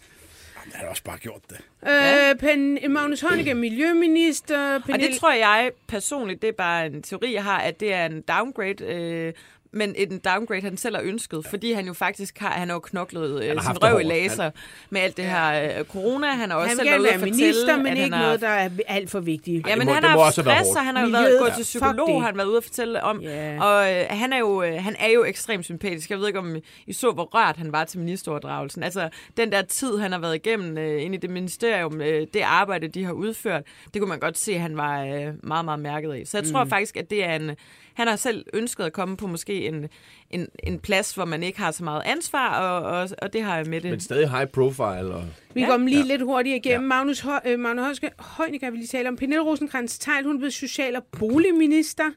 Han 0.75 0.85
har 0.85 0.91
også 0.91 1.05
bare 1.05 1.19
gjort 1.19 1.43
det. 1.49 1.61
Øh, 1.89 2.37
Pen, 2.39 2.79
Magnus 2.93 3.21
Heunicke, 3.21 3.55
miljøminister. 3.55 4.75
Og 4.75 4.83
Pernille, 4.83 5.09
det 5.09 5.21
tror 5.21 5.33
jeg 5.33 5.71
personligt, 5.89 6.43
det 6.43 6.49
er 6.49 6.53
bare 6.53 6.87
en 6.87 7.03
teori, 7.03 7.35
jeg 7.35 7.45
har, 7.45 7.59
at 7.59 7.81
det 7.81 7.93
er 7.93 8.07
en 8.07 8.23
downgrade, 8.23 8.85
øh, 8.85 9.33
men 9.73 9.95
en 9.97 10.19
downgrade, 10.19 10.61
han 10.61 10.77
selv 10.77 10.97
har 10.97 11.03
ønsket, 11.03 11.47
fordi 11.51 11.73
han 11.73 11.87
jo 11.87 11.93
faktisk 11.93 12.39
har, 12.39 12.51
han 12.51 12.69
har 12.69 12.77
jo 12.77 12.81
knoklet 12.81 13.43
øh, 13.45 13.49
har 13.49 13.55
sin 13.55 13.67
haft 13.67 13.83
det 13.83 13.93
røv 13.93 14.01
i 14.01 14.03
laser 14.03 14.51
med 14.91 15.01
alt 15.01 15.17
det 15.17 15.25
her 15.25 15.79
øh, 15.79 15.85
corona. 15.85 16.27
Han 16.27 16.51
har 16.51 16.57
også 16.57 16.69
han 16.69 16.77
selv 16.77 16.89
været 16.91 16.99
ude 17.01 17.09
at 17.09 17.15
fortælle, 17.15 17.37
minister, 17.37 17.77
men 17.77 17.87
at 17.87 17.93
ikke 17.93 18.03
han 18.03 18.13
har 18.13 18.23
noget, 18.23 18.41
der 18.41 18.49
er 18.49 18.69
alt 18.87 19.11
for 19.11 19.21
vigtigt. 19.21 19.67
Ja, 19.69 19.77
men 19.77 19.87
må- 19.87 19.93
han 19.93 20.03
har 20.03 20.11
haft 20.11 20.21
også 20.21 20.43
have 20.43 20.47
været 20.47 20.67
stress, 20.67 20.77
og 20.77 20.85
han 20.85 20.97
har 20.97 21.03
jo 21.03 21.07
Miljøet, 21.07 21.25
været 21.25 21.39
gået 21.41 21.51
ja. 21.51 21.55
til 21.55 21.63
psykolog, 21.63 22.15
han 22.15 22.23
har 22.23 22.33
været 22.33 22.47
ude 22.47 22.57
at 22.57 22.65
fortælle 22.65 23.03
om. 23.03 23.21
Ja. 23.21 23.63
Og 23.65 23.93
øh, 23.95 24.05
han, 24.11 24.33
er 24.33 24.39
jo, 24.39 24.63
øh, 24.63 24.75
han 24.83 24.97
er 24.99 25.09
jo 25.09 25.25
ekstremt 25.25 25.65
sympatisk. 25.65 26.11
Jeg 26.11 26.19
ved 26.19 26.27
ikke, 26.27 26.39
om 26.39 26.57
I 26.87 26.93
så, 26.93 27.11
hvor 27.11 27.25
rørt 27.25 27.57
han 27.57 27.73
var 27.73 27.85
til 27.85 27.99
ministeroverdragelsen. 27.99 28.83
Altså, 28.83 29.09
den 29.37 29.53
der 29.53 29.63
tid, 29.63 29.99
han 29.99 30.13
har 30.13 30.19
været 30.19 30.35
igennem 30.35 30.79
øh, 30.79 31.03
inde 31.03 31.15
i 31.15 31.19
det 31.19 31.31
ministerium, 31.31 32.01
øh, 32.01 32.27
det 32.35 32.41
arbejde, 32.41 32.89
de 32.89 33.05
har 33.05 33.13
udført, 33.13 33.63
det 33.95 34.03
kunne 34.03 34.09
man 34.09 34.19
godt 34.19 34.39
se, 34.39 34.55
at 34.55 34.61
han 34.61 34.77
var 34.77 35.05
øh, 35.05 35.27
meget, 35.43 35.65
meget 35.65 35.81
mærket 35.81 36.13
af. 36.13 36.23
Så 36.27 36.39
jeg 36.39 36.47
tror 36.53 36.65
faktisk, 36.65 36.97
at 36.97 37.11
det 37.11 37.25
er 37.25 37.35
en... 37.35 37.51
Han 37.99 38.09
har 38.09 38.17
selv 38.17 38.45
ønsket 38.53 38.85
at 38.85 38.93
komme 38.93 39.17
på 39.17 39.27
måske 39.27 39.67
en, 39.67 39.89
en, 40.31 40.49
en 40.63 40.79
plads, 40.79 41.15
hvor 41.15 41.25
man 41.25 41.43
ikke 41.43 41.59
har 41.59 41.71
så 41.71 41.85
meget 41.85 42.03
ansvar, 42.05 42.59
og, 42.61 43.01
og, 43.01 43.09
og 43.23 43.33
det 43.33 43.43
har 43.43 43.57
jeg 43.57 43.67
med 43.67 43.81
det. 43.81 43.91
Men 43.91 44.01
stadig 44.01 44.31
high 44.31 44.47
profile. 44.47 45.15
Og... 45.15 45.25
Vi 45.55 45.63
går 45.65 45.73
dem 45.77 45.87
lige 45.87 46.03
lidt 46.09 46.23
hurtigt 46.23 46.57
igennem. 46.67 46.83
Ja. 46.85 46.89
Magnus, 46.89 47.21
Hø- 47.21 47.31
øh, 47.53 47.59
Magnus 47.59 47.83
Højske, 47.85 48.11
Højnicke 48.19 48.67
har 48.67 48.71
vi 48.71 48.77
lige 48.77 48.87
talt 48.87 49.09
om. 49.09 49.17
Pernille 49.17 49.43
rosenkrantz 49.45 49.99
teil 49.99 50.25
hun 50.25 50.39
blevet 50.39 50.55
social- 50.55 50.97
og 50.97 51.05
boligminister. 51.19 52.11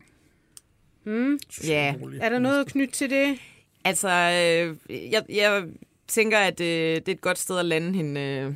Ja, 1.68 1.94
Er 2.22 2.30
der 2.30 2.40
noget 2.40 2.60
at 2.60 2.68
knytte 2.68 2.94
til 2.94 3.10
det? 3.10 3.38
altså, 3.86 4.10
øh, 4.10 4.76
jeg, 5.12 5.24
jeg 5.30 5.64
tænker, 6.08 6.38
at 6.38 6.60
øh, 6.62 6.66
det 6.96 7.08
er 7.10 7.12
et 7.14 7.22
godt 7.22 7.40
sted 7.40 7.58
at 7.60 7.66
lande 7.66 7.94
hende. 7.94 8.22
Øh, 8.22 8.54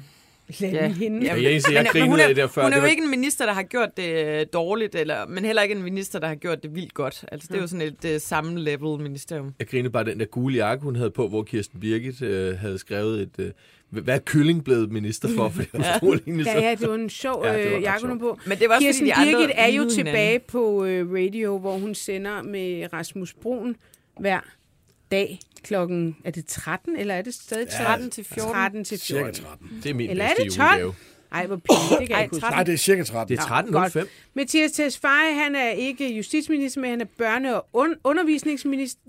Lad 0.59 0.71
Ja. 0.71 0.87
hende. 0.87 1.25
Ja, 1.25 1.33
jeg, 1.41 1.51
eneste, 1.51 1.73
jeg 1.73 1.87
Men- 1.93 2.09
men 2.09 2.19
er, 2.19 2.27
det 2.27 2.35
der 2.35 2.47
før. 2.47 2.63
Hun 2.63 2.71
er 2.73 2.77
jo 2.77 2.81
var, 2.81 2.87
ikke 2.89 3.03
en 3.03 3.09
minister, 3.09 3.45
der 3.45 3.53
har 3.53 3.63
gjort 3.63 3.97
det 3.97 4.25
øh, 4.39 4.45
dårligt, 4.53 4.95
eller, 4.95 5.27
men 5.27 5.45
heller 5.45 5.61
ikke 5.61 5.75
en 5.75 5.83
minister, 5.83 6.19
der 6.19 6.27
har 6.27 6.35
gjort 6.35 6.63
det 6.63 6.75
vildt 6.75 6.93
godt. 6.93 7.25
Altså, 7.31 7.47
det 7.51 7.57
er 7.57 7.61
jo 7.61 7.67
sådan 7.67 7.87
et 8.03 8.15
uh, 8.15 8.21
samme 8.21 8.59
level 8.59 9.01
ministerium. 9.01 9.53
Jeg 9.59 9.67
grinede 9.67 9.89
bare 9.91 10.05
den 10.05 10.19
der 10.19 10.25
gule 10.25 10.55
jakke, 10.55 10.83
hun 10.83 10.95
havde 10.95 11.11
på, 11.11 11.27
hvor 11.27 11.43
Kirsten 11.43 11.79
Birgit 11.79 12.21
øh, 12.21 12.57
havde 12.57 12.77
skrevet 12.77 13.21
et... 13.21 13.31
Øh, 13.39 13.51
hvad 13.89 14.15
er 14.15 14.19
kylling 14.19 14.63
blevet 14.63 14.91
minister 14.91 15.29
for? 15.35 15.49
For 15.55 15.61
det 15.61 15.69
var 15.73 15.97
stor 15.97 16.13
lignende 16.25 16.51
Ja, 16.51 16.61
ja, 16.69 16.75
det 16.75 16.89
var 16.89 16.95
en 16.95 17.09
sjov 17.09 17.45
Ja, 17.45 17.75
øh, 17.75 17.81
jakke, 17.81 18.07
hun 18.07 18.19
på. 18.19 18.39
Men 18.47 18.57
det 18.59 18.69
var 18.69 18.75
også, 18.75 18.85
Kirsten 18.87 19.07
fordi 19.07 19.09
de 19.21 19.27
andre 19.27 19.31
Birgit 19.39 19.51
er 19.57 19.65
jo 19.67 19.71
lignede 19.71 19.95
tilbage 19.95 20.25
hinanden. 20.27 20.47
på 20.47 20.85
øh, 20.85 21.11
radio, 21.13 21.57
hvor 21.57 21.77
hun 21.77 21.95
sender 21.95 22.41
med 22.41 22.93
Rasmus 22.93 23.33
Brun 23.33 23.75
hver 24.19 24.39
dag 25.11 25.39
klokken, 25.63 26.17
er 26.25 26.31
det 26.31 26.45
13, 26.45 26.95
eller 26.95 27.13
er 27.13 27.21
det 27.21 27.33
stadig 27.33 27.67
13 27.69 28.09
til 28.11 28.23
14. 28.25 28.51
13 28.53 28.83
til 28.85 28.99
Cirka 28.99 29.23
14. 29.23 29.43
13. 29.43 29.79
Det 29.83 29.89
er 29.89 29.93
min 29.93 30.09
Eller 30.09 30.25
er 30.25 30.33
det 30.33 30.53
12? 30.53 30.69
julegave. 30.69 30.93
Ej, 31.31 31.45
hvor 31.47 31.55
pinligt, 31.55 31.99
det 31.99 32.07
kan 32.07 32.09
jeg 32.09 32.15
Ej, 32.17 32.23
ikke 32.23 32.35
huske. 32.35 32.41
13. 32.41 32.55
Nej, 32.55 32.63
det 32.63 32.73
er 32.73 32.77
cirka 32.77 33.03
13. 33.03 33.37
Det 33.37 33.43
er 33.43 33.99
13.05. 34.03 34.07
Mathias 34.33 34.71
Tesfaye, 34.71 35.33
han 35.43 35.55
er 35.55 35.69
ikke 35.69 36.15
justitsminister, 36.17 36.81
men 36.81 36.89
han 36.89 37.01
er 37.01 37.05
børne- 37.21 37.49
og 37.53 37.65
un- 37.87 37.99
undervisningsminister. 38.03 39.01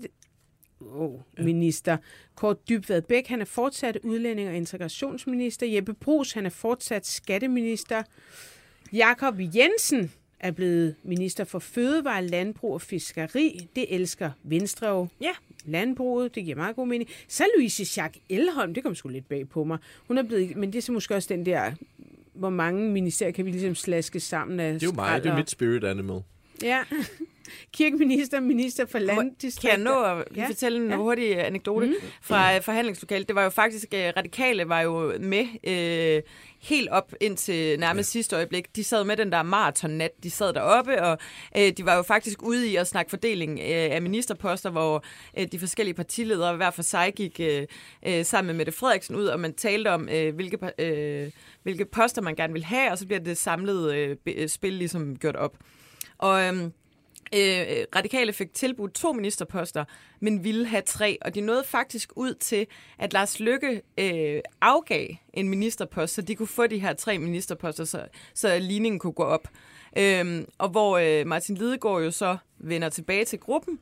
Oh, 0.81 1.19
minister. 1.37 1.97
Kort 2.35 2.69
Dybvad 2.69 3.01
Bæk, 3.01 3.27
han 3.27 3.41
er 3.41 3.45
fortsat 3.45 3.97
udlænding- 4.03 4.49
og 4.49 4.55
integrationsminister. 4.55 5.67
Jeppe 5.67 5.93
Brugs, 5.93 6.31
han 6.31 6.45
er 6.45 6.49
fortsat 6.49 7.07
skatteminister. 7.07 8.03
Jakob 8.93 9.35
Jensen 9.39 10.11
er 10.39 10.51
blevet 10.51 10.95
minister 11.03 11.43
for 11.43 11.59
fødevare, 11.59 12.27
landbrug 12.27 12.73
og 12.73 12.81
fiskeri. 12.81 13.67
Det 13.75 13.85
elsker 13.95 14.31
Venstre 14.43 14.87
jo. 14.87 15.07
Ja. 15.21 15.31
Landbruget, 15.65 16.35
det 16.35 16.43
giver 16.43 16.55
meget 16.57 16.75
god 16.75 16.87
mening. 16.87 17.09
Så 17.27 17.43
Louise 17.57 17.85
Schack 17.85 18.17
Elholm, 18.29 18.73
det 18.73 18.83
kom 18.83 18.95
sgu 18.95 19.09
lidt 19.09 19.29
bag 19.29 19.49
på 19.49 19.63
mig. 19.63 19.77
Hun 20.07 20.17
er 20.17 20.23
blevet, 20.23 20.55
men 20.55 20.71
det 20.73 20.77
er 20.77 20.81
så 20.81 20.91
måske 20.91 21.15
også 21.15 21.27
den 21.33 21.45
der, 21.45 21.71
hvor 22.33 22.49
mange 22.49 22.91
ministerier 22.91 23.31
kan 23.33 23.45
vi 23.45 23.51
ligesom 23.51 23.75
slaske 23.75 24.19
sammen 24.19 24.59
af 24.59 24.73
Det 24.73 24.83
er 24.83 24.87
jo 24.87 24.93
mig, 24.95 25.23
det 25.23 25.29
er 25.31 25.35
mit 25.37 25.49
spirit 25.49 25.83
animal. 25.83 26.21
Ja. 26.63 26.83
Kirkeminister, 27.73 28.39
minister 28.39 28.85
for 28.85 28.97
Kan 28.97 29.07
landdistrikter. 29.07 29.69
jeg 29.69 29.83
nå 29.83 30.03
at 30.03 30.23
Ja. 30.35 30.47
fortælle 30.47 30.77
en 30.77 30.85
Ja. 30.85 30.89
ja. 30.91 30.95
hurtig 30.97 31.45
anekdote 31.45 31.87
mm. 31.87 31.93
fra 32.21 32.55
øh, 32.55 32.61
forhandlingslokalet? 32.61 33.27
Det 33.27 33.35
var 33.35 33.43
jo 33.43 33.49
faktisk, 33.49 33.87
øh, 33.93 34.11
radikale 34.17 34.69
var 34.69 34.81
jo 34.81 35.13
med 35.19 35.45
øh, 35.63 36.21
helt 36.61 36.89
op 36.89 37.13
indtil 37.21 37.79
nærmest 37.79 38.15
ja. 38.15 38.19
sidste 38.19 38.35
øjeblik. 38.35 38.75
De 38.75 38.83
sad 38.83 39.03
med 39.03 39.17
den 39.17 39.31
der 39.31 39.43
maratonnat, 39.43 40.11
de 40.23 40.29
sad 40.29 40.53
deroppe, 40.53 41.03
og 41.03 41.17
øh, 41.57 41.71
de 41.77 41.85
var 41.85 41.95
jo 41.95 42.01
faktisk 42.01 42.43
ude 42.43 42.67
i 42.67 42.75
at 42.75 42.87
snakke 42.87 43.09
fordeling 43.09 43.59
øh, 43.59 43.65
af 43.67 44.01
ministerposter, 44.01 44.69
hvor 44.69 45.03
øh, 45.37 45.47
de 45.51 45.59
forskellige 45.59 45.95
partiledere 45.95 46.55
hver 46.55 46.71
for 46.71 46.81
sig 46.81 47.13
gik 47.15 47.39
øh, 47.39 47.67
øh, 48.07 48.25
sammen 48.25 48.47
med 48.47 48.55
Mette 48.55 48.71
Frederiksen 48.71 49.15
ud, 49.15 49.25
og 49.25 49.39
man 49.39 49.53
talte 49.53 49.91
om, 49.91 50.09
øh, 50.09 50.35
hvilke, 50.35 50.57
øh, 50.79 51.31
hvilke 51.63 51.85
poster 51.85 52.21
man 52.21 52.35
gerne 52.35 52.53
vil 52.53 52.63
have, 52.63 52.91
og 52.91 52.97
så 52.97 53.05
bliver 53.05 53.19
det 53.19 53.37
samlede 53.37 54.17
øh, 54.27 54.49
spil 54.49 54.73
ligesom 54.73 55.17
gjort 55.17 55.35
op. 55.35 55.57
Og... 56.17 56.43
Øh, 56.43 56.69
Øh, 57.35 57.85
radikale 57.95 58.33
fik 58.33 58.53
tilbudt 58.53 58.93
to 58.93 59.13
ministerposter, 59.13 59.85
men 60.19 60.43
ville 60.43 60.67
have 60.67 60.81
tre. 60.81 61.17
Og 61.21 61.35
de 61.35 61.41
nåede 61.41 61.63
faktisk 61.63 62.11
ud 62.15 62.33
til, 62.33 62.67
at 62.99 63.13
Lars 63.13 63.39
Lykke 63.39 63.81
øh, 63.97 64.41
afgav 64.61 65.07
en 65.33 65.49
ministerpost, 65.49 66.13
så 66.13 66.21
de 66.21 66.35
kunne 66.35 66.47
få 66.47 66.67
de 66.67 66.79
her 66.79 66.93
tre 66.93 67.17
ministerposter, 67.17 67.83
så, 67.85 68.05
så 68.33 68.59
ligningen 68.59 68.99
kunne 68.99 69.13
gå 69.13 69.23
op. 69.23 69.47
Øh, 69.97 70.43
og 70.57 70.69
hvor 70.69 70.97
øh, 70.97 71.27
Martin 71.27 71.55
Lidegaard 71.55 72.03
jo 72.03 72.11
så 72.11 72.37
vender 72.57 72.89
tilbage 72.89 73.25
til 73.25 73.39
gruppen 73.39 73.79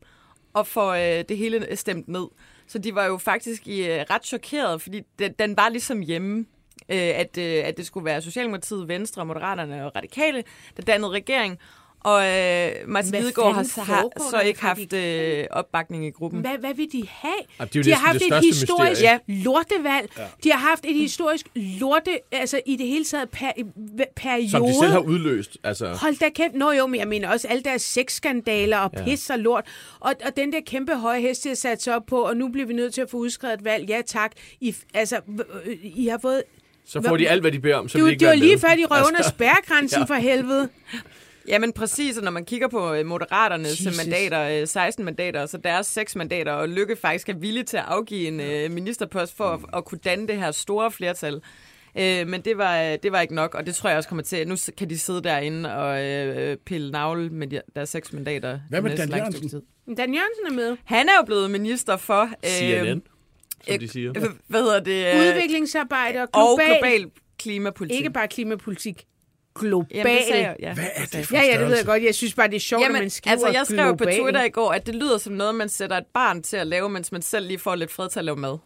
og 0.53 0.67
får 0.67 0.91
øh, 0.93 1.25
det 1.29 1.37
hele 1.37 1.75
stemt 1.75 2.07
ned. 2.07 2.27
Så 2.67 2.77
de 2.79 2.95
var 2.95 3.05
jo 3.05 3.17
faktisk 3.17 3.67
i, 3.67 3.91
øh, 3.91 4.05
ret 4.09 4.25
chokeret, 4.25 4.81
fordi 4.81 5.01
den, 5.19 5.33
den 5.39 5.57
var 5.57 5.69
ligesom 5.69 5.99
hjemme 5.99 6.45
øh, 6.89 6.97
at, 6.97 7.37
øh, 7.37 7.67
at 7.67 7.77
det 7.77 7.85
skulle 7.85 8.05
være 8.05 8.21
Socialdemokratiet, 8.21 8.87
Venstre, 8.87 9.25
Moderaterne 9.25 9.85
og 9.85 9.95
Radikale, 9.95 10.43
der 10.77 10.83
dannede 10.83 11.11
regering. 11.11 11.59
Og 12.05 12.25
øh, 12.27 12.71
Martin 12.87 13.09
Hvad 13.09 13.21
Lidegaard 13.21 13.53
har, 13.55 13.83
har 13.83 14.29
så 14.31 14.39
ikke 14.39 14.61
haft 14.61 14.93
øh, 14.93 15.45
opbakning 15.51 16.05
i 16.05 16.09
gruppen. 16.09 16.39
Hvad, 16.41 16.57
hvad 16.59 16.73
vil 16.73 16.87
de 16.91 17.03
have? 17.09 17.33
Er 17.59 17.65
jo 17.75 17.81
de 17.81 17.93
har 17.93 18.07
haft 18.07 18.19
det 18.19 18.27
et 18.27 18.43
historisk 18.45 18.61
mysterie. 18.91 19.19
ja. 19.27 19.43
lortevalg. 19.43 20.09
Ja. 20.17 20.23
De 20.43 20.51
har 20.51 20.59
haft 20.69 20.85
et 20.87 20.95
historisk 20.95 21.45
lorte, 21.55 22.19
altså 22.31 22.59
i 22.65 22.75
det 22.75 22.87
hele 22.87 23.05
taget 23.05 23.29
per, 23.29 23.51
periode. 24.15 24.49
Som 24.51 24.65
de 24.65 24.73
selv 24.79 24.91
har 24.91 24.99
udløst. 24.99 25.57
Altså, 25.63 25.87
Hold 26.01 26.15
da 26.19 26.29
kæft. 26.29 26.53
Nå 26.53 26.71
jo, 26.71 26.87
men 26.87 26.99
jeg 26.99 27.07
mener 27.07 27.29
også 27.29 27.47
alle 27.47 27.63
deres 27.63 27.81
sexskandaler 27.81 28.77
og 28.77 28.91
Ja. 28.97 29.03
pis 29.03 29.29
og 29.29 29.39
lort. 29.39 29.63
Og, 29.99 30.13
og 30.25 30.37
den 30.37 30.51
der 30.53 30.59
kæmpe 30.67 30.95
høje 30.95 31.21
hest, 31.21 31.43
de 31.43 31.49
har 31.49 31.55
sat 31.55 31.81
sig 31.81 31.95
op 31.95 32.03
på, 32.07 32.21
og 32.21 32.37
nu 32.37 32.47
bliver 32.49 32.67
vi 32.67 32.73
nødt 32.73 32.93
til 32.93 33.01
at 33.01 33.09
få 33.09 33.17
udskrevet 33.17 33.53
et 33.59 33.65
valg. 33.65 33.89
Ja 33.89 34.01
tak. 34.05 34.31
I, 34.61 34.75
altså, 34.93 35.15
øh, 35.65 35.75
I 35.83 36.07
har 36.07 36.19
fået... 36.21 36.43
så 36.87 37.01
får 37.07 37.17
de 37.17 37.29
alt, 37.29 37.41
hvad 37.41 37.51
de 37.51 37.59
beder 37.59 37.75
om, 37.75 37.89
så 37.89 37.97
Det, 37.97 37.99
de 37.99 38.03
var- 38.03 38.09
ikke 38.09 38.19
det 38.19 38.27
var 38.27 38.35
lige 38.35 38.59
før, 38.59 38.67
de 38.67 38.85
røv 38.85 38.97
under 39.07 39.17
Altså, 39.17 39.29
spærregrænsen 39.29 39.99
ja. 39.99 40.05
for 40.05 40.13
helvede. 40.13 40.69
Jamen 41.47 41.73
præcis, 41.73 42.17
og 42.17 42.23
når 42.23 42.31
man 42.31 42.45
kigger 42.45 42.67
på 42.67 42.93
øh, 42.93 43.05
Moderaternes 43.05 43.85
Jesus. 43.85 43.97
mandater, 44.05 44.61
øh, 44.61 44.67
16 44.67 45.05
mandater, 45.05 45.41
og 45.41 45.49
så 45.49 45.57
deres 45.57 45.87
6 45.87 46.15
mandater, 46.15 46.51
og 46.51 46.69
Lykke 46.69 46.95
faktisk 46.95 47.29
er 47.29 47.33
villig 47.33 47.65
til 47.65 47.77
at 47.77 47.83
afgive 47.87 48.27
en 48.27 48.39
øh, 48.39 48.71
ministerpost 48.71 49.37
for 49.37 49.45
at, 49.45 49.59
at 49.77 49.85
kunne 49.85 49.99
danne 50.05 50.27
det 50.27 50.37
her 50.37 50.51
store 50.51 50.91
flertal. 50.91 51.41
Øh, 51.99 52.27
men 52.27 52.41
det 52.41 52.57
var, 52.57 52.95
det 52.95 53.11
var 53.11 53.21
ikke 53.21 53.35
nok, 53.35 53.55
og 53.55 53.65
det 53.65 53.75
tror 53.75 53.89
jeg 53.89 53.97
også 53.97 54.09
kommer 54.09 54.23
til. 54.23 54.47
Nu 54.47 54.55
kan 54.77 54.89
de 54.89 54.99
sidde 54.99 55.21
derinde 55.23 55.75
og 55.75 56.03
øh, 56.05 56.57
pille 56.57 56.91
navle 56.91 57.29
med 57.29 57.47
de, 57.47 57.61
deres 57.75 57.89
6 57.89 58.13
mandater. 58.13 58.59
Hvad 58.69 58.81
med 58.81 58.97
Dan 58.97 59.09
Jørgensen? 59.09 59.61
Dan 59.97 60.13
Jørgensen 60.13 60.45
er 60.49 60.53
med. 60.53 60.77
Han 60.85 61.09
er 61.09 61.13
jo 61.19 61.25
blevet 61.25 61.51
minister 61.51 61.97
for... 61.97 62.21
Øh, 62.21 62.49
CNN, 62.49 63.01
som 63.65 63.73
øh, 63.73 63.79
de 63.79 63.87
siger. 63.87 64.13
øh, 64.17 64.23
Hvad 64.47 64.61
hedder 64.61 64.79
det? 64.79 65.13
øh, 65.13 65.19
Udviklingsarbejde 65.19 66.19
og 66.21 66.27
og 66.33 66.59
global. 66.59 66.77
global 66.79 67.11
klimapolitik. 67.39 67.97
Ikke 67.97 68.09
bare 68.09 68.27
klimapolitik. 68.27 69.05
Global. 69.59 69.97
Jamen, 69.97 70.15
det 70.17 70.23
sagde 70.27 70.43
jeg, 70.43 70.55
ja. 70.59 70.73
Hvad 70.73 70.85
er 70.95 71.05
det 71.05 71.27
for 71.27 71.35
Ja, 71.35 71.41
ja, 71.43 71.59
det 71.59 71.67
ved 71.67 71.77
jeg 71.77 71.85
godt. 71.85 72.03
Jeg 72.03 72.15
synes 72.15 72.33
bare, 72.33 72.47
det 72.47 72.55
er 72.55 72.59
sjovt, 72.59 72.83
Jamen, 72.83 72.95
at 72.95 73.01
man 73.01 73.09
skriver 73.09 73.31
altså, 73.33 73.47
jeg 73.47 73.65
skrev 73.65 73.97
på 73.97 74.03
global. 74.03 74.19
Twitter 74.19 74.43
i 74.43 74.49
går, 74.49 74.71
at 74.71 74.85
det 74.85 74.95
lyder 74.95 75.17
som 75.17 75.33
noget, 75.33 75.55
man 75.55 75.69
sætter 75.69 75.97
et 75.97 76.05
barn 76.13 76.41
til 76.43 76.57
at 76.57 76.67
lave, 76.67 76.89
mens 76.89 77.11
man 77.11 77.21
selv 77.21 77.47
lige 77.47 77.59
får 77.59 77.75
lidt 77.75 77.91
fred 77.91 78.09
til 78.09 78.19
at 78.19 78.25
lave 78.25 78.37
mad. 78.37 78.57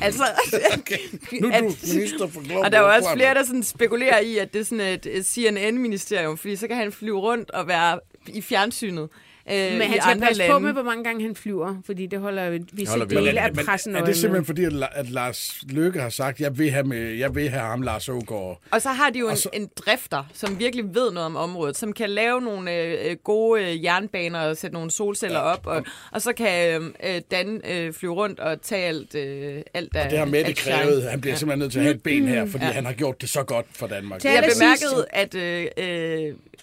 Altså, 0.00 0.22
Nu 1.40 1.48
er 1.48 1.60
du 1.60 1.72
minister 1.94 2.26
for 2.28 2.40
global 2.44 2.64
og 2.64 2.72
der 2.72 2.78
er 2.78 2.82
jo 2.82 2.88
også 2.94 3.08
flere, 3.14 3.34
der 3.34 3.44
sådan 3.44 3.62
spekulerer 3.62 4.18
i, 4.18 4.38
at 4.38 4.52
det 4.52 4.60
er 4.60 4.64
sådan 4.64 4.80
et 4.80 5.06
et 5.06 5.26
CNN-ministerium, 5.26 6.38
fordi 6.38 6.56
så 6.56 6.68
kan 6.68 6.76
han 6.76 6.92
flyve 6.92 7.20
rundt 7.20 7.50
og 7.50 7.68
være 7.68 8.00
i 8.26 8.40
fjernsynet. 8.42 9.08
Øh, 9.52 9.72
Men 9.78 9.80
han 9.82 10.00
skal 10.02 10.20
passe 10.20 10.38
lande. 10.38 10.52
på 10.52 10.58
med, 10.58 10.72
hvor 10.72 10.82
mange 10.82 11.04
gange 11.04 11.22
han 11.22 11.36
flyver, 11.36 11.74
fordi 11.86 12.06
det 12.06 12.18
holder 12.18 12.42
holder 12.44 13.04
vi 13.06 13.14
dele 13.14 13.30
øje 13.30 13.40
af 13.46 13.54
Men 13.54 13.64
pressen 13.66 13.96
er 13.96 14.04
det 14.04 14.16
simpelthen 14.16 14.44
fordi, 14.46 14.64
at, 14.64 14.72
at 14.92 15.10
Lars 15.10 15.62
Løkke 15.68 16.00
har 16.00 16.08
sagt, 16.08 16.40
jeg 16.40 16.58
vil 16.58 16.70
have, 16.70 16.84
med, 16.84 16.98
jeg 16.98 17.34
vil 17.34 17.48
have 17.48 17.62
ham, 17.62 17.82
Lars 17.82 18.08
Ågaard? 18.08 18.60
Og 18.70 18.82
så 18.82 18.88
har 18.88 19.10
de 19.10 19.18
jo 19.18 19.28
en, 19.28 19.36
så- 19.36 19.48
en 19.52 19.68
drifter, 19.76 20.24
som 20.34 20.58
virkelig 20.58 20.84
ved 20.94 21.12
noget 21.12 21.26
om 21.26 21.36
området, 21.36 21.76
som 21.76 21.92
kan 21.92 22.10
lave 22.10 22.40
nogle 22.40 22.74
øh, 22.74 23.16
gode 23.24 23.62
øh, 23.62 23.84
jernbaner 23.84 24.40
og 24.40 24.56
sætte 24.56 24.74
nogle 24.74 24.90
solceller 24.90 25.38
op, 25.38 25.66
og, 25.66 25.84
og 26.12 26.22
så 26.22 26.32
kan 26.32 26.82
øh, 26.82 27.14
øh, 27.14 27.20
Dan 27.30 27.60
øh, 27.70 27.92
flyve 27.92 28.12
rundt 28.14 28.40
og 28.40 28.62
tage 28.62 28.84
alt, 28.86 29.14
øh, 29.14 29.62
alt 29.74 29.96
af 29.96 30.04
Og 30.04 30.10
det 30.10 30.18
har 30.18 30.26
Mette 30.26 30.52
krævet. 30.52 31.02
Han 31.02 31.20
bliver 31.20 31.36
simpelthen 31.36 31.58
nødt 31.58 31.72
til 31.72 31.78
at 31.78 31.84
have 31.84 31.94
et 31.94 32.02
ben 32.02 32.28
her, 32.28 32.46
fordi 32.46 32.64
han 32.64 32.84
har 32.86 32.92
gjort 32.92 33.20
det 33.20 33.28
så 33.28 33.42
godt 33.42 33.66
for 33.72 33.86
Danmark. 33.86 34.24
Jeg 34.24 34.50
bemærkede, 34.54 35.06
at 35.10 35.34
øh, 35.34 35.66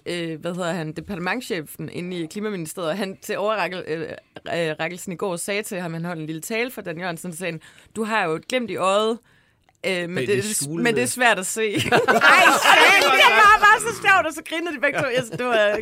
øh, 0.06 0.40
hvad 0.42 0.54
hedder 0.56 0.72
han, 0.74 0.92
departementchefen 0.92 1.90
inde 1.94 2.18
i 2.18 2.26
Klimaministeriet, 2.26 2.75
han 2.84 3.18
til 3.22 3.38
overrækkelsen 3.38 5.14
i 5.14 5.16
går 5.16 5.36
sagde 5.36 5.64
til 5.64 5.80
ham, 5.80 5.94
han 5.94 6.06
holdt 6.06 6.20
en 6.20 6.26
lille 6.26 6.42
tale 6.42 6.72
for 6.72 6.82
Dan 6.82 7.00
Jørgensen, 7.00 7.32
så 7.32 7.38
sagde 7.38 7.60
du 7.96 8.04
har 8.04 8.24
jo 8.26 8.34
et 8.36 8.48
glimt 8.48 8.72
i 8.72 8.76
øjet, 8.76 9.20
øh, 9.88 10.10
men, 10.10 10.28
det, 10.28 10.44
de 10.44 10.54
skjulede- 10.54 10.84
men 10.84 10.96
det 10.96 11.04
er 11.04 11.08
svært 11.08 11.40
at 11.40 11.46
se. 11.46 11.62
Ej, 11.74 11.80
det 11.80 11.88
var 13.32 13.60
bare 13.60 13.80
så 13.82 14.02
sjovt, 14.02 14.28
og 14.28 14.34
så 14.34 14.42
grinede 14.50 14.76
de 14.76 14.80
begge 14.82 15.00
to. 15.00 15.06
Jeg 15.06 15.24
det 15.40 15.46
var... 15.46 15.80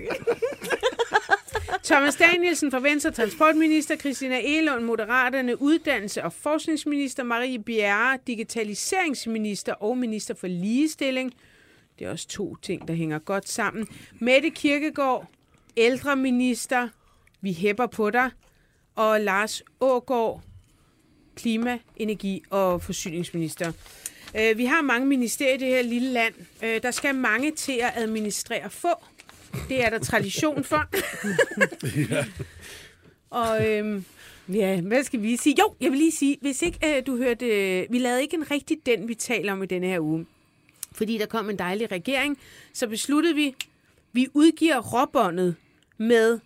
Thomas 1.84 2.16
Danielsen 2.16 2.72
fra 2.72 2.80
Venstre, 2.80 3.12
transportminister, 3.12 3.96
Christina 3.96 4.40
Elund, 4.44 4.84
Moderaterne, 4.84 5.62
uddannelse- 5.62 6.24
og 6.24 6.34
forskningsminister, 6.34 7.24
Marie 7.24 7.60
Bjerre, 7.60 8.18
digitaliseringsminister 8.28 9.74
og 9.74 9.98
minister 9.98 10.34
for 10.34 10.48
ligestilling. 10.48 11.34
Det 12.00 12.08
er 12.08 12.12
også 12.12 12.28
to 12.28 12.56
ting, 12.56 12.88
der 12.88 12.94
hænger 12.94 13.20
godt 13.20 13.50
sammen. 13.50 13.88
Mette 14.20 14.50
Kirkegaard, 14.50 15.28
ældreminister, 15.78 16.90
vi 17.42 17.54
hæpper 17.54 17.88
på 17.88 18.10
dig. 18.10 18.30
Og 18.96 19.22
Lars 19.22 19.64
Ågård, 19.80 20.42
klima, 21.36 21.80
energi 21.96 22.44
og 22.50 22.82
forsyningsminister. 22.82 23.72
Øh, 24.40 24.58
Vi 24.58 24.66
har 24.66 24.82
mange 24.82 25.08
ministerier 25.08 25.54
i 25.54 25.58
det 25.58 25.68
her 25.68 25.82
lille 25.82 26.10
land. 26.12 26.34
Øh, 26.64 26.82
Der 26.84 26.92
skal 26.92 27.16
mange 27.16 27.52
til 27.52 27.80
at 27.82 27.92
administrere 27.96 28.70
få. 28.70 28.88
Det 29.70 29.86
er 29.86 29.90
der 29.90 30.00
tradition 30.00 30.64
for. 30.64 30.86
Og 33.30 33.70
øhm, 33.72 34.06
ja, 34.54 34.82
hvad 34.82 35.04
skal 35.04 35.22
vi 35.22 35.38
sige? 35.38 35.56
Jo, 35.60 35.76
jeg 35.82 35.92
vil 35.92 35.98
lige 36.00 36.12
sige, 36.12 36.38
hvis 36.42 36.62
ikke 36.62 36.98
øh, 36.98 37.06
du 37.06 37.18
hørte, 37.18 37.46
øh, 37.46 37.88
vi 37.92 38.00
lavede 38.00 38.22
ikke 38.22 38.36
en 38.36 38.52
rigtig 38.52 38.78
den, 38.86 39.08
vi 39.08 39.16
taler 39.16 39.52
om 39.54 39.64
i 39.64 39.66
denne 39.66 39.88
her 39.88 40.00
uge. 40.00 40.26
Fordi 40.92 41.18
der 41.18 41.26
kom 41.26 41.50
en 41.50 41.60
dejlig 41.60 41.92
regering, 41.92 42.38
så 42.74 42.88
besluttede 42.88 43.36
vi, 43.36 43.56
vi 44.14 44.28
udgiver 44.34 44.80
råbåndet 44.80 45.56
med 46.08 46.40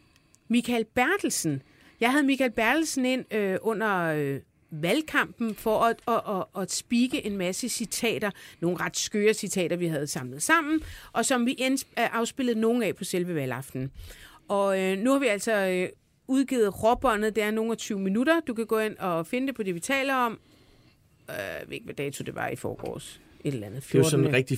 Michael 0.48 0.86
Bertelsen. 0.86 1.62
Jeg 2.00 2.12
havde 2.12 2.24
Michael 2.24 2.52
Bertelsen 2.52 3.06
ind 3.06 3.34
øh, 3.34 3.58
under 3.62 3.98
øh, 3.98 4.40
valgkampen 4.72 5.56
for 5.56 5.80
at, 5.80 6.02
at, 6.08 6.22
at, 6.36 6.62
at 6.62 6.72
spikke 6.72 7.26
en 7.26 7.38
masse 7.38 7.70
citater, 7.70 8.32
nogle 8.60 8.78
ret 8.78 8.98
skøre 8.98 9.34
citater, 9.34 9.76
vi 9.76 9.88
havde 9.88 10.08
samlet 10.08 10.44
sammen, 10.44 10.82
og 11.14 11.26
som 11.26 11.46
vi 11.46 11.58
øh, 11.62 11.78
afspillede 11.96 12.60
nogle 12.60 12.86
af 12.86 12.96
på 12.96 13.04
selve 13.04 13.36
valgaften. 13.36 13.92
Og 14.48 14.82
øh, 14.82 14.98
nu 14.98 15.12
har 15.12 15.20
vi 15.20 15.28
altså 15.28 15.54
øh, 15.54 15.90
udgivet 16.28 16.84
råbåndet, 16.84 17.36
det 17.36 17.44
er 17.44 17.52
nogle 17.52 17.72
af 17.72 17.78
20 17.78 18.00
minutter. 18.00 18.40
Du 18.40 18.54
kan 18.54 18.66
gå 18.66 18.80
ind 18.80 18.98
og 18.98 19.28
finde 19.28 19.48
det 19.48 19.56
på 19.56 19.64
det, 19.64 19.76
vi 19.76 19.80
taler 19.80 20.16
om. 20.16 20.40
Øh, 21.30 21.36
jeg 21.38 21.64
ved 21.68 21.74
ikke, 21.74 21.86
hvad 21.86 21.96
dato 21.96 22.24
det 22.24 22.36
var 22.36 22.48
i 22.48 22.56
forgårs. 22.56 23.22
Et 23.48 23.54
eller 23.54 23.68
andet. 23.68 23.84
Det 23.84 23.96
er 23.96 24.00
jo 24.00 24.04
14. 24.04 24.12
sådan 24.12 24.26
en 24.26 24.34
rigtig 24.34 24.58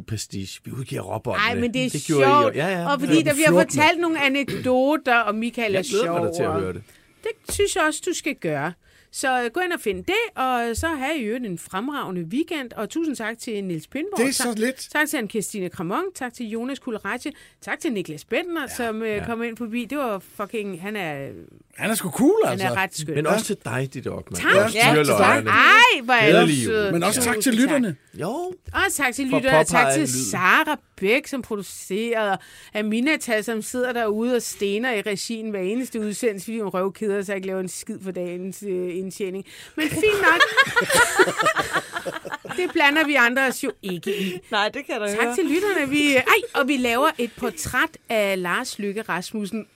24-7 0.00 0.02
pastiche. 0.04 0.60
Vi 0.64 0.70
udgiver 0.72 1.02
robotterne. 1.02 1.48
Nej, 1.54 1.60
men 1.60 1.74
det 1.74 1.84
er 1.86 1.90
det 1.90 2.00
sjovt. 2.02 2.54
I. 2.54 2.58
Ja, 2.58 2.68
ja. 2.68 2.92
Og 2.92 3.00
fordi 3.00 3.22
der 3.22 3.34
bliver 3.34 3.50
14. 3.50 3.54
fortalt 3.70 4.00
nogle 4.00 4.22
anekdoter, 4.24 5.16
og 5.16 5.34
Michael 5.34 5.74
er 5.74 5.78
Jeg 5.78 5.84
glæder 5.90 6.04
sjov. 6.04 6.18
mig 6.18 6.28
da 6.28 6.36
til 6.36 6.42
at 6.42 6.52
høre 6.52 6.72
det. 6.72 6.82
Det 7.22 7.54
synes 7.54 7.76
jeg 7.76 7.84
også, 7.84 8.02
du 8.06 8.12
skal 8.14 8.34
gøre. 8.34 8.72
Så 9.12 9.42
øh, 9.44 9.50
gå 9.50 9.60
ind 9.60 9.72
og 9.72 9.80
find 9.80 10.04
det, 10.04 10.14
og 10.36 10.70
så 10.76 10.86
have 10.88 11.18
i 11.18 11.22
øvrigt 11.22 11.46
en 11.46 11.58
fremragende 11.58 12.22
weekend. 12.22 12.72
Og 12.72 12.90
tusind 12.90 13.16
tak 13.16 13.38
til 13.38 13.64
Nils 13.64 13.86
Pindborg. 13.86 14.18
Det 14.20 14.28
er 14.28 14.32
så 14.32 14.42
tak, 14.42 14.58
lidt. 14.58 14.88
Tak 14.92 15.08
til 15.08 15.16
Anne-Christine 15.16 15.68
Kramon. 15.68 16.02
Tak 16.14 16.34
til 16.34 16.46
Jonas 16.46 16.78
Kulleratje. 16.78 17.32
Tak 17.60 17.80
til 17.80 17.92
Niklas 17.92 18.24
Bentner, 18.24 18.60
ja, 18.60 18.66
som 18.76 19.02
øh, 19.02 19.26
kom 19.26 19.42
ind 19.42 19.56
forbi. 19.56 19.84
Det 19.84 19.98
var 19.98 20.22
fucking... 20.36 20.82
Han 20.82 20.96
er, 20.96 21.28
Han 21.76 21.90
er 21.90 21.94
sgu 21.94 22.10
cool, 22.10 22.32
han 22.44 22.52
altså. 22.52 22.66
er 22.66 22.76
ret 22.76 22.96
skøn. 22.98 23.14
Men 23.14 23.26
også 23.26 23.44
til 23.44 23.56
dig, 23.64 23.88
dit 23.94 24.06
Ockmann. 24.06 24.42
Tak. 24.42 24.52
Du 24.52 24.58
også 24.60 24.78
Ja, 24.78 25.02
styrer 25.04 25.18
tak. 25.18 25.46
Ej, 25.46 26.02
hvor 26.02 26.14
er 26.14 26.46
sød. 26.64 26.92
Men 26.92 27.02
også 27.02 27.20
tak 27.22 27.36
til 27.40 27.54
lytterne. 27.54 27.96
Jo. 28.14 28.28
Og 28.72 28.80
tak 28.92 29.14
til 29.14 29.24
lytterne, 29.24 29.58
og 29.58 29.66
tak 29.66 29.92
til. 29.94 30.08
Sara 30.30 30.80
Bæk, 31.00 31.26
som 31.26 31.42
producerede, 31.42 32.32
og 32.32 32.38
Aminata, 32.74 33.42
som 33.42 33.62
sidder 33.62 33.92
derude 33.92 34.36
og 34.36 34.42
stener 34.42 34.92
i 34.92 35.00
regien 35.00 35.50
hver 35.50 35.60
eneste 35.60 36.00
udsendelse, 36.00 36.44
fordi 36.44 36.60
hun 36.60 36.68
røvkeder 36.68 37.22
sig 37.22 37.34
ikke 37.36 37.46
laver 37.46 37.60
en 37.60 37.68
skid 37.68 37.98
for 38.02 38.10
dagens 38.10 38.64
øh, 38.68 38.96
indtjening. 38.96 39.44
Men 39.76 39.88
fint 39.88 40.02
nok. 40.22 40.40
det 42.56 42.70
blander 42.72 43.04
vi 43.04 43.14
andre 43.14 43.46
os 43.46 43.64
jo 43.64 43.72
ikke 43.82 44.20
i. 44.20 44.40
Nej, 44.50 44.68
det 44.68 44.86
kan 44.86 45.00
du 45.00 45.06
Tak 45.06 45.34
til 45.34 45.44
lytterne. 45.44 45.88
Vi, 45.88 46.14
ej, 46.14 46.22
og 46.54 46.68
vi 46.68 46.76
laver 46.76 47.10
et 47.18 47.30
portræt 47.36 47.98
af 48.08 48.42
Lars 48.42 48.78
Lykke 48.78 49.02
Rasmussen 49.02 49.66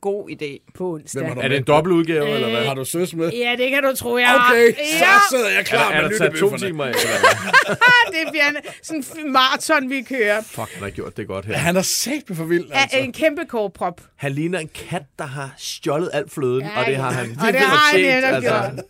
God 0.00 0.30
idé. 0.30 0.72
på 0.74 0.92
onsdag. 0.94 1.20
Hvem 1.20 1.28
har 1.28 1.34
du 1.34 1.40
Er 1.40 1.48
det 1.48 1.56
en 1.56 1.64
dobbeltudgave, 1.64 2.28
eller 2.28 2.50
hvad? 2.50 2.64
Har 2.66 2.74
du 2.74 2.84
søs 2.84 3.14
med? 3.14 3.30
Ja, 3.32 3.54
det 3.58 3.70
kan 3.70 3.82
du 3.82 3.94
tro, 3.96 4.16
jeg 4.18 4.28
har. 4.28 4.50
Okay, 4.52 4.72
så 4.72 5.04
ja, 5.04 5.18
sidder 5.30 5.48
jeg 5.48 5.58
Er, 5.58 5.62
klar 5.62 5.92
er 5.92 6.02
med 6.02 6.10
der 6.10 6.18
taget 6.18 6.34
to 6.40 6.56
timer, 6.56 6.84
eller 6.84 6.98
hvad? 7.66 8.20
det 8.24 8.30
bliver 8.30 8.48
en, 8.48 8.56
sådan 8.82 9.04
en 9.26 9.32
maraton, 9.32 9.90
vi 9.90 10.02
kører. 10.02 10.42
Fuck, 10.42 10.72
han 10.74 10.82
har 10.82 10.90
gjort 10.90 11.16
det 11.16 11.26
godt 11.26 11.44
her. 11.46 11.56
Han 11.56 11.76
er 11.76 11.82
med 11.82 12.34
for 12.36 12.44
vild, 12.44 12.70
Af 12.72 12.82
altså. 12.82 12.98
en 12.98 13.12
kæmpe 13.12 13.44
kårprop. 13.48 14.00
Han 14.16 14.32
ligner 14.32 14.58
en 14.58 14.70
kat, 14.88 15.02
der 15.18 15.26
har 15.26 15.54
stjålet 15.58 16.10
alt 16.12 16.32
fløden, 16.32 16.62
Ja, 16.62 16.80
og 16.80 16.86
det 16.86 16.96
har 16.96 17.10
han 17.10 17.36
Og 17.46 17.52
det 17.52 17.60
har 17.60 17.90
han 17.92 18.00
netop 18.00 18.34
altså. 18.34 18.50
gjort. 18.50 18.84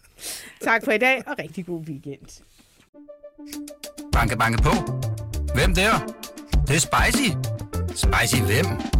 Tak 0.64 0.84
for 0.84 0.92
i 0.92 0.98
dag, 0.98 1.22
og 1.26 1.34
rigtig 1.38 1.66
god 1.66 1.80
weekend. 1.88 2.42
Banke, 4.12 4.36
banke 4.36 4.62
på. 4.62 4.70
Hvem 5.54 5.74
der? 5.74 6.14
Det, 6.52 6.68
det 6.68 6.76
er 6.76 6.80
spicy. 6.80 7.28
Spicy 7.94 8.42
hvem? 8.42 8.99